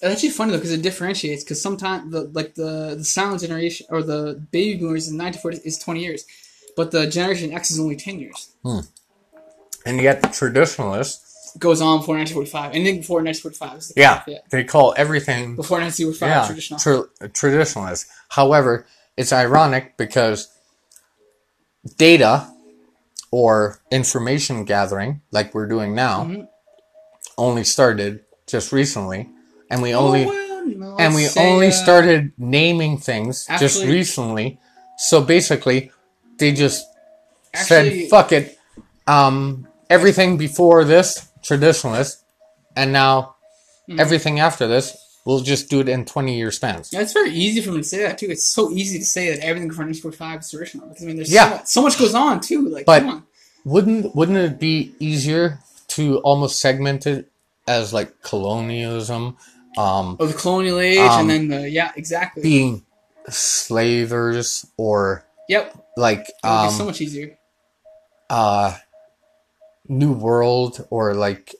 It's 0.00 0.14
actually 0.14 0.30
funny 0.30 0.52
though 0.52 0.58
because 0.58 0.72
it 0.72 0.82
differentiates. 0.82 1.44
Because 1.44 1.60
sometimes 1.60 2.12
the 2.12 2.22
like 2.32 2.54
the 2.54 2.94
the 2.96 3.04
silent 3.04 3.42
generation 3.42 3.86
or 3.90 4.02
the 4.02 4.40
baby 4.52 4.78
boomers 4.78 5.08
in 5.08 5.18
1940 5.18 5.68
is 5.68 5.78
20 5.78 6.00
years, 6.00 6.24
but 6.76 6.92
the 6.92 7.06
Generation 7.08 7.52
X 7.52 7.72
is 7.72 7.80
only 7.80 7.96
10 7.96 8.20
years. 8.20 8.54
Hmm. 8.62 8.80
And 9.84 10.00
yet, 10.00 10.22
the 10.22 10.28
traditionalists, 10.28 11.28
goes 11.58 11.80
on 11.80 11.98
before 11.98 12.16
1945. 12.16 12.74
Anything 12.74 13.00
before 13.00 13.22
1945 13.22 13.94
the 13.94 14.00
yeah, 14.00 14.22
yeah. 14.26 14.38
they 14.50 14.64
call 14.64 14.94
everything 14.96 15.56
Before 15.56 15.80
1945 15.80 16.28
yeah, 16.28 16.46
traditional. 16.46 16.78
tra- 16.78 17.28
traditionalist. 17.28 18.06
However, 18.28 18.86
it's 19.18 19.32
ironic 19.32 19.96
because 19.96 20.48
data 21.96 22.48
or 23.30 23.80
information 23.90 24.64
gathering, 24.64 25.20
like 25.32 25.54
we're 25.54 25.66
doing 25.66 25.94
now, 25.94 26.24
Mhm. 26.24 26.48
only 27.36 27.64
started 27.64 28.24
just 28.46 28.72
recently, 28.72 29.28
and 29.70 29.82
we 29.82 29.92
only 29.92 30.24
oh, 30.24 30.28
well, 30.28 30.66
no, 30.66 30.96
and 30.98 31.14
we 31.14 31.24
say, 31.24 31.52
only 31.52 31.68
uh, 31.68 31.72
started 31.72 32.32
naming 32.38 32.96
things 32.96 33.46
just 33.58 33.84
recently. 33.84 34.58
So 34.96 35.20
basically, 35.20 35.90
they 36.38 36.52
just 36.52 36.86
Actually, 37.52 38.02
said, 38.02 38.10
"Fuck 38.10 38.32
it." 38.32 38.58
Um, 39.06 39.66
everything 39.90 40.36
before 40.36 40.84
this 40.84 41.26
traditionalist, 41.42 42.22
and 42.76 42.92
now 42.92 43.34
Mhm. 43.88 44.00
everything 44.00 44.40
after 44.40 44.66
this, 44.66 44.96
we'll 45.28 45.40
just 45.40 45.68
do 45.68 45.80
it 45.80 45.88
in 45.90 46.06
twenty 46.06 46.36
year 46.38 46.50
spans. 46.50 46.90
Yeah, 46.92 47.02
it's 47.02 47.12
very 47.12 47.30
easy 47.30 47.60
for 47.60 47.70
me 47.72 47.76
to 47.78 47.84
say 47.84 47.98
that 48.02 48.16
too. 48.18 48.26
It's 48.30 48.44
so 48.48 48.70
easy 48.70 48.98
to 48.98 49.04
say 49.04 49.28
that 49.30 49.40
everything 49.44 49.68
before 49.68 49.84
1945 49.84 50.40
is 50.40 50.50
traditional. 50.50 50.88
Because 50.88 51.02
I 51.04 51.06
mean, 51.06 51.16
there's 51.16 51.30
Yeah. 51.30 51.48
so, 51.50 51.56
much, 51.56 51.66
so 51.66 51.82
much 51.82 51.98
goes 51.98 52.14
on 52.14 52.40
too. 52.40 52.66
Like, 52.68 52.86
But- 52.86 53.00
come 53.00 53.10
on. 53.10 53.22
Wouldn't 53.64 54.16
wouldn't 54.16 54.38
it 54.38 54.58
be 54.58 54.94
easier 54.98 55.58
to 55.88 56.18
almost 56.20 56.60
segment 56.60 57.06
it 57.06 57.30
as 57.66 57.92
like 57.92 58.22
colonialism, 58.22 59.36
um, 59.76 60.16
Oh, 60.18 60.26
the 60.26 60.32
colonial 60.32 60.80
age, 60.80 60.98
Um, 60.98 61.20
and 61.28 61.30
then 61.30 61.48
the 61.48 61.68
yeah, 61.68 61.92
exactly. 61.96 62.42
being 62.42 62.86
slavers, 63.28 64.64
or 64.78 65.24
yep, 65.48 65.74
like 65.98 66.24
be 66.26 66.32
so 66.42 66.80
um, 66.80 66.86
much 66.86 67.00
easier. 67.02 67.36
uh, 68.30 68.74
New 69.88 70.12
World, 70.12 70.86
or 70.90 71.14
like, 71.14 71.54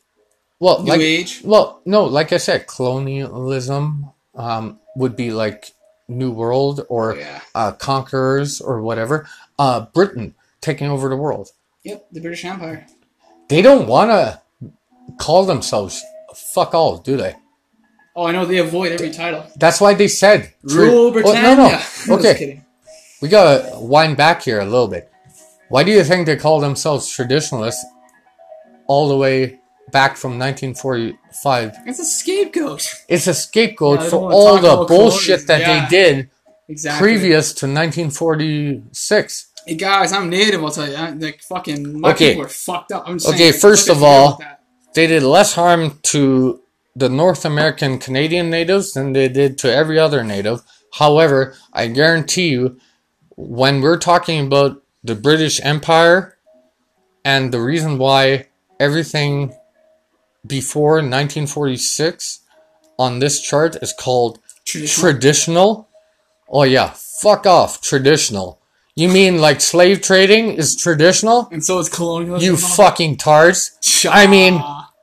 well, 0.60 0.82
New 0.82 0.90
like, 0.90 1.00
age. 1.00 1.42
well, 1.44 1.80
no, 1.84 2.04
like 2.04 2.32
I 2.32 2.38
said, 2.38 2.66
colonialism 2.66 4.10
um, 4.34 4.80
would 4.96 5.16
be 5.16 5.30
like 5.32 5.72
New 6.08 6.30
World 6.30 6.84
or 6.88 7.16
yeah. 7.16 7.40
uh, 7.54 7.72
conquerors 7.72 8.60
or 8.60 8.82
whatever. 8.82 9.28
Uh, 9.58 9.86
Britain 9.92 10.34
taking 10.60 10.88
over 10.88 11.08
the 11.08 11.16
world. 11.16 11.50
Yep, 11.84 12.06
the 12.12 12.20
British 12.20 12.44
Empire. 12.44 12.86
They 13.48 13.62
don't 13.62 13.86
want 13.86 14.10
to 14.10 14.40
call 15.18 15.44
themselves 15.44 16.02
fuck 16.34 16.74
all, 16.74 16.98
do 16.98 17.16
they? 17.16 17.34
Oh, 18.16 18.26
I 18.26 18.32
know 18.32 18.44
they 18.44 18.58
avoid 18.58 18.92
every 18.92 19.10
title. 19.10 19.46
That's 19.56 19.80
why 19.80 19.94
they 19.94 20.08
said 20.08 20.52
Rule 20.62 21.06
Oh, 21.06 21.10
Britannia. 21.12 21.56
no, 21.56 21.80
no. 22.08 22.18
Okay, 22.18 22.62
we 23.22 23.28
gotta 23.28 23.78
wind 23.78 24.16
back 24.16 24.42
here 24.42 24.60
a 24.60 24.64
little 24.64 24.88
bit. 24.88 25.10
Why 25.68 25.84
do 25.84 25.92
you 25.92 26.02
think 26.02 26.26
they 26.26 26.36
call 26.36 26.60
themselves 26.60 27.08
traditionalists 27.08 27.84
all 28.86 29.08
the 29.08 29.16
way 29.16 29.60
back 29.90 30.16
from 30.16 30.38
1945? 30.38 31.72
It's 31.86 31.98
a 31.98 32.04
scapegoat. 32.04 32.86
It's 33.08 33.26
a 33.26 33.34
scapegoat 33.34 34.00
Yeah, 34.00 34.08
for 34.10 34.32
all 34.32 34.54
the 34.58 34.72
about 34.72 34.88
bullshit 34.88 35.46
that 35.46 35.62
colonialism. 35.62 35.88
they 35.90 35.96
did 36.14 36.30
Exactly. 36.68 37.00
previous 37.06 37.52
to 37.54 37.66
1946. 37.66 39.46
Hey 39.66 39.74
guys, 39.74 40.12
I'm 40.12 40.30
native. 40.30 40.62
I'll 40.64 40.70
tell 40.70 40.88
you. 40.88 40.94
I, 40.96 41.10
like 41.10 41.42
fucking, 41.42 42.00
my 42.00 42.10
Okay. 42.12 42.30
people 42.30 42.44
are 42.46 42.48
fucked 42.48 42.92
up. 42.92 43.04
I'm 43.06 43.18
just 43.18 43.28
Okay, 43.28 43.50
saying, 43.50 43.60
first 43.60 43.88
of 43.88 44.02
all- 44.02 44.30
look 44.30 44.40
at 44.42 44.48
that. 44.48 44.60
They 44.94 45.06
did 45.06 45.22
less 45.22 45.54
harm 45.54 45.98
to 46.04 46.60
the 46.96 47.08
North 47.08 47.44
American 47.44 47.98
Canadian 47.98 48.50
natives 48.50 48.92
than 48.92 49.12
they 49.12 49.28
did 49.28 49.58
to 49.58 49.72
every 49.72 49.98
other 49.98 50.24
native. 50.24 50.62
However, 50.94 51.54
I 51.72 51.86
guarantee 51.88 52.48
you, 52.48 52.78
when 53.36 53.80
we're 53.82 53.98
talking 53.98 54.44
about 54.46 54.82
the 55.04 55.14
British 55.14 55.60
Empire 55.62 56.36
and 57.24 57.52
the 57.52 57.60
reason 57.60 57.98
why 57.98 58.46
everything 58.80 59.54
before 60.46 60.94
1946 60.96 62.40
on 62.98 63.18
this 63.18 63.40
chart 63.40 63.76
is 63.82 63.92
called 63.92 64.38
traditional. 64.64 65.10
traditional. 65.12 65.88
Oh 66.48 66.62
yeah, 66.62 66.92
fuck 66.94 67.46
off, 67.46 67.80
traditional. 67.80 68.60
You 68.94 69.08
mean 69.08 69.38
like 69.40 69.60
slave 69.60 70.00
trading 70.00 70.54
is 70.54 70.74
traditional? 70.74 71.48
and 71.52 71.62
so 71.64 71.78
is 71.78 71.88
colonialism. 71.88 72.44
You 72.44 72.56
fucking 72.56 73.16
tards. 73.16 73.78
that. 74.02 74.14
I 74.14 74.26
mean-. 74.26 74.62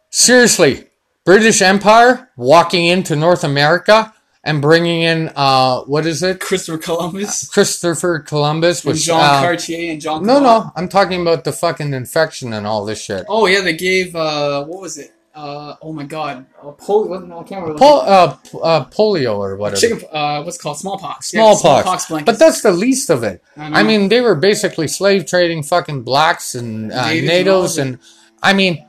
Seriously, 0.09 0.87
British 1.25 1.61
Empire 1.61 2.29
walking 2.37 2.85
into 2.85 3.17
North 3.17 3.43
America 3.43 4.13
and 4.45 4.61
bringing 4.61 5.01
in 5.01 5.29
uh 5.35 5.81
what 5.81 6.05
is 6.05 6.23
it? 6.23 6.39
Christopher 6.39 6.77
Columbus, 6.77 7.49
Christopher 7.49 8.19
Columbus, 8.19 8.85
which 8.85 9.03
John 9.03 9.19
uh, 9.19 9.41
Cartier, 9.41 9.91
and 9.91 9.99
John. 9.99 10.25
no, 10.25 10.39
no, 10.39 10.71
I'm 10.75 10.87
talking 10.87 11.21
about 11.21 11.43
the 11.43 11.51
fucking 11.51 11.93
infection 11.93 12.53
and 12.53 12.65
all 12.65 12.85
this 12.85 13.01
shit. 13.01 13.25
Oh 13.27 13.47
yeah, 13.47 13.61
they 13.61 13.75
gave 13.75 14.15
uh, 14.15 14.63
what 14.65 14.81
was 14.81 14.97
it? 14.97 15.11
Uh, 15.35 15.75
oh 15.81 15.91
my 15.91 16.03
god, 16.05 16.45
uh, 16.63 16.71
polio. 16.71 17.27
No, 17.27 17.39
I 17.41 17.43
can't 17.43 17.61
remember. 17.61 17.77
Pol- 17.77 18.01
uh, 18.01 18.37
uh, 18.63 18.85
polio 18.85 19.37
or 19.37 19.57
whatever. 19.57 19.81
Chicken. 19.81 20.07
Uh, 20.09 20.41
what's 20.43 20.57
called 20.57 20.77
smallpox? 20.77 21.33
Yeah, 21.33 21.41
Smallpox. 21.53 21.61
smallpox 21.83 22.05
blanket. 22.05 22.25
But 22.25 22.39
that's 22.39 22.61
the 22.61 22.71
least 22.71 23.09
of 23.09 23.23
it. 23.23 23.43
I. 23.57 23.81
I 23.81 23.83
mean, 23.83 24.07
they 24.07 24.21
were 24.21 24.35
basically 24.35 24.87
slave 24.87 25.25
trading 25.25 25.61
fucking 25.63 26.03
blacks 26.03 26.55
and 26.55 26.89
uh, 26.93 27.07
Natives 27.09 27.17
and 27.19 27.27
natives, 27.27 27.77
and 27.77 27.99
I 28.41 28.53
mean, 28.53 28.87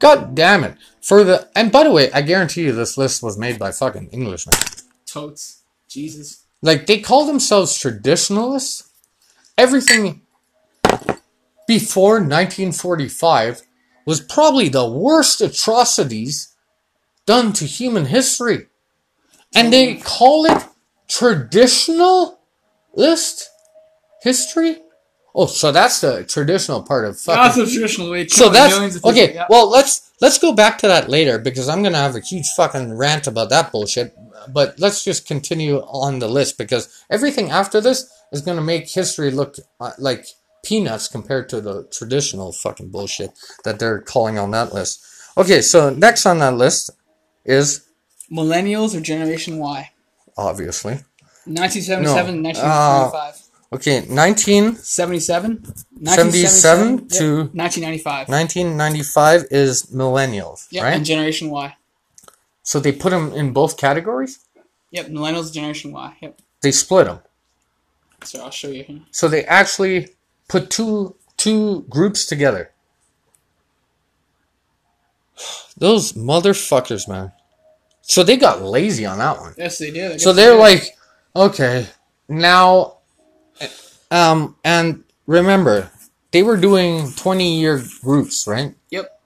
god 0.00 0.34
damn 0.34 0.64
it. 0.64 0.76
For 1.00 1.24
the 1.24 1.48
and 1.56 1.72
by 1.72 1.84
the 1.84 1.90
way, 1.92 2.12
I 2.12 2.20
guarantee 2.20 2.64
you 2.64 2.72
this 2.72 2.98
list 2.98 3.22
was 3.22 3.38
made 3.38 3.58
by 3.58 3.72
fucking 3.72 4.10
Englishmen. 4.12 4.54
totes. 5.06 5.62
Jesus. 5.88 6.44
Like 6.60 6.84
they 6.86 7.00
call 7.00 7.24
themselves 7.26 7.78
traditionalists. 7.78 8.90
Everything 9.56 10.22
before 11.66 12.14
1945 12.14 13.62
was 14.04 14.20
probably 14.20 14.68
the 14.68 14.86
worst 14.86 15.40
atrocities 15.40 16.54
done 17.26 17.52
to 17.54 17.64
human 17.64 18.06
history. 18.06 18.66
And 19.54 19.72
they 19.72 19.96
call 19.96 20.46
it 20.46 20.64
traditionalist 21.08 22.36
history? 24.22 24.78
Oh, 25.34 25.46
so 25.46 25.72
that's 25.72 26.00
the 26.00 26.24
traditional 26.24 26.82
part 26.82 27.04
of 27.04 27.18
fucking 27.18 27.42
That's 27.42 27.56
the 27.56 27.66
traditional 27.66 28.10
way. 28.10 28.28
so 28.28 28.48
that's 28.48 28.96
of 28.96 29.04
okay. 29.04 29.34
yeah. 29.34 29.46
Well, 29.48 29.68
let's 29.68 30.12
let's 30.20 30.38
go 30.38 30.52
back 30.52 30.78
to 30.78 30.86
that 30.86 31.08
later 31.08 31.38
because 31.38 31.68
I'm 31.68 31.82
gonna 31.82 31.98
have 31.98 32.14
a 32.14 32.20
huge 32.20 32.46
fucking 32.56 32.96
rant 32.96 33.26
about 33.26 33.50
that 33.50 33.72
bullshit. 33.72 34.14
But 34.52 34.78
let's 34.78 35.02
just 35.02 35.26
continue 35.26 35.78
on 35.78 36.18
the 36.20 36.28
list 36.28 36.56
because 36.58 37.02
everything 37.10 37.50
after 37.50 37.80
this 37.80 38.08
is 38.30 38.42
gonna 38.42 38.62
make 38.62 38.88
history 38.88 39.32
look 39.32 39.56
uh, 39.80 39.92
like 39.98 40.26
peanuts 40.64 41.06
compared 41.08 41.48
to 41.50 41.60
the 41.60 41.84
traditional 41.92 42.52
fucking 42.52 42.88
bullshit 42.90 43.30
that 43.64 43.78
they're 43.78 44.00
calling 44.00 44.38
on 44.38 44.50
that 44.52 44.72
list. 44.74 45.04
Okay, 45.36 45.60
so 45.60 45.90
next 45.90 46.26
on 46.26 46.38
that 46.38 46.54
list 46.54 46.90
is 47.44 47.86
Millennials 48.32 48.96
or 48.96 49.00
Generation 49.00 49.58
Y? 49.58 49.90
obviously 50.36 50.94
1977, 51.46 52.02
No. 52.02 52.14
1995. 52.14 53.34
Uh, 53.72 53.76
okay 53.76 54.04
19, 54.08 54.76
77? 54.76 55.64
77 56.04 57.08
to 57.08 57.26
1995. 57.52 58.28
1995 58.28 59.44
is 59.50 59.86
millennials, 59.92 60.66
Yep, 60.70 60.82
right? 60.82 60.94
and 60.94 61.04
Generation 61.04 61.50
Y. 61.50 61.76
So 62.62 62.80
they 62.80 62.92
put 62.92 63.10
them 63.10 63.32
in 63.32 63.52
both 63.52 63.76
categories. 63.76 64.38
Yep, 64.90 65.08
Millennials, 65.08 65.52
Generation 65.52 65.92
Y. 65.92 66.16
Yep. 66.22 66.40
They 66.62 66.72
split 66.72 67.06
them. 67.06 67.20
So 68.24 68.42
I'll 68.42 68.50
show 68.50 68.68
you 68.68 68.84
here. 68.84 69.00
So 69.10 69.28
they 69.28 69.44
actually 69.44 70.08
put 70.48 70.70
two 70.70 71.16
two 71.36 71.82
groups 71.88 72.26
together. 72.26 72.70
Those 75.76 76.12
motherfuckers, 76.12 77.08
man. 77.08 77.32
So 78.02 78.22
they 78.22 78.36
got 78.36 78.62
lazy 78.62 79.06
on 79.06 79.18
that 79.18 79.40
one. 79.40 79.54
Yes, 79.56 79.78
they 79.78 79.90
did. 79.90 80.20
So 80.20 80.32
they 80.32 80.42
they're 80.42 80.52
did. 80.52 80.60
like, 80.60 80.82
okay, 81.34 81.86
now, 82.28 82.98
um, 84.10 84.56
and 84.62 85.04
remember, 85.26 85.90
they 86.30 86.42
were 86.42 86.56
doing 86.56 87.10
20 87.12 87.60
year 87.60 87.82
groups, 88.02 88.46
right? 88.46 88.74
Yep. 88.90 89.20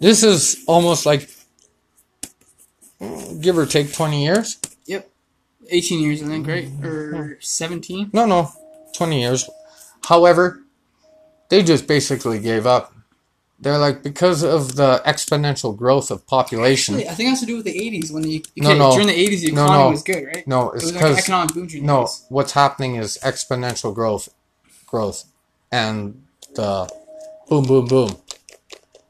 This 0.00 0.22
is 0.22 0.62
almost 0.68 1.04
like, 1.04 1.28
give 3.40 3.58
or 3.58 3.66
take 3.66 3.92
20 3.92 4.24
years. 4.24 4.58
Yep. 4.86 5.10
18 5.68 6.00
years, 6.00 6.22
I 6.22 6.26
think, 6.26 6.46
right? 6.46 6.68
Or 6.84 7.38
17? 7.40 8.10
No, 8.12 8.24
no, 8.26 8.50
20 8.96 9.20
years. 9.20 9.50
However, 10.06 10.62
they 11.48 11.62
just 11.64 11.86
basically 11.88 12.38
gave 12.38 12.64
up. 12.66 12.92
They're 13.58 13.78
like, 13.78 14.02
because 14.04 14.44
of 14.44 14.76
the 14.76 15.02
exponential 15.04 15.76
growth 15.76 16.10
of 16.12 16.24
population. 16.26 16.94
Actually, 16.94 17.08
I 17.08 17.14
think 17.14 17.26
it 17.26 17.30
has 17.30 17.40
to 17.40 17.46
do 17.46 17.56
with 17.56 17.64
the 17.64 17.72
80s 17.74 18.12
when 18.12 18.22
the 18.22 18.44
No, 18.56 18.70
okay, 18.70 18.78
no. 18.78 18.92
during 18.92 19.06
the 19.08 19.14
80s 19.14 19.40
the 19.40 19.52
No, 19.52 19.64
economy 19.64 19.84
no. 19.84 19.90
was 19.90 20.02
good, 20.04 20.26
right? 20.26 20.46
No, 20.46 20.70
It 20.70 20.74
it's 20.76 20.84
was 20.84 20.92
like 20.92 21.00
because 21.02 21.18
economic 21.18 21.54
boom 21.54 21.66
during 21.66 21.86
No, 21.86 22.02
80s. 22.04 22.24
what's 22.28 22.52
happening 22.52 22.96
is 22.96 23.18
exponential 23.24 23.92
growth, 23.94 24.28
growth, 24.86 25.24
and 25.72 26.22
the 26.54 26.88
boom, 27.48 27.64
boom, 27.64 27.86
boom, 27.86 28.16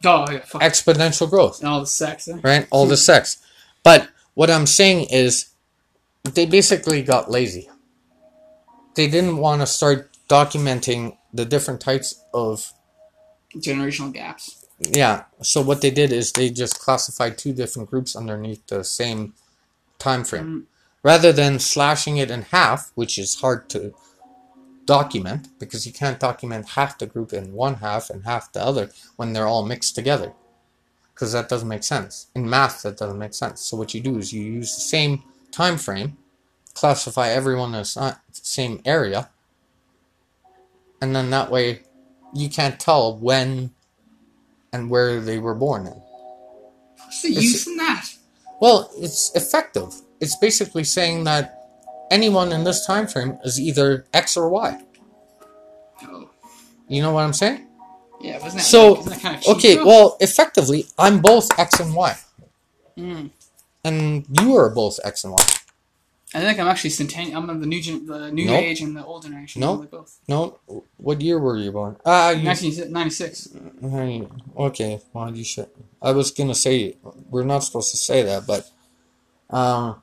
Oh, 0.04 0.30
yeah, 0.30 0.38
fuck. 0.40 0.62
exponential 0.62 1.28
growth, 1.28 1.58
and 1.60 1.68
all 1.68 1.80
the 1.80 1.86
sex. 1.86 2.28
Eh? 2.28 2.38
right? 2.42 2.66
All 2.70 2.86
the 2.86 2.96
sex. 2.96 3.38
But 3.82 4.08
what 4.34 4.48
I'm 4.50 4.66
saying 4.66 5.08
is, 5.10 5.50
they 6.22 6.46
basically 6.46 7.02
got 7.02 7.30
lazy. 7.30 7.68
They 8.94 9.08
didn't 9.08 9.36
want 9.38 9.60
to 9.62 9.66
start 9.66 10.15
documenting 10.28 11.16
the 11.32 11.44
different 11.44 11.80
types 11.80 12.22
of 12.34 12.72
Generational 13.56 14.12
gaps. 14.12 14.66
yeah. 14.80 15.24
So 15.42 15.62
what 15.62 15.80
they 15.80 15.90
did 15.90 16.12
is 16.12 16.32
they 16.32 16.50
just 16.50 16.78
classified 16.80 17.38
two 17.38 17.52
different 17.52 17.88
groups 17.90 18.14
underneath 18.16 18.66
the 18.66 18.84
same 18.84 19.34
time 19.98 20.24
frame, 20.24 20.44
Mm. 20.44 20.62
rather 21.02 21.32
than 21.32 21.58
slashing 21.58 22.16
it 22.18 22.30
in 22.30 22.42
half, 22.42 22.92
which 22.94 23.18
is 23.18 23.36
hard 23.36 23.68
to 23.70 23.94
document 24.84 25.48
because 25.58 25.86
you 25.86 25.92
can't 25.92 26.20
document 26.20 26.70
half 26.70 26.98
the 26.98 27.06
group 27.06 27.32
in 27.32 27.52
one 27.52 27.74
half 27.76 28.10
and 28.10 28.24
half 28.24 28.52
the 28.52 28.62
other 28.62 28.90
when 29.16 29.32
they're 29.32 29.46
all 29.46 29.64
mixed 29.64 29.94
together, 29.94 30.32
because 31.14 31.32
that 31.32 31.48
doesn't 31.48 31.68
make 31.68 31.82
sense. 31.82 32.26
In 32.34 32.48
math, 32.48 32.82
that 32.82 32.96
doesn't 32.98 33.18
make 33.18 33.34
sense. 33.34 33.60
So 33.62 33.76
what 33.76 33.94
you 33.94 34.00
do 34.00 34.18
is 34.18 34.32
you 34.32 34.42
use 34.42 34.74
the 34.74 34.80
same 34.82 35.22
time 35.50 35.78
frame, 35.78 36.18
classify 36.74 37.28
everyone 37.30 37.74
as 37.74 37.94
the 37.94 38.16
same 38.32 38.82
area, 38.84 39.30
and 41.00 41.14
then 41.14 41.30
that 41.30 41.50
way 41.50 41.82
you 42.34 42.48
can't 42.48 42.78
tell 42.80 43.16
when 43.18 43.70
and 44.72 44.90
where 44.90 45.20
they 45.20 45.38
were 45.38 45.54
born 45.54 45.86
in. 45.86 45.92
What's 47.04 47.22
the 47.22 47.28
It's- 47.28 47.42
use 47.44 47.66
in 47.66 47.76
that? 47.76 48.08
Well, 48.60 48.90
it's 48.96 49.30
effective. 49.34 49.94
It's 50.20 50.36
basically 50.36 50.84
saying 50.84 51.24
that 51.24 51.68
anyone 52.10 52.52
in 52.52 52.64
this 52.64 52.84
time 52.86 53.06
frame 53.06 53.38
is 53.44 53.60
either 53.60 54.06
X 54.14 54.36
or 54.36 54.48
Y. 54.48 54.80
Oh, 56.02 56.30
You 56.88 57.02
know 57.02 57.12
what 57.12 57.22
I'm 57.24 57.32
saying? 57.34 57.66
yeah, 58.20 58.34
wasn't 58.38 58.54
that, 58.54 58.62
So, 58.66 58.92
like, 58.92 59.04
that 59.06 59.20
kind 59.20 59.36
of 59.36 59.42
cheap, 59.42 59.56
Okay, 59.56 59.74
though? 59.76 59.86
well, 59.86 60.16
effectively, 60.20 60.86
I'm 60.98 61.20
both 61.20 61.48
X 61.58 61.80
and 61.80 61.94
Y. 61.94 62.16
Mm. 62.98 63.30
And 63.84 64.26
you 64.40 64.56
are 64.56 64.70
both 64.70 64.98
X 65.04 65.24
and 65.24 65.32
Y. 65.34 65.46
I 66.34 66.40
think 66.40 66.58
I'm 66.58 66.66
actually 66.66 66.90
centennial. 66.90 67.36
I'm 67.40 67.48
of 67.48 67.60
the 67.60 67.66
new 67.66 67.80
gen- 67.80 68.04
the 68.06 68.30
new 68.32 68.46
Nope. 68.46 68.60
age 68.60 68.80
and 68.80 68.96
the 68.96 69.04
old 69.04 69.22
generation. 69.22 69.60
Nope. 69.60 69.80
I'm 69.82 69.86
both. 69.86 70.18
No? 70.28 70.58
What 70.96 71.20
year 71.20 71.38
were 71.38 71.56
you 71.56 71.70
born? 71.72 71.96
Ah, 72.04 72.30
you. 72.30 72.44
1996. 72.46 73.48
Okay, 74.58 75.00
well, 75.12 75.34
you 75.34 75.44
should. 75.44 75.68
I 76.02 76.10
was 76.12 76.30
gonna 76.32 76.54
say, 76.54 76.96
we're 77.30 77.44
not 77.44 77.60
supposed 77.60 77.90
to 77.92 77.96
say 77.96 78.22
that, 78.22 78.46
but. 78.46 78.68
Um, 79.50 80.02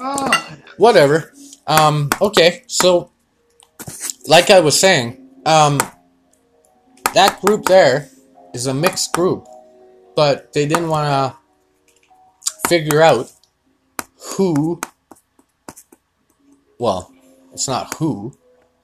Oh, 0.00 0.56
whatever. 0.76 1.32
Um, 1.66 2.08
okay, 2.22 2.62
so 2.68 3.10
like 4.28 4.48
I 4.48 4.60
was 4.60 4.78
saying, 4.78 5.28
um, 5.44 5.78
that 7.14 7.40
group 7.40 7.64
there 7.64 8.08
is 8.54 8.66
a 8.68 8.74
mixed 8.74 9.12
group, 9.12 9.46
but 10.14 10.52
they 10.52 10.66
didn't 10.66 10.88
want 10.88 11.08
to 11.08 12.68
figure 12.68 13.02
out 13.02 13.32
who. 14.36 14.80
Well, 16.78 17.12
it's 17.52 17.68
not 17.68 17.94
who. 17.94 18.36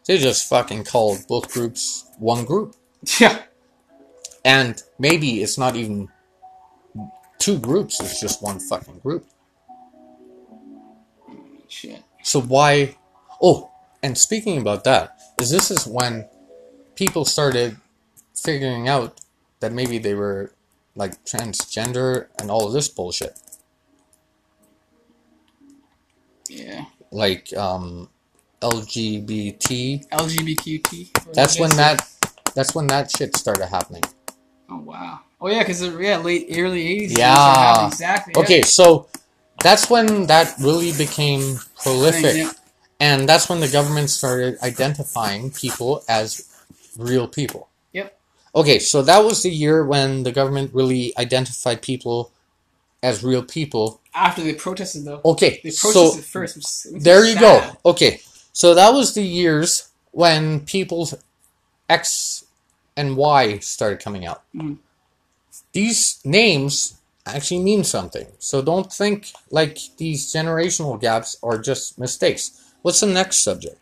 They 0.06 0.18
just 0.18 0.48
fucking 0.48 0.84
called 0.84 1.26
both 1.28 1.52
groups 1.52 2.06
one 2.18 2.44
group, 2.44 2.74
yeah. 3.20 3.42
and 4.44 4.82
maybe 4.98 5.42
it's 5.42 5.56
not 5.56 5.76
even 5.76 6.08
two 7.38 7.58
groups. 7.58 8.00
It's 8.00 8.20
just 8.20 8.42
one 8.42 8.58
fucking 8.58 8.98
group. 8.98 9.26
Shit. 11.68 12.02
So 12.22 12.40
why? 12.40 12.96
Oh, 13.40 13.70
and 14.02 14.16
speaking 14.16 14.58
about 14.58 14.84
that, 14.84 15.18
is 15.40 15.50
this 15.50 15.70
is 15.70 15.86
when 15.86 16.28
people 16.94 17.24
started 17.24 17.76
figuring 18.34 18.88
out 18.88 19.20
that 19.60 19.72
maybe 19.72 19.98
they 19.98 20.14
were 20.14 20.52
like 20.94 21.24
transgender 21.24 22.26
and 22.38 22.50
all 22.50 22.66
of 22.66 22.72
this 22.72 22.88
bullshit, 22.88 23.38
Yeah. 26.54 26.84
like 27.10 27.54
um, 27.56 28.08
LGBT. 28.60 30.08
LGBTQ. 30.08 31.32
That's 31.32 31.58
when 31.58 31.70
that. 31.76 32.08
That's 32.54 32.74
when 32.74 32.86
that 32.86 33.10
shit 33.10 33.36
started 33.36 33.66
happening. 33.66 34.02
Oh 34.70 34.78
wow. 34.78 35.20
Oh 35.40 35.48
yeah, 35.48 35.58
because 35.58 35.82
yeah, 35.82 36.18
late 36.18 36.46
early 36.56 37.08
80s. 37.08 37.18
Yeah. 37.18 37.86
Exactly. 37.88 38.32
yeah. 38.36 38.42
Okay, 38.42 38.62
so 38.62 39.08
that's 39.62 39.90
when 39.90 40.26
that 40.26 40.54
really 40.60 40.92
became 40.92 41.58
prolific. 41.82 42.36
Yeah. 42.36 42.52
And 43.00 43.28
that's 43.28 43.48
when 43.48 43.60
the 43.60 43.68
government 43.68 44.08
started 44.10 44.56
identifying 44.62 45.50
people 45.50 46.02
as 46.08 46.48
real 46.96 47.26
people. 47.26 47.68
Yep. 47.92 48.16
Okay, 48.54 48.78
so 48.78 49.02
that 49.02 49.24
was 49.24 49.42
the 49.42 49.50
year 49.50 49.84
when 49.84 50.22
the 50.22 50.32
government 50.32 50.72
really 50.72 51.12
identified 51.18 51.82
people 51.82 52.32
as 53.02 53.22
real 53.24 53.42
people. 53.42 54.00
After 54.14 54.42
they 54.42 54.54
protested 54.54 55.04
though. 55.04 55.20
Okay, 55.24 55.60
They 55.64 55.70
so 55.70 55.90
protested 55.92 56.24
first. 56.24 56.56
Which, 56.56 56.94
which 56.94 57.02
there 57.02 57.24
you 57.24 57.32
sad. 57.34 57.40
go. 57.82 57.90
Okay, 57.90 58.20
so 58.52 58.74
that 58.74 58.92
was 58.92 59.14
the 59.14 59.22
years 59.22 59.88
when 60.12 60.60
people's 60.60 61.14
X 61.88 62.44
and 62.96 63.16
Y 63.16 63.58
started 63.58 63.98
coming 64.00 64.24
out. 64.24 64.42
Mhm. 64.54 64.78
These 65.72 66.20
names 66.24 66.94
actually 67.26 67.60
mean 67.60 67.82
something. 67.82 68.26
So 68.38 68.62
don't 68.62 68.92
think 68.92 69.32
like 69.50 69.78
these 69.96 70.32
generational 70.32 71.00
gaps 71.00 71.36
are 71.42 71.58
just 71.58 71.98
mistakes. 71.98 72.52
What's 72.82 73.00
the 73.00 73.06
next 73.06 73.38
subject? 73.42 73.78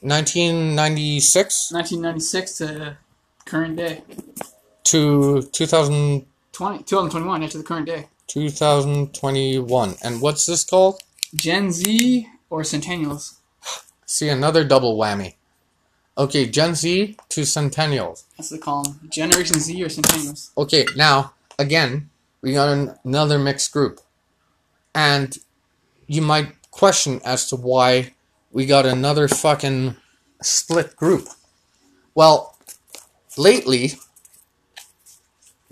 1996 0.00 1.70
1996 1.72 2.58
to 2.58 2.96
current 3.44 3.76
day. 3.76 4.02
to 4.84 5.42
2000, 5.52 6.26
20, 6.54 6.78
2021 6.84 7.42
yeah, 7.42 7.48
to 7.48 7.58
the 7.58 7.64
current 7.64 7.86
day. 7.86 8.08
2021. 8.28 9.94
And 10.02 10.20
what's 10.20 10.46
this 10.46 10.64
called? 10.64 11.02
Gen 11.34 11.72
Z 11.72 12.28
or 12.48 12.62
Centennials. 12.62 13.34
See, 14.06 14.28
another 14.28 14.64
double 14.64 14.96
whammy. 14.96 15.34
Okay, 16.16 16.46
Gen 16.46 16.76
Z 16.76 17.16
to 17.30 17.40
Centennials. 17.40 18.24
That's 18.36 18.50
the 18.50 18.58
call. 18.58 18.96
Generation 19.08 19.58
Z 19.58 19.82
or 19.82 19.88
Centennials. 19.88 20.50
Okay, 20.56 20.86
now, 20.96 21.34
again, 21.58 22.08
we 22.40 22.52
got 22.52 22.68
an, 22.68 22.94
another 23.04 23.38
mixed 23.38 23.72
group. 23.72 24.00
And 24.94 25.36
you 26.06 26.22
might 26.22 26.54
question 26.70 27.20
as 27.24 27.48
to 27.48 27.56
why 27.56 28.14
we 28.52 28.64
got 28.64 28.86
another 28.86 29.26
fucking 29.26 29.96
split 30.40 30.94
group. 30.94 31.26
Well, 32.14 32.56
lately, 33.36 33.94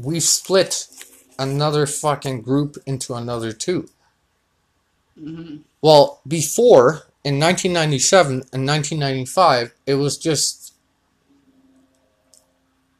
we've 0.02 0.22
split 0.22 0.86
another 1.38 1.86
fucking 1.86 2.42
group 2.42 2.76
into 2.86 3.14
another 3.14 3.52
two. 3.52 3.88
hmm 5.18 5.56
Well, 5.80 6.20
before, 6.26 7.06
in 7.24 7.38
1997 7.38 8.32
and 8.52 8.66
1995, 8.66 9.72
it 9.86 9.94
was 9.94 10.16
just 10.18 10.74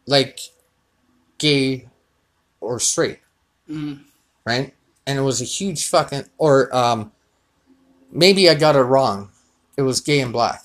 like 0.06 0.40
gay 1.38 1.88
or 2.60 2.78
straight, 2.80 3.20
Mm. 3.68 4.00
right? 4.44 4.74
And 5.06 5.18
it 5.18 5.22
was 5.22 5.40
a 5.40 5.44
huge 5.44 5.86
fucking, 5.88 6.24
or 6.38 6.74
um, 6.74 7.12
maybe 8.10 8.48
I 8.48 8.54
got 8.54 8.76
it 8.76 8.80
wrong. 8.82 9.30
It 9.76 9.82
was 9.82 10.00
gay 10.00 10.20
and 10.20 10.32
black. 10.32 10.64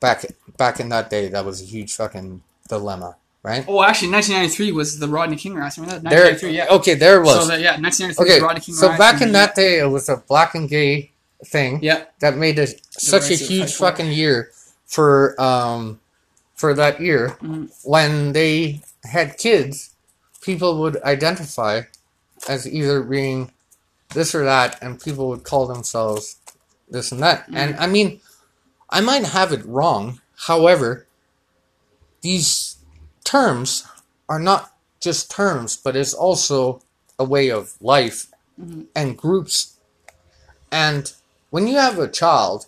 Back 0.00 0.24
back 0.56 0.80
in 0.80 0.88
that 0.90 1.10
day, 1.10 1.28
that 1.28 1.44
was 1.44 1.60
a 1.60 1.64
huge 1.66 1.94
fucking 1.94 2.42
dilemma, 2.68 3.16
right? 3.42 3.64
Oh, 3.68 3.82
actually, 3.82 4.12
1993 4.12 4.72
was 4.72 4.98
the 4.98 5.08
Rodney 5.08 5.36
King 5.36 5.54
riots. 5.54 5.78
Remember 5.78 6.00
that? 6.00 6.10
There, 6.10 6.24
1993, 6.30 6.56
yeah. 6.56 6.76
okay, 6.78 6.94
there 6.94 7.20
it 7.20 7.24
was. 7.24 7.40
So 7.42 7.46
that, 7.48 7.60
yeah, 7.60 7.80
1993 7.80 8.24
okay, 8.24 8.34
was 8.34 8.42
Rodney 8.42 8.60
King 8.60 8.74
so 8.74 8.86
riots. 8.88 8.98
back 8.98 9.22
in 9.22 9.32
that 9.32 9.54
day, 9.54 9.78
it 9.80 9.86
was 9.90 10.08
a 10.08 10.16
black 10.16 10.54
and 10.54 10.68
gay 10.68 11.10
thing. 11.44 11.80
Yeah. 11.82 12.04
that 12.20 12.36
made 12.36 12.58
it 12.58 12.80
such 12.90 13.30
a 13.30 13.34
huge 13.34 13.74
fucking 13.74 14.12
year 14.12 14.50
for 14.84 15.40
um 15.40 15.98
for 16.54 16.74
that 16.74 17.00
year 17.00 17.38
Mhm. 17.40 17.70
when 17.82 18.32
they 18.32 18.82
had 19.04 19.38
kids 19.38 19.90
people 20.42 20.78
would 20.80 21.02
identify 21.02 21.82
as 22.48 22.66
either 22.68 23.02
being 23.02 23.52
this 24.14 24.34
or 24.34 24.44
that, 24.44 24.76
and 24.82 25.00
people 25.00 25.28
would 25.28 25.44
call 25.44 25.66
themselves 25.66 26.36
this 26.90 27.12
and 27.12 27.22
that. 27.22 27.46
And 27.52 27.76
I 27.76 27.86
mean, 27.86 28.20
I 28.90 29.00
might 29.00 29.24
have 29.24 29.52
it 29.52 29.64
wrong. 29.64 30.20
However, 30.46 31.06
these 32.22 32.76
terms 33.30 33.86
are 34.28 34.40
not 34.40 34.72
just 35.00 35.30
terms, 35.30 35.76
but 35.76 35.96
it's 35.96 36.14
also 36.14 36.82
a 37.18 37.24
way 37.24 37.50
of 37.50 37.74
life 37.80 38.26
mm-hmm. 38.60 38.82
and 38.94 39.16
groups. 39.16 39.76
And 40.72 41.12
when 41.50 41.66
you 41.66 41.76
have 41.76 41.98
a 41.98 42.08
child, 42.08 42.66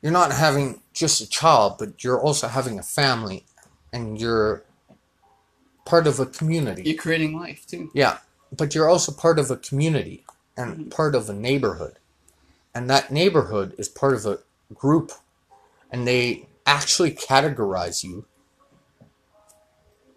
you're 0.00 0.12
not 0.12 0.32
having 0.32 0.80
just 0.92 1.20
a 1.20 1.28
child, 1.28 1.76
but 1.78 2.02
you're 2.02 2.20
also 2.20 2.48
having 2.48 2.78
a 2.78 2.82
family 2.82 3.44
and 3.92 4.20
you're 4.20 4.64
part 5.84 6.06
of 6.06 6.18
a 6.18 6.26
community. 6.26 6.82
You're 6.84 7.02
creating 7.02 7.38
life 7.38 7.66
too. 7.66 7.90
Yeah, 7.94 8.18
but 8.56 8.74
you're 8.74 8.88
also 8.88 9.12
part 9.12 9.38
of 9.38 9.50
a 9.50 9.56
community 9.56 10.24
and 10.56 10.72
mm-hmm. 10.72 10.88
part 10.88 11.14
of 11.14 11.28
a 11.28 11.34
neighborhood. 11.34 11.98
And 12.74 12.88
that 12.88 13.10
neighborhood 13.10 13.74
is 13.78 13.88
part 13.88 14.14
of 14.14 14.24
a 14.24 14.38
group, 14.74 15.12
and 15.90 16.06
they 16.06 16.46
actually 16.66 17.10
categorize 17.10 18.02
you. 18.02 18.24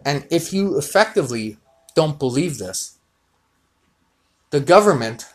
And 0.05 0.25
if 0.29 0.53
you 0.53 0.77
effectively 0.77 1.57
don't 1.95 2.19
believe 2.19 2.59
this, 2.59 2.99
the 4.51 4.59
government 4.59 5.25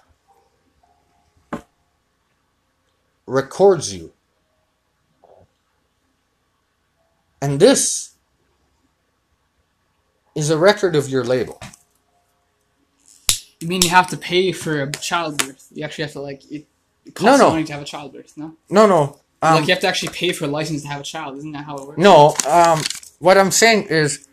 records 3.26 3.92
you. 3.94 4.12
And 7.42 7.58
this 7.58 8.14
is 10.34 10.50
a 10.50 10.58
record 10.58 10.94
of 10.94 11.08
your 11.08 11.24
label. 11.24 11.60
You 13.58 13.68
mean 13.68 13.82
you 13.82 13.90
have 13.90 14.06
to 14.08 14.16
pay 14.16 14.52
for 14.52 14.82
a 14.82 14.90
childbirth? 14.92 15.68
You 15.72 15.84
actually 15.84 16.04
have 16.04 16.12
to 16.12 16.20
like 16.20 16.44
it, 16.50 16.66
it 17.04 17.08
No, 17.08 17.12
costs 17.12 17.40
no. 17.40 17.50
money 17.50 17.64
to 17.64 17.72
have 17.72 17.82
a 17.82 17.84
childbirth. 17.84 18.36
No, 18.36 18.54
No, 18.70 18.86
no. 18.86 19.20
Um, 19.42 19.54
like 19.56 19.68
you 19.68 19.74
have 19.74 19.80
to 19.80 19.88
actually 19.88 20.12
pay 20.12 20.32
for 20.32 20.44
a 20.44 20.48
license 20.48 20.82
to 20.82 20.88
have 20.88 21.00
a 21.00 21.04
child. 21.04 21.36
Isn't 21.38 21.52
that 21.52 21.64
how 21.64 21.76
it 21.76 21.86
works? 21.86 21.98
No, 21.98 22.34
um, 22.46 22.80
what 23.20 23.38
I'm 23.38 23.50
saying 23.50 23.84
is 23.84 24.26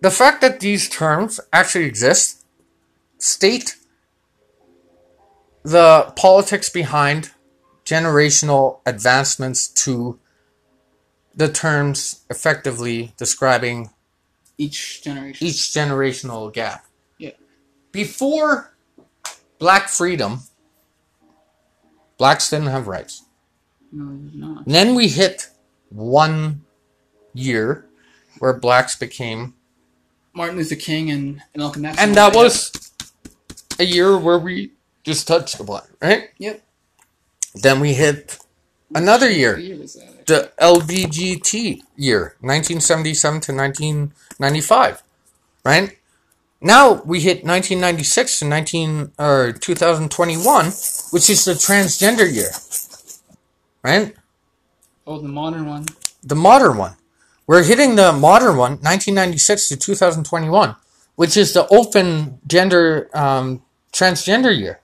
the 0.00 0.10
fact 0.10 0.40
that 0.40 0.60
these 0.60 0.88
terms 0.88 1.40
actually 1.52 1.84
exist 1.84 2.44
state 3.18 3.76
the 5.62 6.12
politics 6.16 6.70
behind 6.70 7.30
generational 7.84 8.80
advancements 8.86 9.68
to 9.68 10.18
the 11.34 11.48
terms 11.48 12.24
effectively 12.30 13.12
describing 13.16 13.90
Each 14.56 15.02
generation. 15.02 15.46
each 15.46 15.56
generational 15.74 16.52
gap. 16.52 16.86
Yeah. 17.18 17.32
Before 17.92 18.74
black 19.58 19.88
freedom, 19.88 20.40
blacks 22.16 22.48
didn't 22.50 22.68
have 22.68 22.86
rights. 22.86 23.24
No, 23.92 24.04
you're 24.30 24.40
not. 24.48 24.66
And 24.66 24.74
then 24.74 24.94
we 24.94 25.08
hit 25.08 25.48
one 25.90 26.62
year 27.34 27.86
where 28.38 28.52
blacks 28.54 28.94
became, 28.96 29.54
Martin 30.32 30.56
Luther 30.56 30.76
King 30.76 31.10
and, 31.10 31.42
and 31.54 31.86
X. 31.86 31.98
and 31.98 32.14
that 32.14 32.34
was 32.34 32.92
a 33.78 33.84
year 33.84 34.16
where 34.18 34.38
we 34.38 34.72
just 35.02 35.26
touched 35.26 35.58
the 35.58 35.64
black, 35.64 35.88
right? 36.00 36.30
Yep. 36.38 36.62
Then 37.54 37.80
we 37.80 37.94
hit 37.94 38.38
another 38.94 39.30
year, 39.30 39.58
year 39.58 39.76
that? 39.76 40.26
the 40.26 40.52
LBGT 40.60 41.82
year, 41.96 42.36
1977 42.40 43.40
to 43.40 43.52
1995, 43.54 45.02
right? 45.64 45.96
Now 46.60 47.02
we 47.02 47.20
hit 47.20 47.44
1996 47.44 48.40
to 48.40 48.44
19 48.44 49.12
or 49.18 49.52
2021, 49.52 50.64
which 51.10 51.30
is 51.30 51.44
the 51.44 51.52
transgender 51.52 52.30
year, 52.32 52.50
right? 53.82 54.14
Oh, 55.06 55.20
the 55.20 55.28
modern 55.28 55.66
one. 55.66 55.86
the 56.22 56.36
modern 56.36 56.76
one. 56.76 56.96
We're 57.50 57.64
hitting 57.64 57.96
the 57.96 58.12
modern 58.12 58.56
one, 58.56 58.78
1996 58.78 59.70
to 59.70 59.76
2021, 59.76 60.76
which 61.16 61.36
is 61.36 61.52
the 61.52 61.66
open 61.66 62.38
gender 62.46 63.10
um, 63.12 63.64
transgender 63.92 64.56
year. 64.56 64.78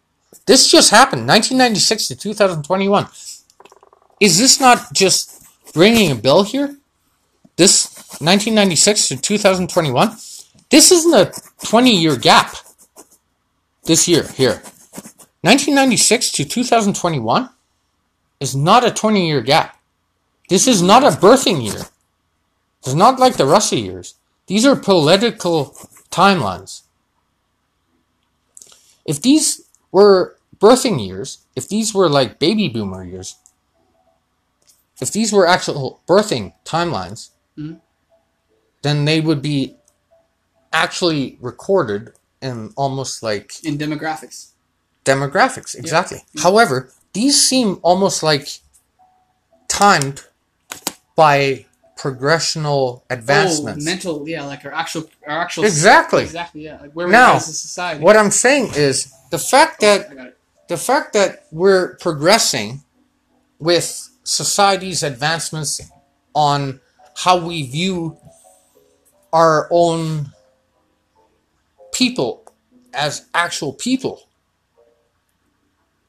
This 0.47 0.69
just 0.69 0.91
happened, 0.91 1.29
1996 1.29 2.09
to 2.09 2.17
2021. 2.17 3.07
Is 4.19 4.39
this 4.41 4.59
not 4.59 4.93
just 4.93 5.47
ringing 5.77 6.11
a 6.11 6.17
bell 6.17 6.43
here? 6.43 6.77
This 7.55 7.87
1996 8.19 9.11
to 9.11 9.17
2021? 9.17 10.17
This 10.69 10.91
isn't 10.91 11.15
a 11.15 11.33
20 11.65 11.97
year 11.97 12.17
gap. 12.17 12.57
This 13.85 14.09
year, 14.09 14.25
here. 14.25 14.61
1996 15.43 16.33
to 16.33 16.45
2021 16.45 17.49
is 18.41 18.57
not 18.57 18.85
a 18.85 18.91
20 18.91 19.25
year 19.25 19.41
gap. 19.41 19.79
This 20.49 20.67
is 20.67 20.83
not 20.83 21.05
a 21.05 21.11
birthing 21.11 21.63
year. 21.63 21.85
It's 22.87 22.95
not 22.95 23.19
like 23.19 23.37
the 23.37 23.47
Russia 23.47 23.77
years. 23.77 24.15
These 24.47 24.65
are 24.65 24.77
political 24.77 25.77
timelines. 26.11 26.83
If 29.05 29.21
these 29.21 29.63
were 29.91 30.37
birthing 30.59 31.05
years, 31.05 31.39
if 31.57 31.69
these 31.69 31.93
were 31.93 32.09
like 32.09 32.39
baby 32.39 32.69
boomer 32.69 33.05
years, 33.05 33.37
if 35.01 35.11
these 35.11 35.33
were 35.33 35.47
actual 35.49 36.01
birthing 36.09 36.53
timelines, 36.65 37.31
Mhm. 37.59 37.81
then 38.83 39.05
they 39.05 39.21
would 39.21 39.43
be 39.43 39.77
actually 40.73 41.39
recorded 41.41 42.13
in 42.41 42.73
almost 42.77 43.21
like 43.23 43.63
In 43.65 43.79
demographics. 43.79 44.49
demographics 45.05 45.75
exactly 45.75 46.25
however 46.39 46.93
these 47.15 47.49
seem 47.49 47.79
almost 47.83 48.23
like 48.23 48.61
timed 49.69 50.25
by 51.15 51.66
progressional 51.97 53.03
advancements 53.11 53.85
Oh, 53.85 53.91
mental, 53.91 54.29
yeah, 54.29 54.45
like 54.45 54.65
our 54.65 54.73
actual, 54.73 55.09
our 55.27 55.41
actual. 55.41 55.65
Exactly. 55.65 56.23
Exactly, 56.25 56.65
yeah. 56.65 56.79
Like 56.81 56.93
where 56.93 57.07
we're 57.07 57.13
Now, 57.13 57.37
as 57.37 57.49
a 57.49 57.53
society. 57.53 58.03
what 58.05 58.17
i'm 58.17 58.31
saying 58.31 58.73
is 58.77 59.13
the 59.31 59.39
fact 59.39 59.83
oh, 59.83 59.87
that 59.87 60.11
I 60.11 60.15
got 60.15 60.27
it. 60.29 60.39
the 60.69 60.77
fact 60.77 61.13
that 61.15 61.47
we're 61.51 61.97
progressing 61.97 62.83
with 63.59 64.11
society's 64.25 65.03
advancements 65.03 65.81
on 66.35 66.81
how 67.17 67.39
we 67.39 67.63
view 67.67 68.19
our 69.33 69.67
own 69.71 70.33
people 71.93 72.45
as 72.93 73.27
actual 73.35 73.73
people 73.73 74.23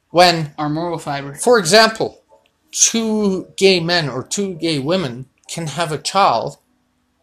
when 0.09 0.53
Our 0.57 0.69
moral 0.69 0.97
fiber. 0.99 1.33
For 1.35 1.59
example, 1.59 2.21
two 2.71 3.47
gay 3.55 3.79
men 3.79 4.09
or 4.09 4.23
two 4.23 4.55
gay 4.55 4.79
women 4.79 5.27
can 5.47 5.67
have 5.67 5.91
a 5.91 5.97
child, 5.97 6.57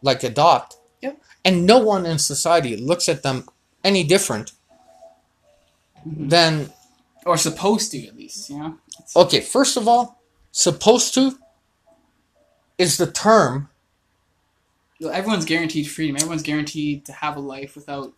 like 0.03 0.23
adopt, 0.23 0.77
Yep. 1.03 1.21
and 1.45 1.67
no 1.67 1.79
one 1.79 2.07
in 2.07 2.19
society 2.19 2.77
looks 2.77 3.09
at 3.09 3.23
them 3.23 3.49
any 3.83 4.05
different 4.05 4.53
mm-hmm. 6.07 6.29
than. 6.29 6.73
Or 7.27 7.37
supposed 7.37 7.91
to, 7.93 8.07
at 8.07 8.17
least, 8.17 8.51
you 8.51 8.59
know? 8.59 8.79
It's- 8.99 9.17
Okay, 9.17 9.41
first 9.41 9.77
of 9.77 9.89
all, 9.89 10.23
supposed 10.53 11.15
to 11.15 11.39
is 12.79 12.97
the 12.97 13.11
term. 13.11 13.69
know, 15.01 15.09
everyone's 15.09 15.45
guaranteed 15.45 15.91
freedom. 15.91 16.17
Everyone's 16.17 16.43
guaranteed 16.43 17.05
to 17.07 17.13
have 17.13 17.37
a 17.37 17.41
life 17.41 17.75
without, 17.77 18.13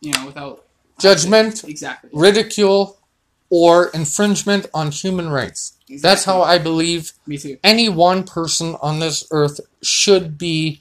you 0.00 0.12
know, 0.12 0.26
without. 0.26 0.64
Judgment, 1.00 1.64
Exactly. 1.64 2.10
ridicule, 2.12 2.98
or 3.54 3.88
infringement 3.88 4.66
on 4.72 4.90
human 4.90 5.28
rights. 5.28 5.76
That's 6.00 6.24
how 6.24 6.40
I 6.40 6.56
believe 6.56 7.12
any 7.62 7.86
one 7.86 8.24
person 8.24 8.76
on 8.80 8.98
this 8.98 9.26
earth 9.30 9.60
should 9.82 10.38
be 10.38 10.80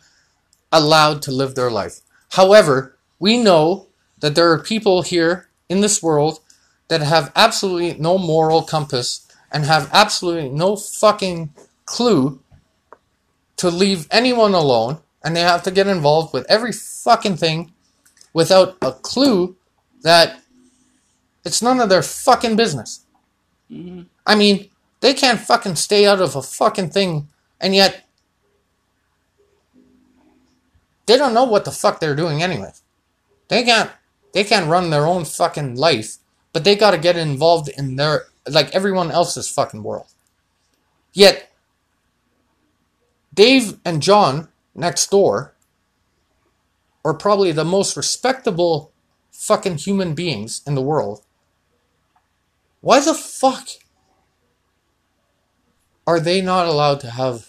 allowed 0.71 1.21
to 1.23 1.31
live 1.31 1.55
their 1.55 1.69
life. 1.69 1.99
However, 2.29 2.95
we 3.19 3.35
know 3.35 3.87
that 4.21 4.35
there 4.35 4.49
are 4.53 4.57
people 4.57 5.01
here 5.01 5.49
in 5.67 5.81
this 5.81 6.01
world 6.01 6.39
that 6.87 7.01
have 7.01 7.33
absolutely 7.35 7.99
no 7.99 8.17
moral 8.17 8.61
compass 8.61 9.27
and 9.51 9.65
have 9.65 9.89
absolutely 9.91 10.47
no 10.47 10.77
fucking 10.77 11.53
clue 11.83 12.39
to 13.57 13.69
leave 13.69 14.07
anyone 14.11 14.53
alone 14.53 14.99
and 15.25 15.35
they 15.35 15.41
have 15.41 15.63
to 15.63 15.71
get 15.71 15.87
involved 15.87 16.33
with 16.33 16.49
every 16.49 16.71
fucking 16.71 17.35
thing 17.35 17.73
without 18.31 18.77
a 18.81 18.93
clue 18.93 19.57
that 20.03 20.40
it's 21.43 21.61
none 21.61 21.79
of 21.79 21.89
their 21.89 22.03
fucking 22.03 22.55
business. 22.55 23.01
Mhm. 23.71 24.07
I 24.25 24.35
mean, 24.35 24.69
they 24.99 25.13
can't 25.13 25.39
fucking 25.39 25.75
stay 25.75 26.05
out 26.05 26.21
of 26.21 26.35
a 26.35 26.41
fucking 26.41 26.91
thing, 26.91 27.29
and 27.59 27.73
yet 27.75 28.05
they 31.05 31.17
don't 31.17 31.33
know 31.33 31.43
what 31.43 31.65
the 31.65 31.71
fuck 31.71 31.99
they're 31.99 32.15
doing 32.15 32.41
anyway. 32.43 32.73
They 33.47 33.63
can't 33.63 33.91
they 34.33 34.43
can't 34.43 34.69
run 34.69 34.89
their 34.89 35.05
own 35.05 35.25
fucking 35.25 35.75
life, 35.75 36.17
but 36.53 36.63
they 36.63 36.75
got 36.75 36.91
to 36.91 36.97
get 36.97 37.17
involved 37.17 37.67
in 37.69 37.95
their 37.95 38.27
like 38.47 38.73
everyone 38.73 39.11
else's 39.11 39.49
fucking 39.49 39.83
world. 39.83 40.07
Yet 41.13 41.51
Dave 43.33 43.79
and 43.83 44.01
John 44.01 44.49
next 44.75 45.09
door 45.09 45.53
are 47.03 47.13
probably 47.13 47.51
the 47.51 47.65
most 47.65 47.97
respectable 47.97 48.91
fucking 49.31 49.77
human 49.77 50.13
beings 50.13 50.61
in 50.67 50.75
the 50.75 50.81
world. 50.81 51.23
Why 52.81 52.99
the 52.99 53.13
fuck 53.13 53.67
are 56.05 56.19
they 56.19 56.41
not 56.41 56.65
allowed 56.65 56.99
to 57.01 57.11
have 57.11 57.47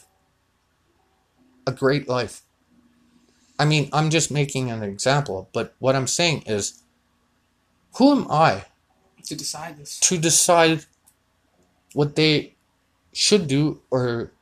a 1.66 1.72
great 1.72 2.08
life? 2.08 2.42
I 3.58 3.64
mean, 3.64 3.88
I'm 3.92 4.10
just 4.10 4.30
making 4.30 4.70
an 4.70 4.82
example, 4.82 5.48
but 5.52 5.74
what 5.78 5.96
I'm 5.96 6.06
saying 6.06 6.42
is 6.46 6.82
who 7.96 8.12
am 8.12 8.30
I 8.30 8.64
To 9.24 9.34
decide 9.36 9.78
this. 9.78 9.98
to 10.00 10.18
decide 10.18 10.84
what 11.92 12.16
they 12.16 12.54
should 13.12 13.46
do 13.46 13.80
or 13.90 14.32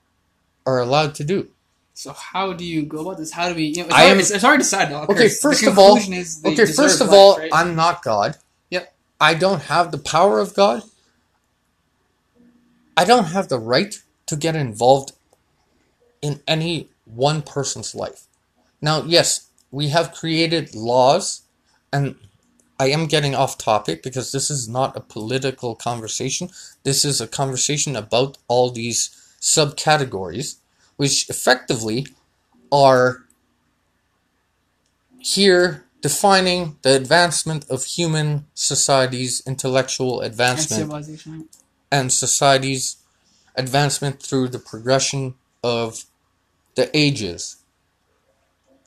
are 0.66 0.78
allowed 0.80 1.14
to 1.16 1.24
do? 1.24 1.50
So 1.94 2.12
how 2.12 2.52
do 2.54 2.64
you 2.64 2.82
go 2.82 3.00
about 3.00 3.18
this? 3.18 3.32
How 3.32 3.48
do 3.50 3.54
we? 3.54 3.64
You 3.66 3.82
know, 3.82 3.84
it's, 3.86 3.94
I 3.94 3.98
hard, 3.98 4.10
am- 4.12 4.20
it's, 4.20 4.30
it's 4.30 4.42
hard 4.44 4.60
to 4.60 4.64
decide. 4.64 4.90
Though. 4.90 5.02
Okay, 5.02 5.28
first 5.28 5.66
of 5.66 5.78
all, 5.78 5.96
conclusion 5.96 6.14
is 6.14 6.40
they 6.40 6.52
okay, 6.54 6.64
first 6.66 7.00
of 7.02 7.08
life, 7.08 7.16
all, 7.16 7.36
right? 7.38 7.50
I'm 7.52 7.76
not 7.76 8.02
God. 8.02 8.38
I 9.20 9.34
don't 9.34 9.62
have 9.62 9.92
the 9.92 9.98
power 9.98 10.38
of 10.38 10.54
God. 10.54 10.82
I 12.96 13.04
don't 13.04 13.26
have 13.26 13.48
the 13.48 13.58
right 13.58 14.02
to 14.26 14.36
get 14.36 14.56
involved 14.56 15.12
in 16.22 16.40
any 16.46 16.88
one 17.04 17.42
person's 17.42 17.94
life. 17.94 18.26
Now, 18.80 19.02
yes, 19.02 19.48
we 19.70 19.88
have 19.88 20.14
created 20.14 20.74
laws, 20.74 21.42
and 21.92 22.16
I 22.78 22.88
am 22.88 23.06
getting 23.06 23.34
off 23.34 23.58
topic 23.58 24.02
because 24.02 24.32
this 24.32 24.50
is 24.50 24.68
not 24.68 24.96
a 24.96 25.00
political 25.00 25.74
conversation. 25.74 26.48
This 26.82 27.04
is 27.04 27.20
a 27.20 27.28
conversation 27.28 27.94
about 27.96 28.38
all 28.48 28.70
these 28.70 29.10
subcategories, 29.40 30.56
which 30.96 31.28
effectively 31.28 32.06
are 32.72 33.24
here 35.18 35.84
defining 36.00 36.76
the 36.82 36.96
advancement 36.96 37.68
of 37.70 37.84
human 37.84 38.46
society's 38.54 39.42
intellectual 39.46 40.20
and 40.20 40.30
advancement 40.30 40.80
civilization. 40.80 41.48
and 41.92 42.12
society's 42.12 42.96
advancement 43.54 44.22
through 44.22 44.48
the 44.48 44.58
progression 44.58 45.34
of 45.62 46.04
the 46.74 46.90
ages. 46.96 47.56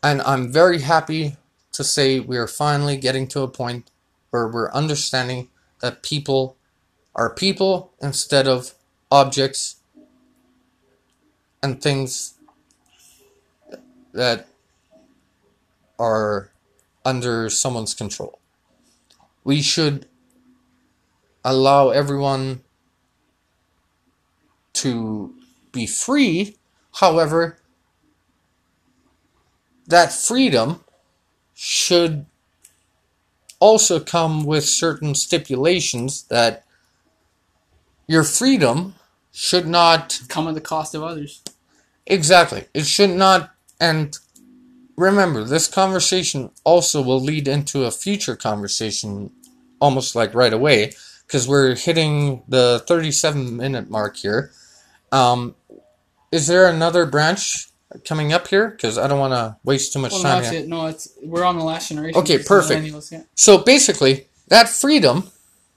And 0.01 0.21
I'm 0.23 0.51
very 0.51 0.81
happy 0.81 1.37
to 1.73 1.83
say 1.83 2.19
we 2.19 2.37
are 2.37 2.47
finally 2.47 2.97
getting 2.97 3.27
to 3.27 3.41
a 3.41 3.47
point 3.47 3.91
where 4.31 4.47
we're 4.47 4.71
understanding 4.71 5.49
that 5.81 6.01
people 6.01 6.55
are 7.15 7.29
people 7.33 7.93
instead 8.01 8.47
of 8.47 8.73
objects 9.11 9.75
and 11.61 11.81
things 11.81 12.33
that 14.13 14.47
are 15.99 16.52
under 17.05 17.49
someone's 17.49 17.93
control. 17.93 18.39
We 19.43 19.61
should 19.61 20.07
allow 21.43 21.89
everyone 21.89 22.61
to 24.73 25.35
be 25.71 25.85
free. 25.85 26.57
However, 26.99 27.57
that 29.87 30.13
freedom 30.13 30.83
should 31.53 32.25
also 33.59 33.99
come 33.99 34.43
with 34.43 34.65
certain 34.65 35.15
stipulations 35.15 36.23
that 36.23 36.65
your 38.07 38.23
freedom 38.23 38.95
should 39.31 39.67
not 39.67 40.19
Come 40.27 40.47
at 40.47 40.53
the 40.53 40.61
cost 40.61 40.93
of 40.93 41.03
others. 41.03 41.41
Exactly. 42.05 42.65
It 42.73 42.85
should 42.85 43.11
not. 43.11 43.51
And 43.79 44.17
remember, 44.95 45.43
this 45.43 45.67
conversation 45.67 46.51
also 46.63 47.01
will 47.01 47.19
lead 47.19 47.47
into 47.47 47.83
a 47.85 47.91
future 47.91 48.35
conversation 48.35 49.31
almost 49.79 50.15
like 50.15 50.33
right 50.33 50.53
away 50.53 50.93
because 51.27 51.47
we're 51.47 51.75
hitting 51.75 52.43
the 52.47 52.83
37 52.87 53.57
minute 53.57 53.89
mark 53.89 54.17
here. 54.17 54.51
Um, 55.11 55.55
is 56.31 56.47
there 56.47 56.67
another 56.67 57.05
branch 57.05 57.67
coming 58.05 58.33
up 58.33 58.47
here? 58.47 58.69
Because 58.69 58.97
I 58.97 59.07
don't 59.07 59.19
want 59.19 59.33
to 59.33 59.57
waste 59.63 59.93
too 59.93 59.99
much 59.99 60.11
Well, 60.13 60.23
no, 60.23 60.29
time 60.29 60.41
that's 60.41 60.51
here. 60.53 60.61
it. 60.63 60.67
No, 60.67 60.87
it's 60.87 61.09
we're 61.21 61.43
on 61.43 61.57
the 61.57 61.63
last 61.63 61.89
generation. 61.89 62.19
Okay, 62.21 62.39
perfect. 62.39 63.11
yeah. 63.11 63.21
So 63.35 63.57
basically, 63.59 64.27
that 64.47 64.69
freedom 64.69 65.29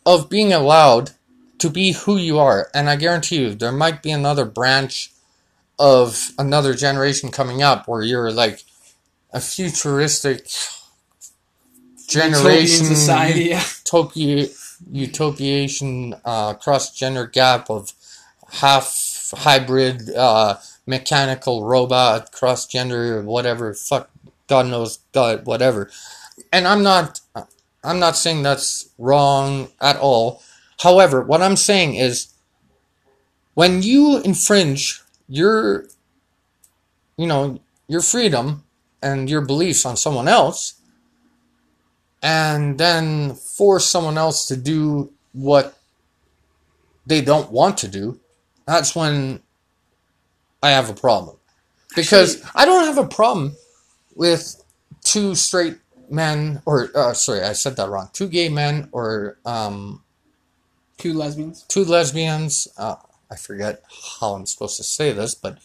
of 0.04 0.30
being 0.30 0.52
allowed 0.52 1.10
to 1.58 1.70
be 1.70 1.92
who 1.92 2.16
you 2.16 2.38
are, 2.38 2.70
and 2.74 2.88
I 2.88 2.96
guarantee 2.96 3.40
you, 3.40 3.54
there 3.54 3.72
might 3.72 4.02
be 4.02 4.10
another 4.10 4.44
branch 4.44 5.10
of 5.78 6.30
another 6.38 6.74
generation 6.74 7.30
coming 7.30 7.62
up 7.62 7.86
where 7.86 8.02
you're 8.02 8.30
like 8.32 8.62
a 9.32 9.40
futuristic 9.40 10.48
generation 12.08 12.84
Utopian 12.84 12.84
society. 12.84 13.44
Yeah. 13.44 13.64
utopia, 13.84 14.48
utopiation 14.92 16.20
uh, 16.24 16.54
cross 16.54 16.92
gender 16.96 17.26
gap 17.26 17.70
of 17.70 17.92
half 18.52 19.32
hybrid 19.38 20.14
uh, 20.14 20.56
mechanical 20.86 21.64
robot 21.64 22.30
cross 22.32 22.66
gender 22.66 23.20
whatever 23.22 23.74
fuck 23.74 24.08
God 24.46 24.66
knows 24.66 25.00
God 25.12 25.46
whatever 25.46 25.90
and 26.52 26.66
I'm 26.68 26.82
not 26.82 27.20
I'm 27.82 27.98
not 27.98 28.16
saying 28.16 28.42
that's 28.42 28.88
wrong 28.98 29.68
at 29.80 29.96
all 29.96 30.42
however 30.80 31.22
what 31.22 31.42
I'm 31.42 31.56
saying 31.56 31.96
is 31.96 32.28
when 33.54 33.82
you 33.82 34.18
infringe 34.22 35.02
your 35.28 35.86
you 37.16 37.26
know 37.26 37.58
your 37.88 38.00
freedom 38.00 38.62
and 39.02 39.28
your 39.30 39.40
beliefs 39.40 39.84
on 39.84 39.96
someone 39.96 40.28
else 40.28 40.74
and 42.22 42.78
then 42.78 43.34
force 43.34 43.86
someone 43.86 44.18
else 44.18 44.46
to 44.46 44.56
do 44.56 45.12
what 45.32 45.76
they 47.06 47.20
don't 47.20 47.52
want 47.52 47.78
to 47.78 47.88
do, 47.88 48.18
that's 48.66 48.96
when 48.96 49.40
I 50.62 50.70
have 50.70 50.90
a 50.90 50.94
problem. 50.94 51.36
Because 51.94 52.42
I 52.54 52.64
don't 52.64 52.84
have 52.84 52.98
a 52.98 53.06
problem 53.08 53.54
with 54.16 54.62
two 55.04 55.34
straight 55.34 55.78
men, 56.10 56.62
or 56.66 56.90
uh, 56.94 57.12
sorry, 57.14 57.42
I 57.42 57.52
said 57.52 57.76
that 57.76 57.88
wrong. 57.88 58.10
Two 58.12 58.28
gay 58.28 58.48
men, 58.48 58.88
or 58.92 59.38
um, 59.44 60.02
Two 60.98 61.12
lesbians. 61.12 61.62
two 61.68 61.84
lesbians. 61.84 62.68
Uh, 62.76 62.96
I 63.30 63.36
forget 63.36 63.82
how 64.20 64.34
I'm 64.34 64.46
supposed 64.46 64.76
to 64.78 64.82
say 64.84 65.12
this, 65.12 65.34
but 65.34 65.58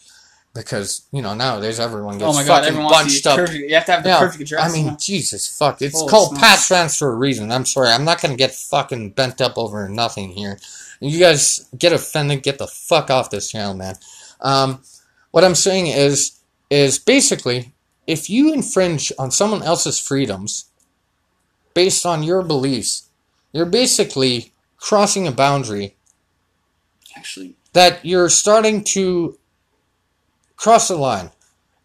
because 0.54 1.06
you 1.12 1.22
know 1.22 1.34
nowadays 1.34 1.80
everyone 1.80 2.18
gets 2.18 2.30
oh 2.30 2.32
my 2.34 2.44
god, 2.44 2.64
fucking 2.64 2.88
bunched 2.88 3.26
up 3.26 3.38
perfect. 3.38 3.58
You 3.68 3.74
have 3.74 3.86
to 3.86 3.92
have 3.92 4.02
the 4.02 4.10
yeah, 4.10 4.18
perfect 4.18 4.42
address. 4.42 4.70
I 4.70 4.72
mean? 4.72 4.96
Jesus, 4.98 5.56
fuck. 5.56 5.80
It's 5.80 5.98
Holy 5.98 6.10
called. 6.10 6.36
Pat's 6.36 6.70
Rants 6.70 6.98
for 6.98 7.10
a 7.10 7.14
reason. 7.14 7.50
I'm 7.50 7.64
sorry. 7.64 7.88
I'm 7.88 8.04
not 8.04 8.20
going 8.20 8.32
to 8.32 8.38
get 8.38 8.54
fucking 8.54 9.10
bent 9.10 9.40
up 9.40 9.56
over 9.56 9.88
nothing 9.88 10.30
here. 10.30 10.58
You 11.00 11.18
guys 11.18 11.68
get 11.76 11.92
offended, 11.92 12.42
get 12.42 12.58
the 12.58 12.66
fuck 12.66 13.10
off 13.10 13.30
this 13.30 13.50
channel, 13.50 13.74
man. 13.74 13.96
Um, 14.40 14.82
what 15.30 15.44
I'm 15.44 15.54
saying 15.54 15.88
is, 15.88 16.38
is 16.70 16.98
basically, 16.98 17.72
if 18.06 18.30
you 18.30 18.52
infringe 18.52 19.12
on 19.18 19.30
someone 19.30 19.62
else's 19.62 19.98
freedoms 19.98 20.66
based 21.74 22.06
on 22.06 22.22
your 22.22 22.42
beliefs, 22.42 23.08
you're 23.52 23.66
basically 23.66 24.52
crossing 24.76 25.26
a 25.26 25.32
boundary 25.32 25.96
actually, 27.16 27.54
that 27.72 28.04
you're 28.04 28.28
starting 28.28 28.84
to 28.84 29.38
cross 30.62 30.86
the 30.86 30.96
line. 30.96 31.28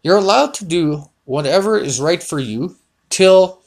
You're 0.04 0.18
allowed 0.18 0.54
to 0.54 0.64
do 0.64 1.10
whatever 1.24 1.76
is 1.76 2.00
right 2.00 2.22
for 2.22 2.38
you 2.38 2.76
till 3.10 3.60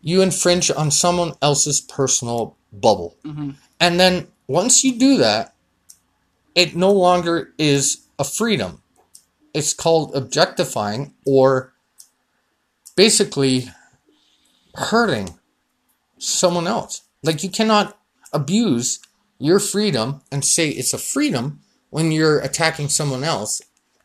you 0.00 0.22
infringe 0.22 0.70
on 0.70 0.92
someone 0.92 1.32
else's 1.42 1.80
personal 1.80 2.56
bubble. 2.72 3.16
Mhm. 3.24 3.56
And 3.80 3.98
then 3.98 4.28
once 4.46 4.84
you 4.84 4.96
do 4.96 5.18
that, 5.18 5.54
it 6.54 6.76
no 6.76 6.92
longer 6.92 7.52
is 7.58 7.98
a 8.16 8.22
freedom. 8.22 8.80
It's 9.52 9.74
called 9.74 10.14
objectifying 10.14 11.12
or 11.26 11.72
basically 12.94 13.72
hurting 14.74 15.36
someone 16.16 16.68
else. 16.68 17.02
Like 17.24 17.42
you 17.42 17.50
cannot 17.50 17.98
abuse 18.32 19.00
your 19.40 19.58
freedom 19.58 20.22
and 20.30 20.44
say 20.44 20.68
it's 20.68 20.92
a 20.92 20.98
freedom 20.98 21.60
when 21.90 22.12
you're 22.12 22.38
attacking 22.38 22.88
someone 22.88 23.24
else 23.24 23.60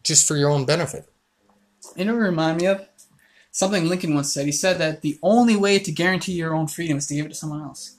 just 0.05 0.25
for 0.25 0.37
your 0.37 0.49
own 0.49 0.65
benefit. 0.65 1.09
know 1.97 2.13
it 2.13 2.17
remind 2.17 2.61
me 2.61 2.67
of? 2.67 2.87
Something 3.51 3.87
Lincoln 3.87 4.13
once 4.13 4.33
said. 4.33 4.45
He 4.45 4.51
said 4.51 4.77
that 4.77 5.01
the 5.01 5.17
only 5.21 5.55
way 5.55 5.79
to 5.79 5.91
guarantee 5.91 6.33
your 6.33 6.53
own 6.53 6.67
freedom 6.67 6.97
is 6.97 7.07
to 7.07 7.15
give 7.15 7.25
it 7.25 7.29
to 7.29 7.35
someone 7.35 7.61
else. 7.61 7.97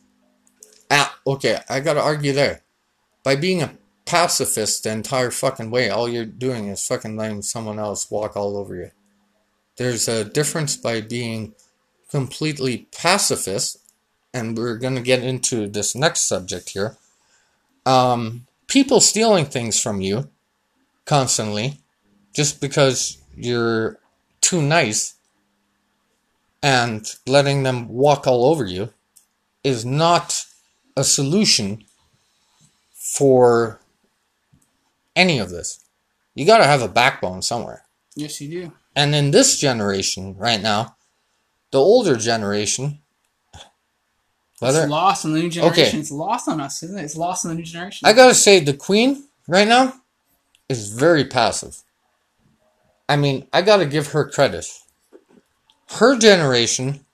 Ah, 0.91 1.19
okay, 1.27 1.59
I 1.69 1.81
gotta 1.81 2.01
argue 2.01 2.33
there. 2.33 2.63
By 3.23 3.37
being 3.37 3.63
a 3.63 3.77
pacifist 4.05 4.85
the 4.85 4.93
entire 4.93 5.31
fucking 5.31 5.71
way, 5.71 5.91
all 5.91 6.09
you're 6.09 6.25
doing 6.25 6.69
is 6.69 6.87
fucking 6.87 7.17
letting 7.17 7.43
someone 7.43 7.79
else 7.79 8.11
walk 8.11 8.37
all 8.37 8.57
over 8.57 8.77
you. 8.77 8.91
There's 9.77 10.09
a 10.09 10.25
difference 10.25 10.77
by 10.77 11.01
being 11.01 11.55
completely 12.11 12.87
pacifist, 12.97 13.79
and 14.33 14.57
we're 14.57 14.79
gonna 14.79 15.03
get 15.03 15.25
into 15.25 15.67
this 15.67 15.95
next 15.95 16.29
subject 16.29 16.71
here. 16.71 16.97
Um, 17.85 18.47
people 18.69 19.01
stealing 19.01 19.47
things 19.47 19.81
from 19.81 20.01
you 20.01 20.29
constantly 21.05 21.81
just 22.37 22.61
because 22.61 23.17
you're 23.35 23.99
too 24.43 24.61
nice 24.61 25.15
and 26.63 27.17
letting 27.27 27.63
them 27.63 27.89
walk 27.89 28.27
all 28.27 28.45
over 28.45 28.67
you 28.67 28.93
is 29.65 29.87
not 29.87 30.45
a 30.99 31.03
solution 31.03 31.83
for 32.93 33.81
any 35.17 35.39
of 35.39 35.49
this. 35.49 35.83
You 36.35 36.45
got 36.45 36.59
to 36.59 36.65
have 36.65 36.83
a 36.83 36.89
backbone 36.89 37.41
somewhere. 37.41 37.85
Yes, 38.15 38.39
you 38.43 38.51
do. 38.51 38.73
And 38.95 39.15
in 39.15 39.31
this 39.31 39.59
generation 39.59 40.37
right 40.37 40.61
now, 40.61 40.97
the 41.71 41.81
older 41.81 42.17
generation, 42.17 42.99
whether 44.59 44.83
it's 44.83 44.91
lost 44.91 45.25
on 45.25 45.33
the 45.33 45.41
new 45.41 45.49
generation. 45.49 45.85
Okay. 45.87 45.99
It's 45.99 46.11
lost 46.11 46.49
on 46.49 46.61
us, 46.61 46.83
isn't 46.83 46.99
it? 46.99 47.05
It's 47.05 47.17
lost 47.17 47.47
on 47.47 47.53
the 47.53 47.57
new 47.57 47.65
generation. 47.65 48.07
I 48.07 48.13
gotta 48.13 48.35
say, 48.35 48.61
the 48.61 48.75
queen 48.75 49.25
right 49.49 49.67
now 49.67 49.95
is 50.69 50.93
very 50.93 51.25
passive. 51.25 51.83
I 53.09 53.17
mean, 53.17 53.47
I 53.53 53.63
gotta 53.63 53.87
give 53.87 54.09
her 54.09 54.29
credit. 54.29 54.67
Her 55.99 56.19
generation, 56.19 57.07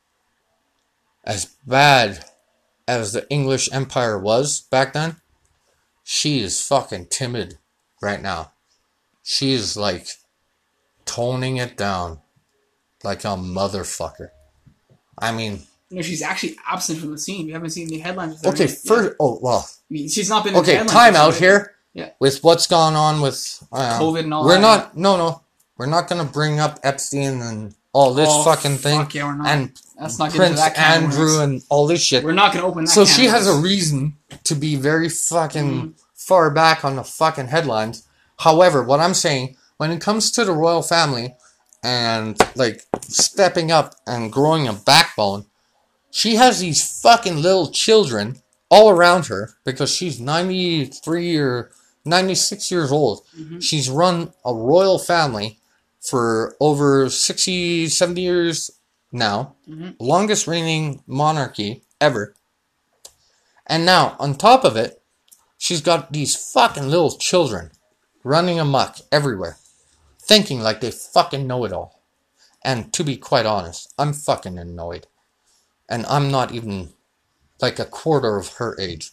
as 1.25 1.47
bad 1.67 2.25
as 2.89 3.13
the 3.13 3.29
English 3.29 3.71
Empire 3.73 4.19
was 4.19 4.61
back 4.61 4.93
then, 4.95 5.17
she 6.03 6.41
is 6.41 6.67
fucking 6.67 7.07
timid 7.07 7.59
right 8.01 8.21
now. 8.21 8.53
She 9.23 9.53
is 9.53 9.77
like 9.77 10.09
toning 11.05 11.59
it 11.59 11.77
down 11.77 12.21
like 13.05 13.25
a 13.25 13.37
motherfucker. 13.37 14.31
I 15.19 15.33
mean, 15.33 15.63
you 15.91 15.97
know, 15.97 16.03
she's 16.03 16.23
actually 16.23 16.57
absent 16.67 17.01
from 17.01 17.13
the 17.13 17.19
scene. 17.19 17.47
We 17.47 17.53
haven't 17.53 17.71
seen 17.71 17.89
the 17.89 17.99
headlines. 17.99 18.45
okay, 18.45 18.67
yet. 18.67 18.79
first, 18.79 19.17
oh, 19.21 19.39
well, 19.43 19.69
I 19.69 19.93
mean, 19.93 20.09
she's 20.09 20.31
not 20.31 20.45
been. 20.45 20.57
in 20.57 20.65
the 20.65 20.73
Okay, 20.73 20.85
time 20.87 21.15
out 21.15 21.35
here. 21.35 21.75
Yeah. 21.93 22.11
With 22.19 22.43
what's 22.43 22.67
gone 22.67 22.95
on 22.95 23.21
with 23.21 23.63
uh, 23.71 23.99
COVID 24.01 24.21
and 24.21 24.33
all 24.33 24.47
We're 24.47 24.55
that, 24.55 24.61
not. 24.63 24.97
No, 24.97 25.19
no. 25.19 25.43
We're 25.77 25.87
not 25.87 26.09
gonna 26.09 26.25
bring 26.25 26.61
up 26.61 26.79
Epstein 26.83 27.41
and 27.43 27.75
all 27.93 28.15
this 28.15 28.29
Oh, 28.31 28.43
fucking 28.45 28.79
thing 28.79 29.01
fuck 29.01 29.15
yeah, 29.15 29.25
we're 29.27 29.35
not. 29.37 29.47
and 29.49 29.73
Let's 30.01 30.19
not 30.19 30.33
get 30.33 30.35
into 30.37 30.39
Prince 30.47 30.61
that 30.61 30.75
can 30.75 30.97
of 31.05 31.11
Andrew 31.11 31.25
worms. 31.27 31.39
and 31.39 31.63
all 31.69 31.87
this 31.87 32.03
shit. 32.03 32.25
We're 32.25 32.33
not 32.33 32.53
going 32.53 32.63
to 32.65 32.69
open 32.69 32.85
that. 32.85 32.91
So 32.91 33.05
can 33.05 33.15
she 33.15 33.27
of 33.27 33.33
has 33.33 33.47
a 33.47 33.53
worms. 33.53 33.65
reason 33.65 34.17
to 34.45 34.55
be 34.55 34.77
very 34.77 35.09
fucking 35.09 35.71
Mm-hmm. 35.71 35.89
far 36.15 36.51
back 36.51 36.85
on 36.85 36.97
the 36.97 37.05
fucking 37.05 37.49
headlines. 37.49 38.07
However, 38.39 38.83
what 38.83 38.99
I'm 39.01 39.13
saying, 39.15 39.57
when 39.77 39.91
it 39.91 40.01
comes 40.01 40.31
to 40.33 40.45
the 40.45 40.53
royal 40.53 40.83
family 40.83 41.35
and 41.85 42.37
like 42.57 42.85
stepping 43.03 43.71
up 43.71 43.95
and 44.07 44.33
growing 44.33 44.67
a 44.67 44.73
backbone, 44.73 45.45
she 46.11 46.37
has 46.37 46.61
these 46.61 47.01
fucking 47.03 47.43
little 47.43 47.71
children 47.71 48.37
all 48.71 48.89
around 48.91 49.27
her 49.27 49.55
because 49.65 49.95
she's 49.95 50.19
93 50.19 51.37
or 51.37 51.71
96 52.05 52.71
years 52.71 52.91
old. 52.91 53.23
Mm-hmm. 53.39 53.59
She's 53.61 53.89
run 53.91 54.33
a 54.45 54.55
royal 54.55 54.99
family 54.99 55.59
for 56.03 56.57
over 56.61 57.09
60, 57.09 57.89
70 57.89 58.21
years 58.21 58.71
now. 59.13 59.55
Mhm. 59.69 59.97
Longest 60.01 60.47
reigning 60.47 61.03
monarchy 61.07 61.85
ever. 62.01 62.35
And 63.67 63.87
now, 63.87 64.17
on 64.19 64.35
top 64.35 64.65
of 64.65 64.77
it, 64.77 65.03
she's 65.57 65.81
got 65.81 66.13
these 66.13 66.35
fucking 66.35 66.89
little 66.89 67.17
children 67.17 67.71
running 68.25 68.59
amok 68.59 68.99
everywhere, 69.11 69.59
thinking 70.21 70.61
like 70.61 70.81
they 70.81 70.91
fucking 70.91 71.47
know 71.47 71.65
it 71.65 71.73
all. 71.73 72.03
And 72.65 72.93
to 72.93 73.05
be 73.05 73.17
quite 73.17 73.47
honest, 73.47 73.93
I'm 73.99 74.13
fucking 74.13 74.59
annoyed. 74.59 75.07
And 75.89 76.05
I'm 76.07 76.31
not 76.31 76.53
even 76.53 76.95
like 77.61 77.79
a 77.79 77.85
quarter 77.85 78.37
of 78.37 78.55
her 78.55 78.79
age. 78.81 79.13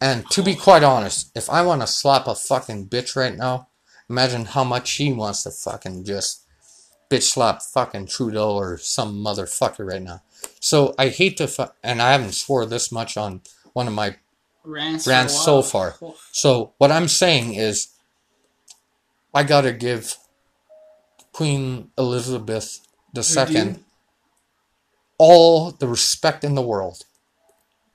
And 0.00 0.28
to 0.30 0.42
be 0.42 0.54
quite 0.54 0.82
honest, 0.82 1.30
if 1.34 1.48
I 1.50 1.62
want 1.62 1.80
to 1.82 1.86
slap 1.86 2.26
a 2.26 2.34
fucking 2.34 2.88
bitch 2.88 3.16
right 3.16 3.36
now, 3.36 3.68
imagine 4.08 4.44
how 4.46 4.64
much 4.64 4.88
she 4.88 5.12
wants 5.12 5.42
to 5.44 5.50
fucking 5.50 6.04
just 6.04 6.42
bitch 7.10 7.22
slap 7.22 7.62
fucking 7.62 8.06
Trudeau 8.06 8.54
or 8.54 8.78
some 8.78 9.22
motherfucker 9.22 9.86
right 9.86 10.02
now. 10.02 10.22
So 10.60 10.94
I 10.98 11.08
hate 11.08 11.36
to, 11.38 11.46
fu- 11.48 11.72
and 11.82 12.02
I 12.02 12.12
haven't 12.12 12.32
swore 12.32 12.66
this 12.66 12.90
much 12.90 13.16
on 13.16 13.42
one 13.72 13.86
of 13.86 13.92
my 13.92 14.16
rants, 14.64 15.06
rants 15.06 15.34
so 15.34 15.62
far. 15.62 15.94
So 16.32 16.72
what 16.78 16.90
I'm 16.90 17.08
saying 17.08 17.54
is, 17.54 17.88
I 19.32 19.42
gotta 19.42 19.72
give 19.72 20.16
Queen 21.32 21.90
Elizabeth 21.98 22.80
II 23.16 23.76
all 25.18 25.70
the 25.70 25.88
respect 25.88 26.44
in 26.44 26.54
the 26.54 26.62
world. 26.62 27.04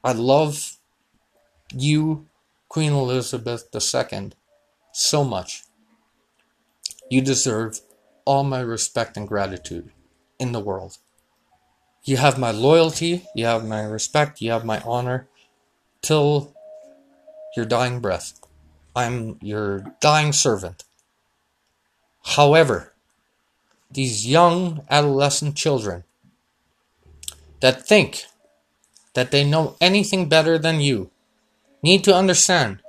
I 0.03 0.13
love 0.13 0.77
you, 1.73 2.27
Queen 2.67 2.93
Elizabeth 2.93 3.67
II, 3.73 4.31
so 4.91 5.23
much. 5.23 5.63
You 7.09 7.21
deserve 7.21 7.81
all 8.25 8.43
my 8.43 8.59
respect 8.59 9.17
and 9.17 9.27
gratitude 9.27 9.91
in 10.39 10.51
the 10.51 10.59
world. 10.59 10.97
You 12.03 12.17
have 12.17 12.37
my 12.37 12.51
loyalty, 12.51 13.25
you 13.35 13.45
have 13.45 13.65
my 13.65 13.81
respect, 13.81 14.41
you 14.41 14.51
have 14.51 14.63
my 14.63 14.79
honor 14.81 15.27
till 16.01 16.53
your 17.55 17.65
dying 17.65 17.99
breath. 17.99 18.39
I'm 18.95 19.37
your 19.41 19.95
dying 19.99 20.33
servant. 20.33 20.83
However, 22.23 22.93
these 23.91 24.27
young 24.27 24.85
adolescent 24.89 25.55
children 25.55 26.03
that 27.59 27.85
think 27.85 28.25
that 29.13 29.31
they 29.31 29.43
know 29.43 29.75
anything 29.81 30.29
better 30.29 30.57
than 30.57 30.79
you 30.79 31.09
need 31.81 32.03
to 32.03 32.13
understand 32.13 32.79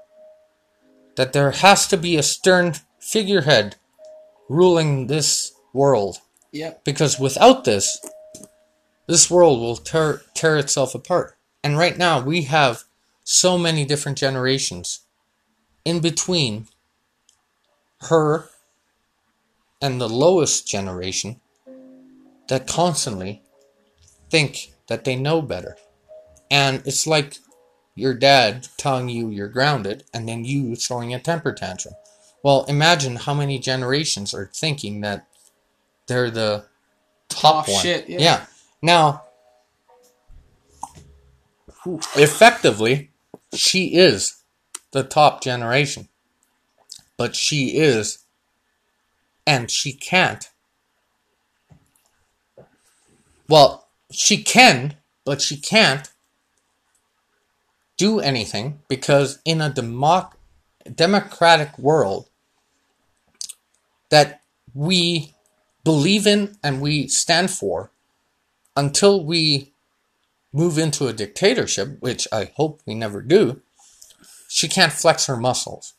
that 1.17 1.33
there 1.33 1.51
has 1.51 1.87
to 1.87 1.97
be 1.97 2.17
a 2.17 2.23
stern 2.23 2.75
figurehead 2.99 3.77
ruling 4.51 5.07
this 5.07 5.53
world. 5.73 6.19
Yep. 6.53 6.85
because 6.85 7.17
without 7.17 7.65
this 7.65 8.05
this 9.07 9.31
world 9.31 9.61
will 9.61 9.77
tear 9.77 10.23
tear 10.35 10.59
itself 10.59 10.97
apart. 10.97 11.37
And 11.63 11.79
right 11.79 11.97
now 11.97 12.21
we 12.21 12.43
have 12.43 12.83
so 13.23 13.57
many 13.57 13.85
different 13.85 14.19
generations 14.19 15.01
in 15.85 16.01
between 16.01 16.67
her 18.03 18.51
and 19.81 20.01
the 20.01 20.09
lowest 20.09 20.67
generation 20.67 21.41
that 22.49 22.67
constantly 22.67 23.43
think 24.29 24.73
that 24.89 25.05
they 25.05 25.15
know 25.15 25.41
better. 25.41 25.77
And 26.51 26.83
it's 26.85 27.07
like 27.07 27.39
your 27.95 28.15
dad 28.15 28.67
telling 28.77 29.09
you 29.09 29.31
you're 29.31 29.49
grounded 29.49 30.03
and 30.13 30.29
then 30.29 30.45
you 30.45 30.75
throwing 30.75 31.15
a 31.15 31.21
temper 31.21 31.53
tantrum 31.53 31.95
well 32.43 32.65
imagine 32.65 33.17
how 33.17 33.35
many 33.35 33.59
generations 33.59 34.33
are 34.35 34.51
thinking 34.55 35.01
that 35.03 35.27
they're 36.07 36.31
the 36.31 36.65
top 37.29 37.67
Top 37.67 37.69
one. 37.69 37.83
shit, 37.83 38.09
yeah. 38.09 38.19
yeah. 38.21 38.47
Now 38.83 39.25
effectively 42.17 43.11
she 43.55 43.95
is 43.95 44.43
the 44.93 45.03
top 45.03 45.43
generation 45.43 46.09
but 47.17 47.35
she 47.35 47.77
is 47.79 48.19
and 49.47 49.71
she 49.71 49.93
can't. 49.93 50.49
Well 53.49 53.89
she 54.11 54.43
can 54.43 54.97
but 55.25 55.41
she 55.41 55.57
can't 55.57 56.09
do 57.97 58.21
anything 58.21 58.81
because 58.89 59.39
in 59.45 59.61
a 59.61 59.71
democ- 59.71 60.33
democratic 60.95 61.79
world 61.79 62.30
that 64.11 64.43
we 64.75 65.35
believe 65.85 66.27
in 66.27 66.57
and 66.63 66.81
we 66.81 67.09
stand 67.09 67.51
for 67.51 67.91
until 68.77 69.25
we 69.25 69.73
move 70.53 70.79
into 70.79 71.07
a 71.07 71.13
dictatorship, 71.13 72.01
which 72.01 72.27
I 72.33 72.51
hope 72.57 72.81
we 72.87 72.95
never 72.95 73.23
do, 73.23 73.63
she 74.49 74.69
can't 74.69 74.93
flex 74.93 75.27
her 75.27 75.37
muscles. 75.37 75.95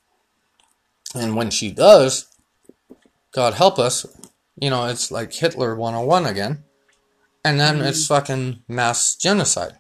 And 1.16 1.36
when 1.36 1.49
she 1.49 1.72
does, 1.72 2.28
God 3.32 3.53
help 3.53 3.80
us, 3.80 4.05
you 4.59 4.70
know, 4.70 4.86
it's 4.86 5.12
like 5.12 5.34
Hitler 5.34 5.76
101 5.76 6.26
again. 6.26 6.64
And 7.43 7.59
then 7.59 7.78
mm-hmm. 7.78 7.86
it's 7.86 8.07
fucking 8.07 8.64
mass 8.68 9.16
genocide. 9.16 9.78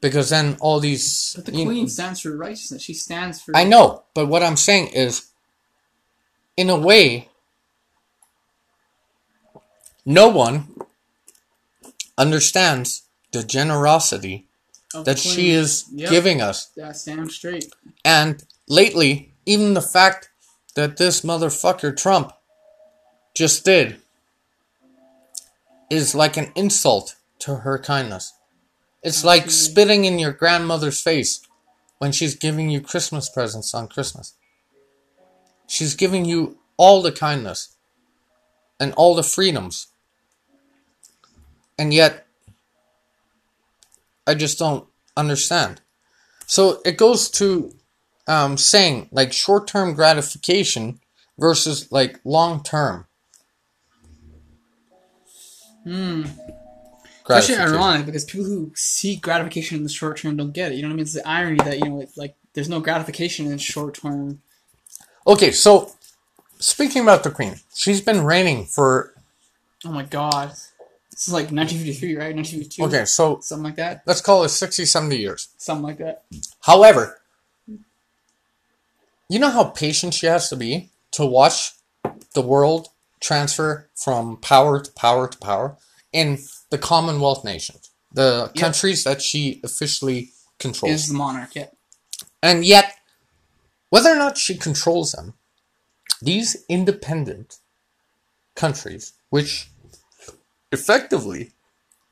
Because 0.00 0.28
then 0.28 0.58
all 0.60 0.80
these. 0.80 1.32
But 1.34 1.46
the 1.46 1.64
queen 1.64 1.88
stands 1.88 2.20
for 2.20 2.36
righteousness. 2.36 2.82
She 2.82 2.92
stands 2.92 3.40
for. 3.40 3.56
I 3.56 3.64
know, 3.64 4.04
but 4.14 4.26
what 4.26 4.42
I'm 4.42 4.58
saying 4.58 4.88
is, 4.88 5.30
in 6.58 6.68
a 6.68 6.76
way, 6.76 7.30
no 10.04 10.28
one 10.28 10.68
understands 12.16 13.02
the 13.32 13.42
generosity 13.42 14.46
of 14.94 15.04
that 15.04 15.16
the 15.16 15.22
she 15.22 15.50
is 15.50 15.86
Yep. 15.92 16.10
giving 16.10 16.40
us. 16.40 16.70
Stand 16.92 17.30
straight. 17.32 17.72
And 18.04 18.42
lately, 18.68 19.32
even 19.46 19.74
the 19.74 19.82
fact 19.82 20.30
that 20.76 20.96
this 20.96 21.22
motherfucker 21.22 21.96
Trump 21.96 22.32
just 23.34 23.64
did 23.64 24.00
is 25.90 26.14
like 26.14 26.36
an 26.36 26.52
insult 26.54 27.16
to 27.40 27.56
her 27.56 27.78
kindness. 27.78 28.32
It's 29.02 29.24
like 29.24 29.50
spitting 29.50 30.04
in 30.04 30.18
your 30.18 30.32
grandmother's 30.32 31.00
face 31.00 31.40
when 31.98 32.12
she's 32.12 32.34
giving 32.34 32.70
you 32.70 32.80
Christmas 32.80 33.28
presents 33.28 33.74
on 33.74 33.88
Christmas. 33.88 34.34
She's 35.66 35.94
giving 35.94 36.24
you 36.24 36.58
all 36.76 37.02
the 37.02 37.12
kindness 37.12 37.76
and 38.80 38.92
all 38.94 39.14
the 39.14 39.22
freedoms. 39.22 39.88
And 41.78 41.92
yet 41.92 42.26
I 44.26 44.34
just 44.34 44.58
don't 44.58 44.86
understand. 45.16 45.80
So 46.46 46.80
it 46.84 46.96
goes 46.96 47.30
to 47.32 47.74
um, 48.26 48.56
saying 48.56 49.08
like 49.10 49.32
short 49.32 49.66
term 49.66 49.94
gratification 49.94 51.00
versus 51.38 51.90
like 51.90 52.20
long 52.24 52.62
term. 52.62 53.06
Hmm. 55.84 56.24
Actually 57.30 57.58
ironic 57.58 58.06
because 58.06 58.24
people 58.24 58.44
who 58.44 58.70
seek 58.74 59.22
gratification 59.22 59.78
in 59.78 59.82
the 59.82 59.88
short 59.88 60.18
term 60.18 60.36
don't 60.36 60.52
get 60.52 60.72
it. 60.72 60.76
You 60.76 60.82
know 60.82 60.88
what 60.88 60.94
I 60.94 60.96
mean? 60.96 61.02
It's 61.02 61.14
the 61.14 61.26
irony 61.26 61.56
that 61.64 61.78
you 61.78 61.88
know, 61.88 62.00
it's 62.00 62.16
like 62.16 62.36
there's 62.52 62.68
no 62.68 62.80
gratification 62.80 63.50
in 63.50 63.58
short 63.58 63.94
term. 63.94 64.42
Okay, 65.26 65.50
so 65.50 65.92
speaking 66.58 67.02
about 67.02 67.24
the 67.24 67.30
queen, 67.30 67.56
she's 67.74 68.02
been 68.02 68.24
reigning 68.24 68.66
for. 68.66 69.14
Oh 69.86 69.92
my 69.92 70.02
god, 70.02 70.52
this 71.14 71.28
is 71.28 71.32
like 71.32 71.52
1953, 71.52 72.16
right? 72.16 72.34
1952. 72.34 72.84
Okay, 72.84 73.04
so 73.04 73.38
something 73.40 73.64
like 73.64 73.76
that. 73.76 74.02
Let's 74.04 74.20
call 74.20 74.42
it 74.42 74.48
60, 74.48 74.84
70 74.84 75.16
years. 75.16 75.48
Something 75.58 75.84
like 75.84 75.98
that. 75.98 76.24
However, 76.62 77.20
you 79.28 79.38
know 79.38 79.50
how 79.50 79.64
patient 79.64 80.14
she 80.14 80.26
has 80.26 80.48
to 80.48 80.56
be 80.56 80.90
to 81.12 81.24
watch 81.24 81.72
the 82.34 82.42
world 82.42 82.88
transfer 83.20 83.88
from 83.94 84.38
power 84.38 84.80
to 84.80 84.90
power 84.92 85.28
to 85.28 85.38
power 85.38 85.76
in 86.12 86.38
the 86.70 86.78
Commonwealth 86.78 87.44
nations, 87.44 87.90
the 88.12 88.50
yep. 88.52 88.60
countries 88.60 89.04
that 89.04 89.22
she 89.22 89.60
officially 89.62 90.32
controls. 90.58 90.94
Is 90.94 91.08
the 91.08 91.14
monarch, 91.14 91.54
yeah. 91.54 91.66
And 92.42 92.64
yet, 92.64 92.96
whether 93.90 94.10
or 94.10 94.16
not 94.16 94.36
she 94.36 94.56
controls 94.56 95.12
them, 95.12 95.34
these 96.20 96.64
independent 96.68 97.58
countries, 98.56 99.12
which 99.30 99.68
effectively 100.74 101.52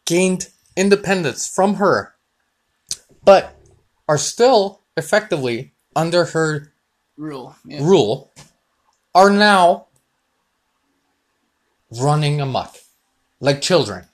gained 0.06 0.48
independence 0.76 1.46
from 1.46 1.74
her, 1.74 2.14
but 3.24 3.54
are 4.08 4.18
still 4.18 4.80
effectively 4.96 5.72
under 5.94 6.24
her 6.26 6.72
rule, 7.16 7.54
yeah. 7.64 7.78
rule, 7.82 8.32
are 9.14 9.30
now 9.30 9.86
running 12.00 12.40
amok 12.40 12.76
like 13.40 13.60
children. 13.60 14.06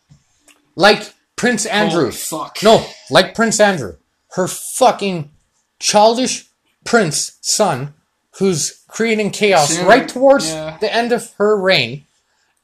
Like 0.75 1.15
Prince 1.37 1.67
oh, 1.67 1.71
Andrew. 1.71 2.11
fuck. 2.11 2.59
No, 2.63 2.85
like 3.11 3.35
Prince 3.35 3.61
Andrew. 3.61 3.97
Her 4.33 4.49
fucking 4.49 5.31
childish 5.79 6.49
prince 6.85 7.39
son 7.41 7.95
who's 8.39 8.85
creating 8.89 9.31
chaos 9.31 9.79
right 9.81 10.09
towards 10.09 10.49
yeah. 10.49 10.79
the 10.81 10.93
end 10.93 11.13
of 11.13 11.33
her 11.35 11.57
reign 11.57 12.05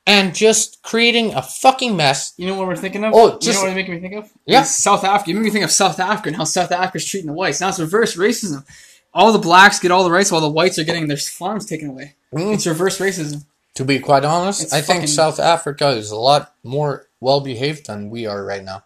and 0.07 0.35
just 0.35 0.83
creating 0.83 1.35
a 1.35 1.43
fucking 1.43 1.97
mess. 1.97 2.35
You 2.37 2.47
know 2.47 2.57
what 2.57 2.69
we're 2.69 2.77
thinking 2.77 3.05
of? 3.05 3.13
Oh, 3.15 3.39
just, 3.39 3.47
you 3.47 3.53
know 3.53 3.61
what 3.61 3.69
it's 3.69 3.77
making 3.77 3.95
me 3.95 4.01
think 4.01 4.15
of? 4.15 4.31
Yeah. 4.47 4.63
South 4.63 5.05
Africa. 5.05 5.31
You 5.31 5.37
make 5.37 5.45
me 5.45 5.51
think 5.51 5.65
of 5.65 5.71
South 5.71 5.99
Africa 5.99 6.29
and 6.29 6.37
how 6.37 6.45
South 6.45 6.73
Africa's 6.73 7.05
treating 7.07 7.29
the 7.29 7.35
whites. 7.35 7.61
Now 7.61 7.69
it's 7.71 7.81
reverse 7.81 8.17
racism. 8.17 8.65
All 9.13 9.33
the 9.33 9.39
blacks 9.39 9.79
get 9.79 9.91
all 9.91 10.05
the 10.05 10.11
rights 10.11 10.31
while 10.33 10.41
the 10.41 10.51
whites 10.51 10.79
are 10.79 10.85
getting 10.85 11.07
their 11.07 11.17
farms 11.17 11.67
taken 11.67 11.89
away. 11.89 12.17
Mm. 12.35 12.55
It's 12.55 12.67
reverse 12.67 12.99
racism. 12.99 13.45
To 13.77 13.85
be 13.85 13.99
quite 13.99 14.25
honest, 14.25 14.63
it's 14.63 14.73
I 14.73 14.81
think 14.81 15.09
South 15.09 15.41
Africa 15.41 15.89
is 15.89 16.11
a 16.11 16.17
lot 16.17 16.55
more 16.63 17.09
well 17.21 17.41
behaved 17.41 17.87
than 17.87 18.11
we 18.11 18.27
are 18.27 18.45
right 18.45 18.63
now. 18.63 18.85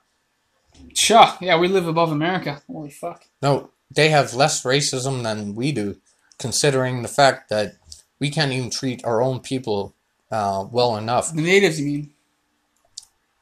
Sure. 0.95 1.27
Yeah, 1.41 1.59
we 1.59 1.69
live 1.69 1.87
above 1.87 2.11
America. 2.11 2.63
Holy 2.67 2.91
fuck. 2.91 3.27
No, 3.43 3.71
they 3.91 4.09
have 4.09 4.35
less 4.35 4.63
racism 4.63 5.23
than 5.23 5.55
we 5.55 5.73
do, 5.73 5.97
considering 6.39 7.03
the 7.03 7.09
fact 7.09 7.51
that 7.51 7.77
we 8.19 8.31
can't 8.31 8.53
even 8.53 8.71
treat 8.71 9.05
our 9.05 9.21
own 9.21 9.41
people 9.41 9.95
uh, 10.31 10.67
well 10.71 10.97
enough. 10.97 11.33
The 11.33 11.43
natives, 11.43 11.81
you 11.81 11.87
mean? 11.87 12.13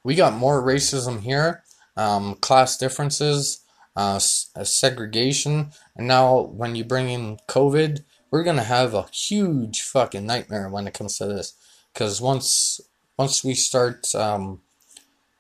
We 0.05 0.15
got 0.15 0.35
more 0.35 0.63
racism 0.63 1.21
here, 1.21 1.65
um, 1.97 2.37
class 2.37 2.77
differences, 2.77 3.65
uh, 3.97 4.21
uh 4.55 4.65
segregation, 4.65 5.73
and 5.97 6.07
now 6.07 6.41
when 6.41 6.77
you 6.77 6.85
bring 6.85 7.09
in 7.09 7.39
COVID, 7.49 8.05
we're 8.31 8.45
gonna 8.45 8.63
have 8.63 8.95
a 8.95 9.07
huge 9.13 9.83
fucking 9.83 10.27
nightmare 10.27 10.69
when 10.69 10.87
it 10.87 10.95
comes 10.95 11.19
to 11.19 11.27
this. 11.27 11.55
Because 11.93 12.21
once 12.21 12.81
once 13.17 13.43
we 13.43 13.55
start 13.55 14.15
um, 14.15 14.61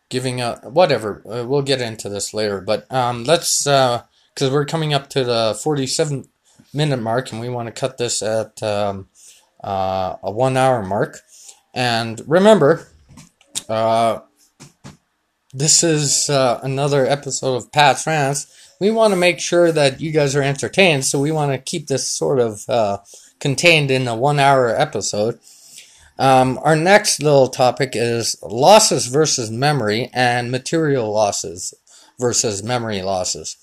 giving 0.08 0.40
up, 0.40 0.64
whatever, 0.64 1.22
uh, 1.30 1.44
we'll 1.46 1.62
get 1.62 1.80
into 1.80 2.08
this 2.08 2.32
later. 2.32 2.60
But 2.60 2.90
um, 2.92 3.24
let's 3.24 3.64
because 3.64 4.02
uh, 4.40 4.50
we're 4.50 4.64
coming 4.64 4.94
up 4.94 5.10
to 5.10 5.24
the 5.24 5.58
forty-seven 5.62 6.28
minute 6.72 7.00
mark, 7.00 7.32
and 7.32 7.40
we 7.40 7.48
want 7.48 7.66
to 7.66 7.78
cut 7.78 7.98
this 7.98 8.22
at 8.22 8.62
um, 8.62 9.08
uh, 9.62 10.16
a 10.22 10.30
one 10.30 10.56
hour 10.56 10.82
mark. 10.82 11.18
And 11.76 12.20
remember, 12.26 12.88
uh, 13.68 14.20
this 15.52 15.84
is 15.84 16.28
uh, 16.28 16.58
another 16.64 17.06
episode 17.06 17.54
of 17.54 17.70
Pat's 17.70 18.04
Rants 18.06 18.52
we 18.80 18.90
want 18.90 19.12
to 19.12 19.16
make 19.16 19.40
sure 19.40 19.72
that 19.72 20.00
you 20.00 20.10
guys 20.10 20.36
are 20.36 20.42
entertained, 20.42 21.04
so 21.04 21.20
we 21.20 21.32
want 21.32 21.52
to 21.52 21.58
keep 21.58 21.86
this 21.86 22.06
sort 22.10 22.38
of 22.38 22.68
uh, 22.68 22.98
contained 23.40 23.90
in 23.90 24.06
a 24.06 24.14
one 24.14 24.38
hour 24.38 24.68
episode. 24.68 25.38
Um, 26.18 26.58
our 26.62 26.76
next 26.76 27.22
little 27.22 27.48
topic 27.48 27.90
is 27.92 28.36
losses 28.42 29.06
versus 29.06 29.50
memory 29.50 30.10
and 30.12 30.50
material 30.50 31.12
losses 31.12 31.74
versus 32.18 32.62
memory 32.62 33.02
losses. 33.02 33.56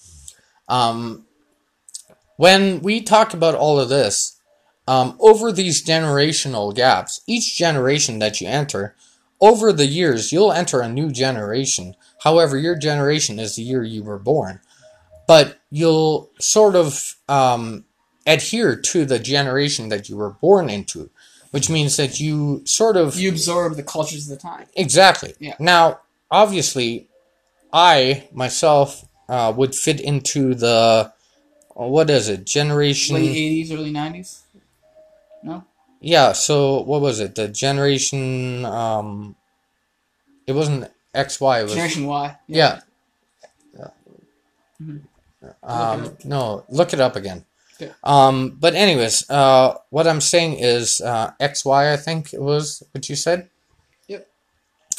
Um, 0.68 1.26
when 2.38 2.82
we 2.82 3.01
talk 3.01 3.34
about 3.34 3.55
all 3.55 3.80
of 3.80 3.89
this, 3.89 4.32
um, 4.88 5.15
over 5.19 5.51
these 5.51 5.84
generational 5.84 6.75
gaps, 6.75 7.21
each 7.27 7.57
generation 7.57 8.19
that 8.19 8.41
you 8.41 8.47
enter, 8.47 8.95
over 9.39 9.73
the 9.73 9.88
years, 9.88 10.31
you'll 10.31 10.51
enter 10.51 10.81
a 10.81 10.89
new 10.89 11.11
generation. 11.11 11.95
However, 12.23 12.57
your 12.57 12.77
generation 12.77 13.39
is 13.39 13.55
the 13.55 13.63
year 13.63 13.84
you 13.84 14.03
were 14.03 14.19
born 14.19 14.61
but 15.27 15.59
you'll 15.69 16.29
sort 16.39 16.75
of 16.75 17.15
um, 17.27 17.86
adhere 18.25 18.75
to 18.75 19.05
the 19.05 19.19
generation 19.19 19.89
that 19.89 20.09
you 20.09 20.17
were 20.17 20.31
born 20.31 20.69
into, 20.69 21.09
which 21.51 21.69
means 21.69 21.97
that 21.97 22.19
you 22.19 22.61
sort 22.65 22.97
of 22.97 23.15
you 23.15 23.29
absorb 23.29 23.75
the 23.75 23.84
cultures 23.84 24.29
of 24.29 24.38
the 24.38 24.41
time. 24.41 24.65
Exactly. 24.75 25.34
Yeah. 25.39 25.55
Now, 25.59 26.01
obviously, 26.29 27.07
I 27.71 28.27
myself 28.34 29.05
uh, 29.29 29.53
would 29.55 29.75
fit 29.75 29.99
into 29.99 30.53
the 30.53 31.11
what 31.75 32.09
is 32.09 32.29
it 32.29 32.45
generation 32.45 33.15
late 33.15 33.29
eighties, 33.29 33.71
early 33.71 33.91
nineties. 33.91 34.42
No. 35.43 35.63
Yeah. 35.99 36.31
So 36.33 36.81
what 36.81 37.01
was 37.01 37.19
it? 37.19 37.35
The 37.35 37.47
generation. 37.47 38.65
Um, 38.65 39.35
it 40.47 40.53
wasn't 40.53 40.91
X 41.13 41.39
Y. 41.39 41.59
It 41.59 41.63
was 41.63 41.73
generation 41.73 42.05
Y. 42.05 42.35
Yeah. 42.47 42.81
yeah. 43.77 43.87
Mm-hmm. 44.81 44.97
Um, 45.63 46.17
no, 46.23 46.65
look 46.69 46.93
it 46.93 46.99
up 46.99 47.15
again. 47.15 47.45
Yeah. 47.79 47.93
Um, 48.03 48.57
but 48.59 48.75
anyways, 48.75 49.29
uh, 49.29 49.75
what 49.89 50.07
I'm 50.07 50.21
saying 50.21 50.59
is 50.59 51.01
uh, 51.01 51.31
XY, 51.39 51.93
I 51.93 51.97
think 51.97 52.33
it 52.33 52.41
was 52.41 52.83
what 52.91 53.09
you 53.09 53.15
said. 53.15 53.49
Yep. 54.07 54.27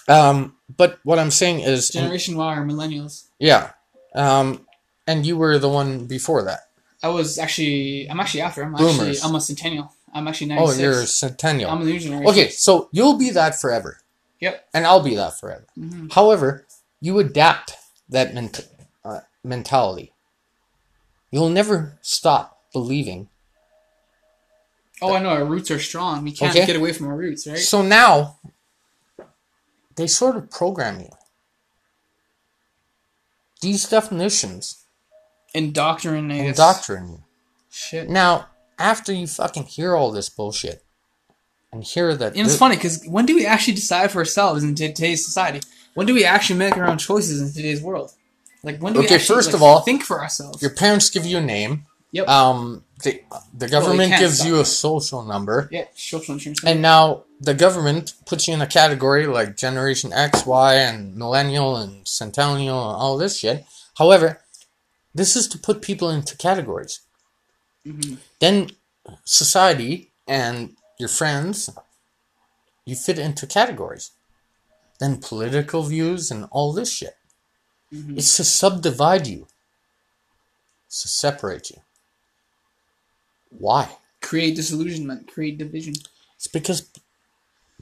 Um, 0.09 0.57
but 0.76 0.99
what 1.05 1.18
I'm 1.18 1.30
saying 1.30 1.61
is 1.61 1.88
Generation 1.88 2.36
Y 2.36 2.57
or 2.57 2.64
millennials. 2.64 3.26
Yeah. 3.38 3.70
Um, 4.14 4.66
and 5.07 5.26
you 5.26 5.36
were 5.36 5.59
the 5.59 5.68
one 5.68 6.07
before 6.07 6.42
that. 6.45 6.61
I 7.03 7.09
was 7.09 7.38
actually. 7.38 8.09
I'm 8.11 8.18
actually 8.20 8.40
after. 8.40 8.62
I'm 8.62 8.72
Boomers. 8.72 9.01
actually. 9.01 9.28
I'm 9.28 9.34
a 9.34 9.40
centennial. 9.40 9.92
I'm 10.15 10.29
actually 10.29 10.49
96. 10.49 10.79
Oh, 10.79 10.83
you're 10.83 11.03
a 11.03 11.07
centennial. 11.07 11.71
I'm 11.71 11.83
a 11.83 11.85
new 11.85 11.99
generation. 11.99 12.31
Okay, 12.31 12.49
so 12.49 12.89
you'll 12.93 13.19
be 13.19 13.31
that 13.31 13.61
forever. 13.61 13.99
Yep. 14.41 14.69
And 14.73 14.87
I'll 14.87 15.03
be 15.03 15.17
that 15.17 15.39
forever. 15.41 15.67
Mm-hmm. 15.77 16.09
However, 16.11 16.67
you 17.01 17.19
adapt 17.19 17.75
that 18.09 18.33
ment- 18.33 18.69
uh, 19.05 19.21
mentality. 19.43 20.12
You'll 21.31 21.51
never 21.51 21.99
stop 22.01 22.61
believing. 22.73 23.29
Oh, 25.03 25.15
I 25.15 25.19
know. 25.19 25.31
Our 25.31 25.45
roots 25.45 25.71
are 25.71 25.81
strong. 25.81 26.23
We 26.23 26.31
can't 26.31 26.55
okay? 26.55 26.65
get 26.65 26.77
away 26.77 26.93
from 26.93 27.09
our 27.09 27.17
roots, 27.17 27.47
right? 27.47 27.59
So 27.59 27.83
now, 27.83 28.39
they 29.97 30.07
sort 30.07 30.37
of 30.37 30.51
program 30.51 31.01
you. 31.01 31.11
These 33.61 33.89
definitions 33.89 34.85
indoctrinate 35.55 36.47
indoctrinate 36.47 37.11
you. 37.11 37.25
Shit. 37.71 38.09
Now, 38.09 38.49
after 38.79 39.12
you 39.12 39.27
fucking 39.27 39.64
hear 39.64 39.95
all 39.95 40.11
this 40.11 40.29
bullshit 40.29 40.85
and 41.72 41.85
hear 41.85 42.14
that, 42.14 42.37
and 42.37 42.47
it's 42.47 42.57
funny 42.57 42.77
because 42.77 43.05
when 43.07 43.27
do 43.27 43.35
we 43.35 43.47
actually 43.47 43.75
decide 43.75 44.11
for 44.11 44.18
ourselves 44.18 44.62
in 44.62 44.75
today's 44.75 45.25
society? 45.25 45.61
When 45.95 46.07
do 46.07 46.14
we 46.14 46.25
actually 46.25 46.59
make 46.59 46.77
our 46.77 46.87
own 46.87 46.99
choices 46.99 47.41
in 47.41 47.53
today's 47.53 47.81
world? 47.81 48.12
Like 48.62 48.81
when 48.81 48.93
do 48.93 49.01
okay, 49.01 49.09
we 49.11 49.14
actually, 49.16 49.37
first 49.37 49.49
like, 49.49 49.57
of 49.57 49.62
all, 49.62 49.81
think 49.81 50.03
for 50.03 50.20
ourselves? 50.20 50.61
Your 50.62 50.72
parents 50.72 51.11
give 51.11 51.25
you 51.25 51.39
a 51.39 51.41
name. 51.41 51.87
Yep. 52.12 52.29
Um, 52.29 52.85
the, 53.03 53.20
the 53.53 53.68
government 53.68 54.11
well, 54.11 54.20
gives 54.20 54.47
you 54.47 54.61
a 54.61 54.64
social 54.64 55.25
number. 55.25 55.68
Yeah, 55.72 55.87
social 55.95 56.35
insurance. 56.35 56.62
And 56.64 56.81
now 56.81 57.25
the 57.41 57.55
government 57.55 58.14
puts 58.25 58.47
you 58.47 58.55
in 58.55 58.62
a 58.62 58.66
category 58.66 59.27
like 59.27 59.57
Generation 59.57 60.12
X, 60.12 60.47
Y, 60.47 60.75
and 60.75 61.16
Millennial 61.16 61.77
and 61.77 62.07
Centennial 62.07 62.91
and 62.91 62.97
all 62.97 63.18
this 63.18 63.39
shit. 63.39 63.64
However, 63.99 64.41
this 65.14 65.37
is 65.37 65.49
to 65.49 65.59
put 65.59 65.83
people 65.83 66.09
into 66.09 66.37
categories. 66.37 67.01
Mm-hmm. 67.87 68.14
Then 68.41 68.70
society 69.24 70.11
and 70.26 70.76
your 70.99 71.09
friends, 71.09 71.70
you 72.87 72.97
fit 72.97 73.18
into 73.18 73.47
categories. 73.47 74.11
Then 75.01 75.18
political 75.20 75.82
views 75.82 76.30
and 76.30 76.47
all 76.51 76.72
this 76.72 76.93
shit. 76.93 77.16
Mhm. 77.93 78.16
It's 78.16 78.37
to 78.37 78.45
subdivide 78.45 79.26
you. 79.26 79.47
It's 80.87 81.03
to 81.03 81.09
separate 81.09 81.70
you. 81.70 81.82
Why? 83.51 83.97
Create 84.20 84.57
disillusionment, 84.57 85.28
create 85.32 85.59
division. 85.59 85.95
It's 86.37 86.47
because 86.47 86.89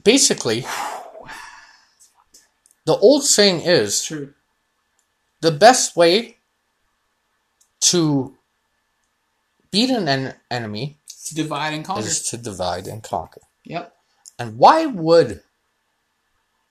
basically 0.03 0.65
the 2.85 2.97
old 2.97 3.23
saying 3.23 3.61
is 3.61 4.03
true. 4.03 4.33
the 5.41 5.51
best 5.51 5.95
way 5.95 6.37
to 7.79 8.37
beat 9.73 9.89
an 9.89 10.07
en- 10.07 10.35
enemy 10.49 10.97
To 11.25 11.35
divide 11.35 11.73
and 11.73 11.83
conquer. 11.83 12.05
is 12.07 12.21
to 12.29 12.37
divide 12.37 12.87
and 12.87 13.03
conquer. 13.03 13.41
Yep. 13.65 13.93
And 14.39 14.57
why 14.57 14.85
would 14.85 15.41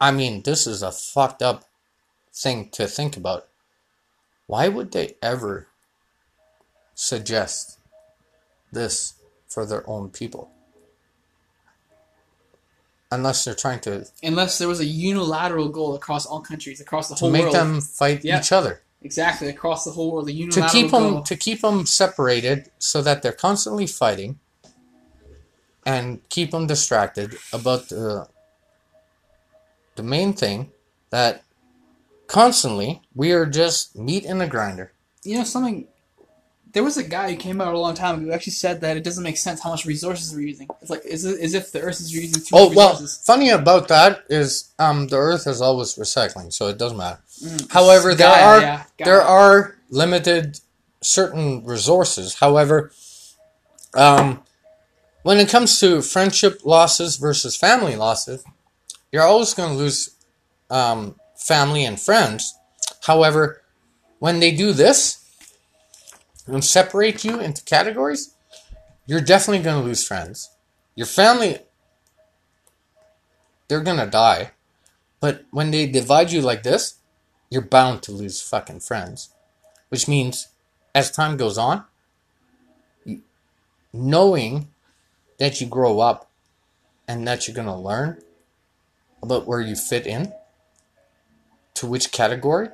I 0.00 0.10
mean, 0.10 0.42
this 0.42 0.66
is 0.66 0.82
a 0.82 0.90
fucked 0.90 1.42
up 1.42 1.64
thing 2.34 2.70
to 2.70 2.88
think 2.88 3.16
about. 3.16 3.46
Why 4.48 4.66
would 4.68 4.90
they 4.92 5.14
ever 5.22 5.68
suggest 6.94 7.78
this 8.72 9.14
for 9.48 9.64
their 9.64 9.88
own 9.88 10.10
people? 10.10 10.50
Unless 13.10 13.44
they're 13.44 13.54
trying 13.54 13.80
to, 13.80 14.06
Unless 14.22 14.58
there 14.58 14.68
was 14.68 14.80
a 14.80 14.86
unilateral 14.86 15.68
goal 15.68 15.94
across 15.94 16.24
all 16.26 16.40
countries, 16.40 16.80
across 16.80 17.08
the 17.08 17.14
whole 17.14 17.30
world. 17.30 17.42
to 17.42 17.46
whole 17.48 17.52
make 17.52 17.64
world. 17.68 17.74
them 17.76 17.80
fight 17.82 18.24
Yeah. 18.24 18.40
each 18.40 18.52
other. 18.52 18.82
Exactly 19.04 19.48
across 19.48 19.84
the 19.84 19.90
whole 19.90 20.12
world. 20.12 20.28
A 20.28 20.32
To 20.48 20.66
keep 20.68 20.90
goal. 20.90 21.00
them 21.00 21.24
to 21.24 21.36
keep 21.36 21.60
them 21.60 21.86
separated 21.86 22.70
so 22.78 23.02
that 23.02 23.22
they're 23.22 23.32
constantly 23.32 23.86
fighting 23.86 24.38
and 25.84 26.20
keep 26.28 26.50
them 26.52 26.66
distracted 26.66 27.36
about 27.52 27.88
the 27.88 28.28
the 29.96 30.02
main 30.02 30.32
thing 30.32 30.70
that 31.10 31.42
constantly 32.26 33.02
we 33.14 33.32
are 33.32 33.46
just 33.46 33.96
meat 33.96 34.24
in 34.24 34.40
a 34.40 34.46
grinder. 34.48 34.92
you 35.24 35.36
know 35.38 35.44
something. 35.44 35.86
There 36.72 36.82
was 36.82 36.96
a 36.96 37.02
guy 37.04 37.30
who 37.30 37.36
came 37.36 37.60
out 37.60 37.74
a 37.74 37.78
long 37.78 37.94
time 37.94 38.16
ago 38.16 38.26
who 38.26 38.32
actually 38.32 38.54
said 38.54 38.80
that 38.80 38.96
it 38.96 39.04
doesn't 39.04 39.22
make 39.22 39.36
sense 39.36 39.60
how 39.60 39.70
much 39.70 39.84
resources 39.84 40.34
we're 40.34 40.40
using. 40.40 40.68
It's 40.80 40.90
like 40.90 41.04
as, 41.04 41.24
as 41.24 41.52
if 41.54 41.70
the 41.70 41.80
Earth 41.80 42.00
is 42.00 42.14
using 42.14 42.42
too 42.42 42.54
Oh 42.56 42.68
much 42.68 42.76
well, 42.76 42.90
resources. 42.92 43.22
funny 43.24 43.50
about 43.50 43.88
that 43.88 44.24
is 44.30 44.72
um 44.78 45.08
the 45.08 45.16
Earth 45.16 45.46
is 45.46 45.60
always 45.60 45.94
recycling, 45.96 46.52
so 46.52 46.68
it 46.68 46.78
doesn't 46.78 46.96
matter. 46.96 47.20
Mm. 47.44 47.70
However, 47.72 48.14
there 48.14 48.28
Gaia, 48.28 48.44
are 48.44 48.60
yeah, 48.60 48.84
there 49.04 49.22
are 49.22 49.76
limited 49.90 50.60
certain 51.02 51.64
resources. 51.64 52.34
However, 52.34 52.92
um, 53.94 54.42
when 55.24 55.38
it 55.38 55.48
comes 55.50 55.78
to 55.80 56.00
friendship 56.02 56.60
losses 56.64 57.16
versus 57.16 57.54
family 57.56 57.96
losses, 57.96 58.42
you're 59.10 59.22
always 59.22 59.52
going 59.54 59.70
to 59.72 59.76
lose 59.76 60.16
um, 60.70 61.16
family 61.36 61.84
and 61.84 62.00
friends. 62.00 62.54
However, 63.04 63.60
when 64.20 64.40
they 64.40 64.52
do 64.52 64.72
this 64.72 65.21
and 66.46 66.64
separate 66.64 67.24
you 67.24 67.40
into 67.40 67.62
categories, 67.64 68.34
you're 69.06 69.20
definitely 69.20 69.62
going 69.62 69.80
to 69.80 69.86
lose 69.86 70.06
friends. 70.06 70.50
Your 70.94 71.06
family, 71.06 71.58
they're 73.68 73.80
going 73.80 73.98
to 73.98 74.06
die. 74.06 74.52
But 75.20 75.44
when 75.50 75.70
they 75.70 75.86
divide 75.86 76.32
you 76.32 76.40
like 76.42 76.62
this, 76.62 76.96
you're 77.50 77.62
bound 77.62 78.02
to 78.02 78.12
lose 78.12 78.42
fucking 78.42 78.80
friends. 78.80 79.32
Which 79.88 80.08
means, 80.08 80.48
as 80.94 81.10
time 81.10 81.36
goes 81.36 81.58
on, 81.58 81.84
knowing 83.92 84.68
that 85.38 85.60
you 85.60 85.66
grow 85.66 86.00
up 86.00 86.30
and 87.06 87.26
that 87.28 87.46
you're 87.46 87.54
going 87.54 87.66
to 87.66 87.74
learn 87.74 88.22
about 89.22 89.46
where 89.46 89.60
you 89.60 89.76
fit 89.76 90.06
in, 90.06 90.32
to 91.74 91.86
which 91.86 92.12
category, 92.12 92.68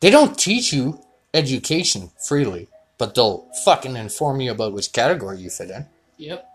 they 0.00 0.10
don't 0.10 0.38
teach 0.38 0.72
you 0.72 1.00
education 1.32 2.10
freely, 2.26 2.68
but 2.98 3.14
they'll 3.14 3.48
fucking 3.64 3.96
inform 3.96 4.40
you 4.40 4.50
about 4.50 4.72
which 4.72 4.92
category 4.92 5.38
you 5.38 5.50
fit 5.50 5.70
in. 5.70 5.86
Yep. 6.18 6.46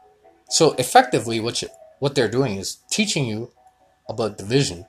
So 0.50 0.74
effectively, 0.74 1.40
what 1.40 1.62
you, 1.62 1.70
what 2.00 2.16
they're 2.16 2.30
doing 2.30 2.58
is 2.58 2.78
teaching 2.90 3.26
you 3.26 3.52
about 4.08 4.38
division, 4.38 4.86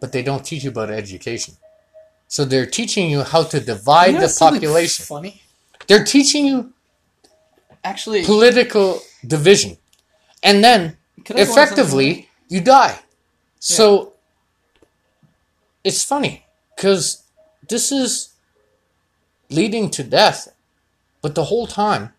but 0.00 0.12
they 0.12 0.22
don't 0.22 0.44
teach 0.44 0.64
you 0.64 0.70
about 0.70 0.90
education. 0.90 1.54
So 2.28 2.44
they're 2.44 2.66
teaching 2.66 3.10
you 3.10 3.22
how 3.22 3.44
to 3.44 3.60
divide 3.60 4.14
You 4.14 4.20
know 4.20 4.26
the 4.26 4.36
population. 4.38 5.04
Funny. 5.04 5.42
They're 5.86 6.04
teaching 6.04 6.46
you 6.46 6.72
Actually, 7.82 8.24
political 8.24 9.00
division, 9.26 9.78
and 10.42 10.62
then 10.62 10.96
could 11.24 11.36
I 11.36 11.44
go 11.44 11.50
on 11.50 11.54
something 11.54 11.64
effectively 11.64 12.28
you 12.48 12.60
die. 12.60 12.98
So 13.58 14.14
it's 15.82 16.04
funny 16.04 16.44
because 16.76 17.22
this 17.68 17.90
is 17.90 18.29
leading 19.50 19.90
to 19.90 20.04
death, 20.04 20.48
but 21.22 21.34
the 21.34 21.44
whole 21.44 21.66
time 21.66 22.12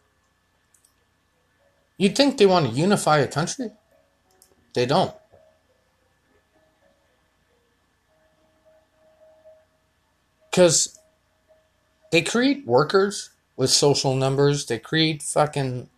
you'd 1.97 2.15
think 2.15 2.37
they 2.37 2.45
want 2.45 2.67
to 2.69 2.73
unify 2.73 3.19
a 3.19 3.27
country. 3.27 3.71
They 4.73 4.85
don't. 4.85 5.13
Because 10.49 10.99
they 12.11 12.21
create 12.21 12.65
workers 12.65 13.29
with 13.55 13.69
social 13.69 14.15
numbers, 14.15 14.65
they 14.65 14.79
create 14.79 15.21
fucking 15.21 15.89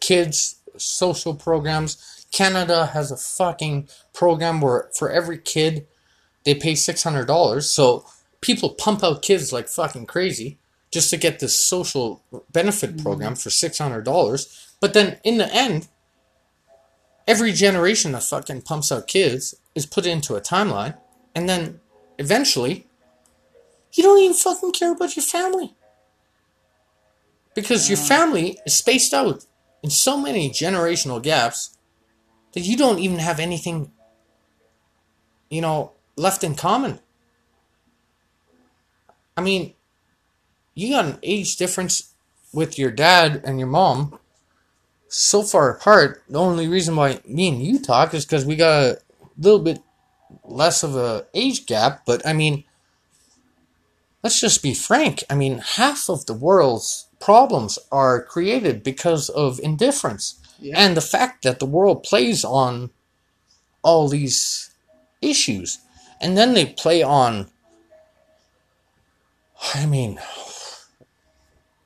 kids 0.00 0.56
social 0.76 1.34
programs. 1.34 2.26
Canada 2.32 2.86
has 2.86 3.10
a 3.10 3.16
fucking 3.16 3.88
program 4.12 4.60
where 4.60 4.90
for 4.94 5.10
every 5.10 5.38
kid 5.38 5.86
they 6.44 6.54
pay 6.54 6.74
six 6.74 7.02
hundred 7.02 7.26
dollars. 7.26 7.70
So 7.70 8.04
people 8.40 8.70
pump 8.70 9.02
out 9.02 9.22
kids 9.22 9.52
like 9.52 9.68
fucking 9.68 10.06
crazy 10.06 10.58
just 10.90 11.10
to 11.10 11.16
get 11.16 11.40
this 11.40 11.58
social 11.58 12.22
benefit 12.52 12.90
mm-hmm. 12.90 13.02
program 13.02 13.34
for 13.34 13.50
six 13.50 13.78
hundred 13.78 14.04
dollars. 14.04 14.74
But 14.80 14.94
then 14.94 15.18
in 15.24 15.38
the 15.38 15.52
end, 15.52 15.88
every 17.26 17.52
generation 17.52 18.12
that 18.12 18.22
fucking 18.22 18.62
pumps 18.62 18.92
out 18.92 19.06
kids 19.06 19.54
is 19.74 19.86
put 19.86 20.06
into 20.06 20.36
a 20.36 20.40
timeline, 20.40 20.96
and 21.34 21.48
then 21.48 21.80
eventually, 22.18 22.86
you 23.92 24.02
don't 24.02 24.20
even 24.20 24.34
fucking 24.34 24.72
care 24.72 24.92
about 24.92 25.16
your 25.16 25.24
family 25.24 25.74
because 27.54 27.88
your 27.88 27.98
mm. 27.98 28.08
family 28.08 28.58
is 28.66 28.76
spaced 28.76 29.12
out 29.14 29.44
in 29.82 29.90
so 29.90 30.16
many 30.16 30.50
generational 30.50 31.22
gaps 31.22 31.76
that 32.52 32.60
you 32.60 32.76
don't 32.76 32.98
even 32.98 33.18
have 33.18 33.40
anything, 33.40 33.90
you 35.50 35.60
know, 35.60 35.92
left 36.16 36.44
in 36.44 36.54
common. 36.54 37.00
I 39.36 39.42
mean, 39.42 39.74
you 40.76 40.90
got 40.90 41.06
an 41.06 41.18
age 41.24 41.56
difference 41.56 42.12
with 42.52 42.78
your 42.78 42.92
dad 42.92 43.40
and 43.44 43.58
your 43.58 43.68
mom 43.68 44.18
so 45.08 45.42
far 45.42 45.70
apart. 45.70 46.22
The 46.28 46.38
only 46.38 46.68
reason 46.68 46.94
why 46.94 47.20
me 47.26 47.48
and 47.48 47.60
you 47.62 47.80
talk 47.80 48.14
is 48.14 48.24
because 48.24 48.44
we 48.44 48.54
got 48.56 48.82
a 48.84 48.98
little 49.38 49.58
bit 49.58 49.80
less 50.44 50.82
of 50.84 50.94
a 50.94 51.26
age 51.34 51.66
gap. 51.66 52.02
But 52.06 52.24
I 52.26 52.32
mean, 52.32 52.62
let's 54.22 54.40
just 54.40 54.62
be 54.62 54.74
frank. 54.74 55.24
I 55.28 55.34
mean, 55.34 55.58
half 55.58 56.08
of 56.08 56.26
the 56.26 56.34
world's 56.34 57.08
problems 57.20 57.78
are 57.90 58.22
created 58.22 58.82
because 58.82 59.28
of 59.30 59.58
indifference 59.60 60.38
Yeah. 60.60 60.74
and 60.78 60.96
the 60.96 61.00
fact 61.00 61.42
that 61.42 61.58
the 61.58 61.66
world 61.66 62.02
plays 62.02 62.44
on 62.44 62.90
all 63.82 64.08
these 64.08 64.70
issues 65.22 65.78
and 66.20 66.36
then 66.36 66.52
they 66.52 66.66
play 66.66 67.02
on 67.02 67.46
i 69.74 69.86
mean 69.86 70.18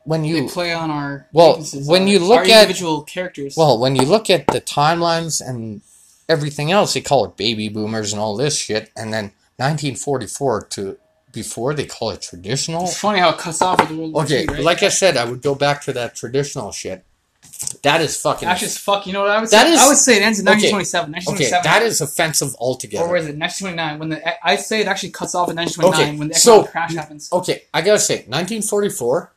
when 0.04 0.22
They 0.22 0.28
you 0.28 0.48
play 0.48 0.72
on 0.72 0.90
our 0.90 1.26
Well, 1.32 1.62
when 1.86 2.06
you 2.08 2.18
look 2.18 2.48
at- 2.48 2.62
individual 2.62 3.02
characters. 3.02 3.54
well 3.56 3.78
when 3.78 3.94
you 3.96 4.02
look 4.02 4.30
at 4.30 4.46
the 4.48 4.60
timelines 4.60 5.40
and 5.46 5.82
everything 6.28 6.70
else 6.72 6.94
they 6.94 7.00
call 7.00 7.24
it 7.26 7.36
baby 7.36 7.68
boomers 7.68 8.12
and 8.12 8.20
all 8.20 8.36
this 8.36 8.56
shit 8.56 8.90
and 8.96 9.12
then 9.12 9.32
1944 9.56 10.62
to 10.70 10.96
before 11.32 11.74
they 11.74 11.84
call 11.86 12.10
it 12.10 12.22
traditional 12.22 12.84
it's 12.84 12.98
funny 12.98 13.18
how 13.20 13.30
it 13.30 13.38
cuts 13.38 13.60
off 13.62 13.78
with 13.80 13.88
the 13.88 13.96
World 13.96 14.16
okay 14.16 14.46
right? 14.46 14.62
like 14.64 14.82
i 14.82 14.88
said 14.88 15.16
i 15.16 15.24
would 15.24 15.42
go 15.42 15.54
back 15.54 15.80
to 15.82 15.92
that 15.92 16.14
traditional 16.16 16.72
shit 16.72 17.04
that 17.82 18.00
is 18.00 18.16
fucking 18.20 18.48
Actually, 18.48 18.68
just 18.68 18.78
fuck. 18.78 19.06
You 19.06 19.12
know 19.12 19.20
what 19.22 19.30
I 19.30 19.40
would 19.40 19.50
That 19.50 19.66
say? 19.66 19.72
is- 19.74 19.80
I 19.80 19.88
would 19.88 19.96
say 19.98 20.16
it 20.16 20.22
ends 20.22 20.38
in 20.40 20.48
okay. 20.48 20.70
1927. 20.72 21.34
okay 21.34 21.50
that 21.62 21.82
is 21.82 22.00
offensive 22.00 22.54
altogether 22.58 23.04
or 23.06 23.16
is 23.18 23.26
it? 23.26 23.36
1929. 23.36 23.98
When 23.98 24.08
the 24.10 24.46
I 24.46 24.56
say 24.56 24.80
it 24.80 24.86
actually 24.86 25.10
cuts 25.10 25.34
off 25.34 25.50
in 25.50 25.56
1929 25.56 26.08
Okay, 26.10 26.18
when 26.18 26.28
the 26.28 26.34
so- 26.34 26.52
economic 26.64 26.70
crash 26.72 26.94
happens. 26.94 27.28
Okay, 27.32 27.62
I 27.74 27.82
gotta 27.82 27.98
say, 27.98 28.24
1944, 28.28 29.32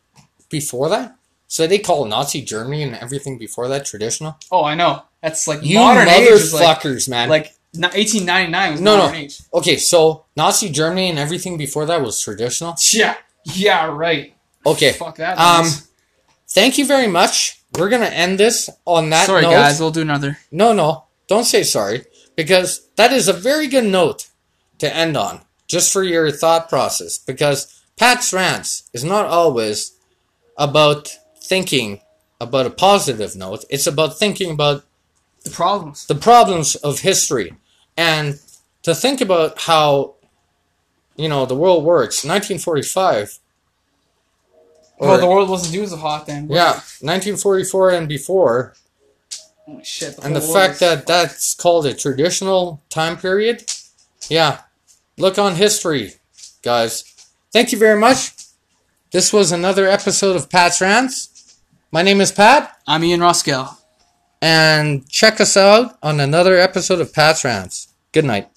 before 0.59 0.87
that, 0.89 1.07
so 1.47 1.67
they 1.67 1.79
call 1.79 2.05
Nazi 2.05 2.41
Germany 2.41 2.83
and 2.83 2.95
everything 2.95 3.37
before 3.37 3.67
that 3.67 3.85
traditional? 3.85 4.37
Oh, 4.51 4.63
I 4.63 4.75
know. 4.75 5.03
That's 5.21 5.47
like 5.47 5.63
You 5.63 5.79
modern 5.79 6.07
is 6.07 6.53
like 6.53 6.79
motherfuckers, 6.79 7.09
man. 7.09 7.27
like 7.29 7.47
1899 7.75 8.71
was 8.73 8.81
No, 8.81 8.97
no. 8.97 9.11
age. 9.13 9.39
okay, 9.53 9.77
so 9.77 10.25
Nazi 10.37 10.69
Germany 10.69 11.09
and 11.09 11.17
everything 11.19 11.57
before 11.57 11.85
that 11.87 12.01
was 12.01 12.21
traditional? 12.21 12.75
Yeah, 12.91 13.15
yeah, 13.45 13.85
right. 13.87 14.33
Okay, 14.65 14.91
Fuck 14.93 15.17
that. 15.17 15.37
um, 15.37 15.65
thank 16.49 16.77
you 16.77 16.85
very 16.85 17.07
much. 17.07 17.59
We're 17.77 17.89
gonna 17.89 18.05
end 18.25 18.37
this 18.39 18.69
on 18.85 19.09
that 19.09 19.25
sorry 19.25 19.41
note. 19.43 19.51
guys, 19.51 19.79
we'll 19.79 19.91
do 19.91 20.01
another. 20.01 20.37
No, 20.51 20.73
no, 20.73 21.05
don't 21.27 21.45
say 21.45 21.63
sorry. 21.63 22.05
because 22.35 22.87
that 22.95 23.11
is 23.13 23.27
a 23.27 23.33
very 23.33 23.67
good 23.67 23.85
note 23.85 24.29
to 24.79 24.87
end 24.95 25.15
on, 25.17 25.41
just 25.67 25.91
for 25.93 26.03
your 26.03 26.31
thought 26.31 26.67
process. 26.69 27.17
Because 27.17 27.81
Pat's 27.97 28.31
rants 28.33 28.83
is 28.93 29.03
not 29.03 29.25
always 29.25 29.91
about 30.57 31.17
thinking 31.37 32.01
about 32.39 32.65
a 32.65 32.69
positive 32.69 33.35
note, 33.35 33.65
it's 33.69 33.87
about 33.87 34.17
thinking 34.19 34.51
about 34.51 34.83
The 35.43 35.49
problems. 35.51 36.05
the 36.07 36.15
problems 36.15 36.75
of 36.75 36.99
history. 36.99 37.55
And 37.97 38.39
to 38.83 38.93
think 38.95 39.21
about 39.21 39.61
how 39.61 40.15
you 41.15 41.29
know 41.29 41.45
the 41.45 41.55
world 41.55 41.83
works 41.83 42.23
1945 42.25 43.39
well, 44.99 45.19
the 45.19 45.27
world 45.27 45.49
wasn't 45.49 45.73
doing 45.73 45.87
so 45.89 45.97
hot 45.97 46.25
then. 46.27 46.47
yeah 46.49 46.73
1944 47.01 47.91
and 47.91 48.07
before. 48.07 48.73
Holy 49.65 49.83
shit. 49.83 50.17
and 50.23 50.35
the 50.35 50.41
fact 50.41 50.79
that 50.79 51.05
that's 51.07 51.53
called 51.53 51.85
a 51.85 51.93
traditional 51.93 52.81
time 52.89 53.15
period? 53.17 53.63
Yeah. 54.29 54.61
Look 55.17 55.37
on 55.37 55.55
history 55.55 56.13
guys. 56.63 57.03
Thank 57.51 57.71
you 57.71 57.77
very 57.77 57.99
much 57.99 58.32
this 59.13 59.31
was 59.31 59.51
another 59.51 59.87
episode 59.87 60.35
of 60.35 60.49
pat's 60.49 60.81
rants. 60.81 61.61
My 61.91 62.01
name 62.01 62.19
is 62.19 62.31
pat. 62.31 62.75
I'm 62.87 63.03
Ian 63.03 63.21
Roskell. 63.21 63.77
and 64.41 65.07
check 65.07 65.39
us 65.39 65.55
out 65.55 65.97
on 66.03 66.19
another 66.19 66.57
episode 66.57 66.99
of 66.99 67.13
pat's 67.13 67.45
rants. 67.45 67.93
Good 68.11 68.25
night 68.25 68.49